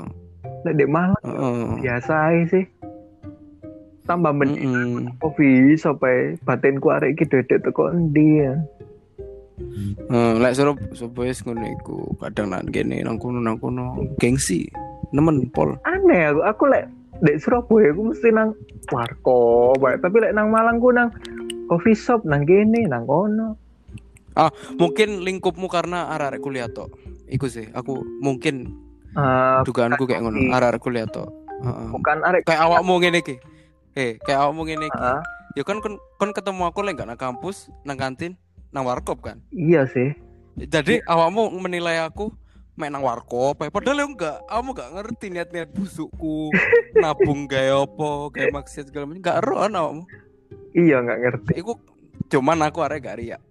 Lek 0.63 0.75
di 0.75 0.85
Malang 0.87 1.23
heeh 1.23 1.83
biasa 1.83 2.15
sih. 2.51 2.65
Tambah 4.03 4.35
men 4.35 4.59
Mm-mm. 4.59 5.15
kok 5.23 5.39
bisa 5.39 5.95
pe 5.95 6.35
batinku 6.43 6.91
arek 6.91 7.15
iki 7.15 7.23
dedek 7.23 7.63
teko 7.63 7.87
endi 7.87 8.43
ya. 8.43 8.53
Hmm, 10.11 10.43
lek 10.43 10.59
suruh 10.59 10.75
Surabaya 10.91 11.31
wis 11.31 11.39
ngono 11.47 11.63
iku. 11.63 12.11
Kadang 12.19 12.51
nang 12.51 12.67
kene 12.67 12.99
nang 12.99 13.15
kono 13.15 13.39
nang 13.39 13.55
kono 13.63 13.95
gengsi. 14.19 14.67
Nemen 15.15 15.47
pol. 15.55 15.79
Aneh 15.87 16.35
aku, 16.35 16.41
aku 16.43 16.63
lek 16.67 16.85
dek 17.23 17.39
Surabaya 17.39 17.95
aku 17.95 18.11
mesti 18.11 18.29
nang 18.35 18.51
warkop, 18.91 19.79
bae. 19.79 19.95
tapi 20.03 20.19
lek 20.19 20.35
nang 20.35 20.51
Malang 20.51 20.83
ku 20.83 20.91
nang 20.91 21.07
coffee 21.71 21.95
shop 21.95 22.27
nang 22.27 22.43
kene 22.43 22.83
nang 22.91 23.07
kono. 23.07 23.55
Mungkin 24.75 25.23
lingkupmu 25.23 25.69
karena 25.69 26.11
arek-arek 26.17 26.41
kuliah 26.41 26.67
tok. 26.67 26.91
Iku 27.29 27.47
sih, 27.47 27.69
aku 27.71 28.01
mungkin 28.19 28.82
Eh, 29.13 29.59
dugaanku 29.65 30.03
kayak 30.09 30.21
ngono, 30.25 30.49
arek-arek 30.49 30.81
kuliah. 30.81 31.05
Heeh. 31.63 31.87
bukan 31.93 32.17
arek 32.25 32.41
Kayak 32.43 32.61
awakmu 32.65 32.97
ngene 32.99 33.19
iki. 33.21 33.35
Eh, 33.93 34.17
kayak 34.25 34.49
awakmu 34.49 34.65
ngene 34.65 34.89
iki. 34.89 34.99
Heeh. 34.99 35.21
Ya 35.53 35.61
kan 35.61 35.77
kon, 35.85 36.01
kon 36.17 36.33
ketemu 36.33 36.65
aku 36.65 36.81
lek 36.81 36.97
gak 36.97 37.05
nang 37.05 37.19
kampus, 37.21 37.69
nang 37.85 37.93
kantin, 37.93 38.33
nang 38.73 38.89
warkop 38.89 39.21
kan. 39.21 39.37
iya 39.53 39.85
sih. 39.85 40.17
Jadi 40.57 40.97
awakmu 41.05 41.53
menilai 41.61 42.01
aku 42.01 42.33
main 42.73 42.89
nang 42.89 43.05
warkop, 43.05 43.61
padahal 43.69 44.01
ya 44.01 44.05
enggak, 44.09 44.37
kamu 44.49 44.69
gak 44.73 44.91
ngerti 44.97 45.25
niat-niat 45.29 45.69
busukku, 45.77 46.49
nabung 47.01 47.45
gaya 47.45 47.85
apa, 47.85 48.33
gaya 48.33 48.49
maksiat 48.49 48.89
segala 48.89 49.05
macam, 49.05 49.21
gak 49.21 49.37
ero 49.45 49.61
awakmu. 49.61 50.03
Iya 50.73 51.05
nggak 51.05 51.19
ngerti. 51.21 51.51
Iku 51.61 51.77
cuman 52.33 52.65
aku 52.65 52.81
arek 52.81 53.05
gak 53.05 53.17
riak. 53.21 53.41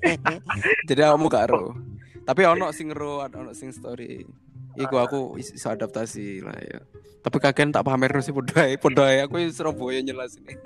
Jadi 0.88 1.00
awakmu 1.04 1.28
gak 1.28 1.52
ero. 1.52 1.76
Tapi 2.24 2.48
ono 2.48 2.72
sing 2.72 2.96
ero, 2.96 3.20
ono 3.20 3.52
sing 3.52 3.76
story. 3.76 4.24
Iku 4.76 4.96
aku 4.96 5.18
is- 5.36 5.52
iso 5.52 5.68
adaptasi 5.68 6.40
lah 6.40 6.56
ya. 6.56 6.80
Tapi 7.20 7.36
kagen 7.36 7.68
tak 7.68 7.84
pamer 7.84 8.12
sih 8.20 8.32
podo 8.32 8.56
ae 9.04 9.20
aku 9.20 9.36
Surabaya 9.50 10.00
nyelas 10.00 10.36
ini. 10.36 10.54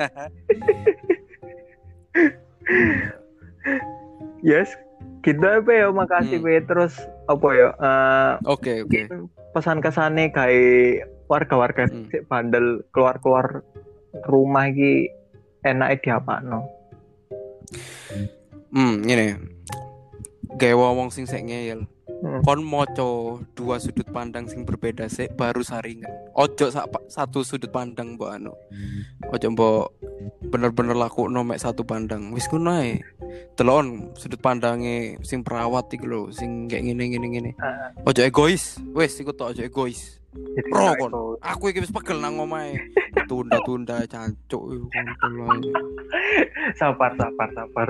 Yes. 4.45 4.70
Kita 5.24 5.64
apa 5.64 5.72
ya 5.72 5.88
makasih 5.88 6.36
Hmm. 6.36 6.47
Be. 6.47 6.61
terus 6.61 6.92
apa 7.24 7.49
ya 7.51 7.68
eh, 7.72 8.32
Oke, 8.45 8.84
oke. 8.84 9.09
pesan 9.57 9.80
kesane 9.80 10.28
kayak 10.28 11.09
warga-warga 11.26 11.88
Hmm. 11.88 12.12
bandel 12.28 12.84
keluar-keluar 12.92 13.64
rumah 14.28 14.68
iki 14.68 15.09
enak 15.64 16.05
diapa 16.05 16.45
no. 16.45 16.68
Hmm, 18.68 19.01
ngene. 19.01 19.40
Gawe 20.55 20.94
wong 20.94 21.11
sing 21.11 21.26
sek 21.26 21.44
ngeyel. 21.44 21.86
Hmm. 22.24 22.40
kon 22.40 22.64
moco 22.64 23.40
dua 23.52 23.76
sudut 23.76 24.09
pandang 24.09 24.48
sing 24.48 24.64
berbeda 24.64 25.09
sih 25.12 25.28
baru 25.28 25.61
saringan. 25.61 26.09
Ojo 26.32 26.72
sa- 26.72 26.88
satu 27.09 27.44
sudut 27.44 27.68
pandang 27.68 28.16
mbok 28.16 28.32
anu. 28.32 28.52
Ojo 29.28 29.46
mbok 29.52 29.92
bener-bener 30.48 30.96
laku 30.96 31.28
mek 31.28 31.61
satu 31.61 31.84
pandang. 31.84 32.32
Wis 32.32 32.48
ngono 32.48 32.80
ae. 32.80 33.05
Telon 33.61 34.12
sudut 34.16 34.40
pandange 34.40 35.20
sing 35.20 35.44
perawat 35.44 35.92
iku 35.92 36.09
lho 36.09 36.20
sing 36.32 36.64
kayak 36.64 36.88
ngene 36.88 37.12
ngene 37.12 37.26
ngene. 37.28 37.50
Ojo 38.09 38.20
egois. 38.24 38.80
Wis 38.96 39.20
iku 39.20 39.36
tok 39.36 39.52
ojo 39.52 39.62
egois. 39.64 40.20
Pro, 40.72 40.96
kon. 40.98 41.12
aku 41.44 41.70
iki 41.70 41.84
wis 41.84 41.94
pegel 41.94 42.18
nang 42.18 42.42
omahe 42.42 42.74
tunda-tunda 43.30 44.02
cancuk 44.11 44.90
sabar 46.74 47.14
sabar 47.14 47.48
sabar. 47.55 47.88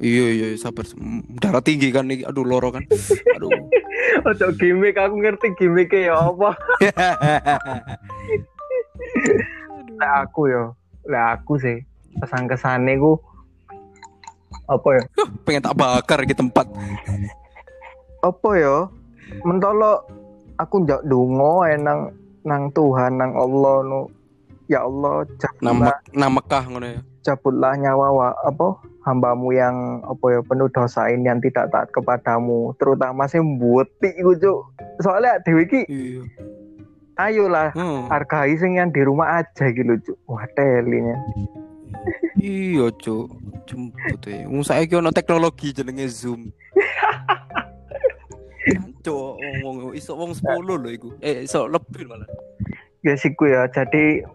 Iya 0.00 0.26
iya 0.32 0.46
sabar. 0.58 0.84
Mm, 0.96 1.40
darah 1.40 1.62
tinggi 1.64 1.88
kan 1.92 2.10
iki 2.10 2.24
aduh 2.24 2.44
loro 2.44 2.72
kan. 2.72 2.84
Aduh. 3.36 3.50
Ojo 4.28 4.46
gimmick 4.58 4.96
aku 4.96 5.14
ngerti 5.20 5.54
gimmicknya 5.56 6.12
ya 6.12 6.14
apa. 6.18 6.50
Lah 9.96 10.28
aku 10.28 10.52
ya, 10.52 10.76
lah 11.08 11.40
aku 11.40 11.56
sih. 11.56 11.80
Pesan 12.20 12.48
kesane 12.48 13.00
ku 13.00 13.16
apa 14.66 14.88
ya? 14.98 15.02
pengen 15.46 15.62
tak 15.62 15.76
bakar 15.78 16.20
di 16.26 16.34
tempat. 16.34 16.66
Apa 18.20 18.50
ya? 18.58 18.76
Mentolo 19.46 20.04
aku 20.58 20.84
njak 20.84 21.06
dongo 21.06 21.62
ae 21.64 21.78
nang 21.78 22.10
nang 22.42 22.68
Tuhan 22.74 23.16
nang 23.16 23.32
Allah 23.36 23.76
nu. 23.86 24.00
Ya 24.66 24.82
Allah 24.82 25.22
nama 25.62 25.94
cabutlah, 25.94 25.98
nama 26.10 26.34
Mekah 26.42 26.64
ngono 26.66 26.86
ya 26.90 27.00
cabutlah 27.26 27.74
nyawa 27.74 28.06
wa, 28.14 28.28
apa 28.46 28.78
hambamu 29.02 29.50
yang 29.50 29.74
apa 30.06 30.38
ya 30.38 30.40
penuh 30.46 30.70
dosa 30.70 31.10
ini 31.10 31.26
yang 31.26 31.42
tidak 31.42 31.74
taat 31.74 31.90
kepadamu 31.90 32.70
terutama 32.78 33.26
sih 33.26 33.42
buti 33.42 34.14
iku 34.14 34.38
cuk 34.38 34.60
soalnya 35.02 35.42
dewi 35.42 35.66
ki 35.66 35.82
iya 35.90 36.22
ayolah 37.18 37.74
Hmm. 37.74 38.06
hargai 38.06 38.54
sing 38.54 38.78
yang 38.78 38.94
di 38.94 39.02
rumah 39.02 39.42
aja 39.42 39.66
gitu 39.68 39.98
cuk 40.06 40.18
wah 40.30 40.46
telinya 40.54 41.18
Iya, 42.38 42.92
Cuk. 43.02 43.26
Jemput 43.66 44.30
e. 44.30 44.46
Wong 44.46 44.62
saiki 44.62 44.94
ono 44.94 45.10
teknologi 45.10 45.74
jenenge 45.74 46.06
Zoom. 46.06 46.54
Cuk, 49.02 49.38
wong 49.62 49.94
iso 49.94 50.14
wong 50.14 50.30
10 50.34 50.62
lho 50.62 50.90
iku. 50.90 51.08
Eh, 51.18 51.46
iso 51.46 51.66
lebih 51.66 52.06
malah. 52.06 52.26
ya 53.02 53.14
siku 53.14 53.46
ya 53.46 53.70
jadi 53.70 54.26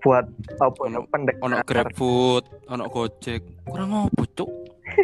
buat 0.00 0.24
apa 0.56 0.80
ya, 0.88 0.96
Ono- 0.96 1.08
pendengar 1.08 1.44
Ono 1.44 1.56
GrabFood, 1.62 2.44
ono 2.66 2.84
Gojek. 2.88 3.42
Kurang 3.64 3.90
apa, 3.92 4.22
Cuk? 4.32 4.50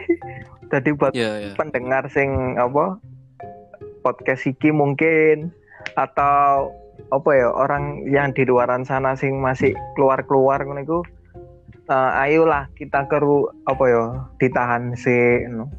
jadi 0.73 0.91
buat 0.93 1.13
Iya, 1.15 1.33
iya. 1.41 1.53
pendengar 1.55 2.11
sing 2.11 2.57
apa 2.57 2.99
podcast 4.01 4.47
iki 4.47 4.71
mungkin 4.71 5.55
atau 5.95 6.75
apa 7.13 7.31
ya 7.31 7.49
orang 7.49 8.03
yang 8.05 8.33
di 8.33 8.43
luaran 8.43 8.83
sana 8.83 9.15
sing 9.15 9.39
masih 9.39 9.77
keluar-keluar 9.95 10.59
ngono 10.65 10.81
iku 10.81 10.99
eh, 11.87 12.11
ayolah 12.25 12.67
kita 12.75 13.07
keru 13.07 13.47
apa 13.63 13.85
ya 13.87 14.03
ditahan 14.39 14.97
sih 14.97 15.47
no. 15.47 15.71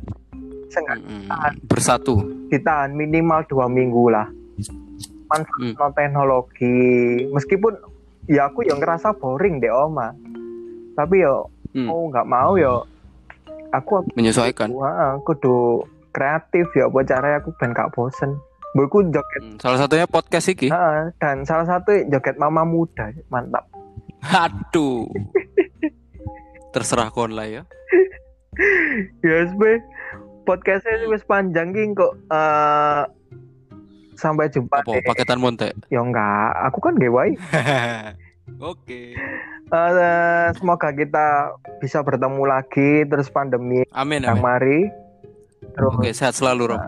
Seenggak 0.68 1.00
Mm-mm. 1.00 1.64
Bersatu. 1.68 2.28
ditahan 2.48 2.92
minimal 2.92 3.44
dua 3.48 3.68
minggu 3.68 4.08
lah 4.08 4.28
manfaat 5.28 5.92
teknologi 5.96 6.80
meskipun 7.28 7.76
ya 8.28 8.46
aku 8.46 8.62
yang 8.62 8.78
ngerasa 8.78 9.12
boring 9.14 9.58
deh 9.58 9.70
oma 9.70 10.12
tapi 10.94 11.22
yo 11.22 11.48
Hmm. 11.70 11.84
mau 11.86 12.08
nggak 12.08 12.26
mau 12.26 12.56
yo 12.56 12.88
aku 13.70 14.02
Menyesuaikan. 14.14 14.72
Wah, 14.72 15.20
kudu 15.22 15.84
kreatif 16.10 16.66
ya 16.74 16.88
buat 16.88 17.06
caranya 17.06 17.38
aku 17.38 17.52
ben 17.56 17.70
gak 17.70 17.92
bosen. 17.92 18.34
Buku 18.72 19.04
joget 19.08 19.42
Hmm, 19.44 19.60
Salah 19.60 19.78
satunya 19.78 20.06
podcast 20.06 20.48
iki. 20.48 20.68
Ah, 20.68 21.12
dan 21.18 21.44
salah 21.44 21.68
satu 21.68 21.92
joget 22.08 22.36
mama 22.36 22.64
muda 22.64 23.12
mantap. 23.28 23.68
Aduh. 24.24 25.06
Terserah 26.74 27.10
kon 27.10 27.32
lah 27.32 27.46
ya. 27.46 27.62
Yes, 29.22 29.54
be. 29.54 29.78
Podcastnya 30.42 31.06
wis 31.06 31.22
panjang 31.22 31.70
ki 31.70 31.94
kok 31.94 32.18
eh, 32.26 33.02
sampai 34.18 34.50
jumpa. 34.50 34.82
Apa 34.82 34.98
deh. 35.00 35.06
paketan 35.06 35.40
monte? 35.40 35.72
Ya 35.94 36.02
enggak, 36.02 36.50
aku 36.66 36.82
kan 36.82 36.98
gawai. 36.98 37.38
Oke. 38.64 39.14
Eh, 39.68 40.48
semoga 40.56 40.90
kita 40.96 41.52
bisa 41.84 42.00
bertemu 42.00 42.44
lagi 42.48 43.04
terus 43.04 43.28
pandemi 43.28 43.84
Amin, 43.92 44.24
yang 44.24 44.40
amin. 44.40 44.44
mari. 44.44 44.80
Terus 45.76 45.92
Oke, 45.94 46.10
sehat 46.16 46.34
selalu, 46.40 46.74
Rob. 46.74 46.82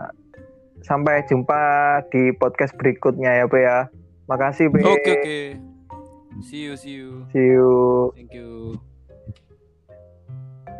sampai 0.80 1.22
jumpa 1.28 1.60
di 2.08 2.32
podcast 2.40 2.72
berikutnya 2.80 3.44
ya, 3.44 3.46
Be 3.46 3.60
ya. 3.62 3.78
Makasih, 4.26 4.72
Be. 4.72 4.80
Oke, 4.80 5.12
oke. 5.12 5.38
See 6.40 6.64
you, 6.64 6.74
see 6.80 6.96
you. 6.96 7.28
See 7.36 7.44
you. 7.52 7.70
Thank 8.16 8.32
you. 8.32 8.80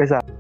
Bisa. 0.01 0.40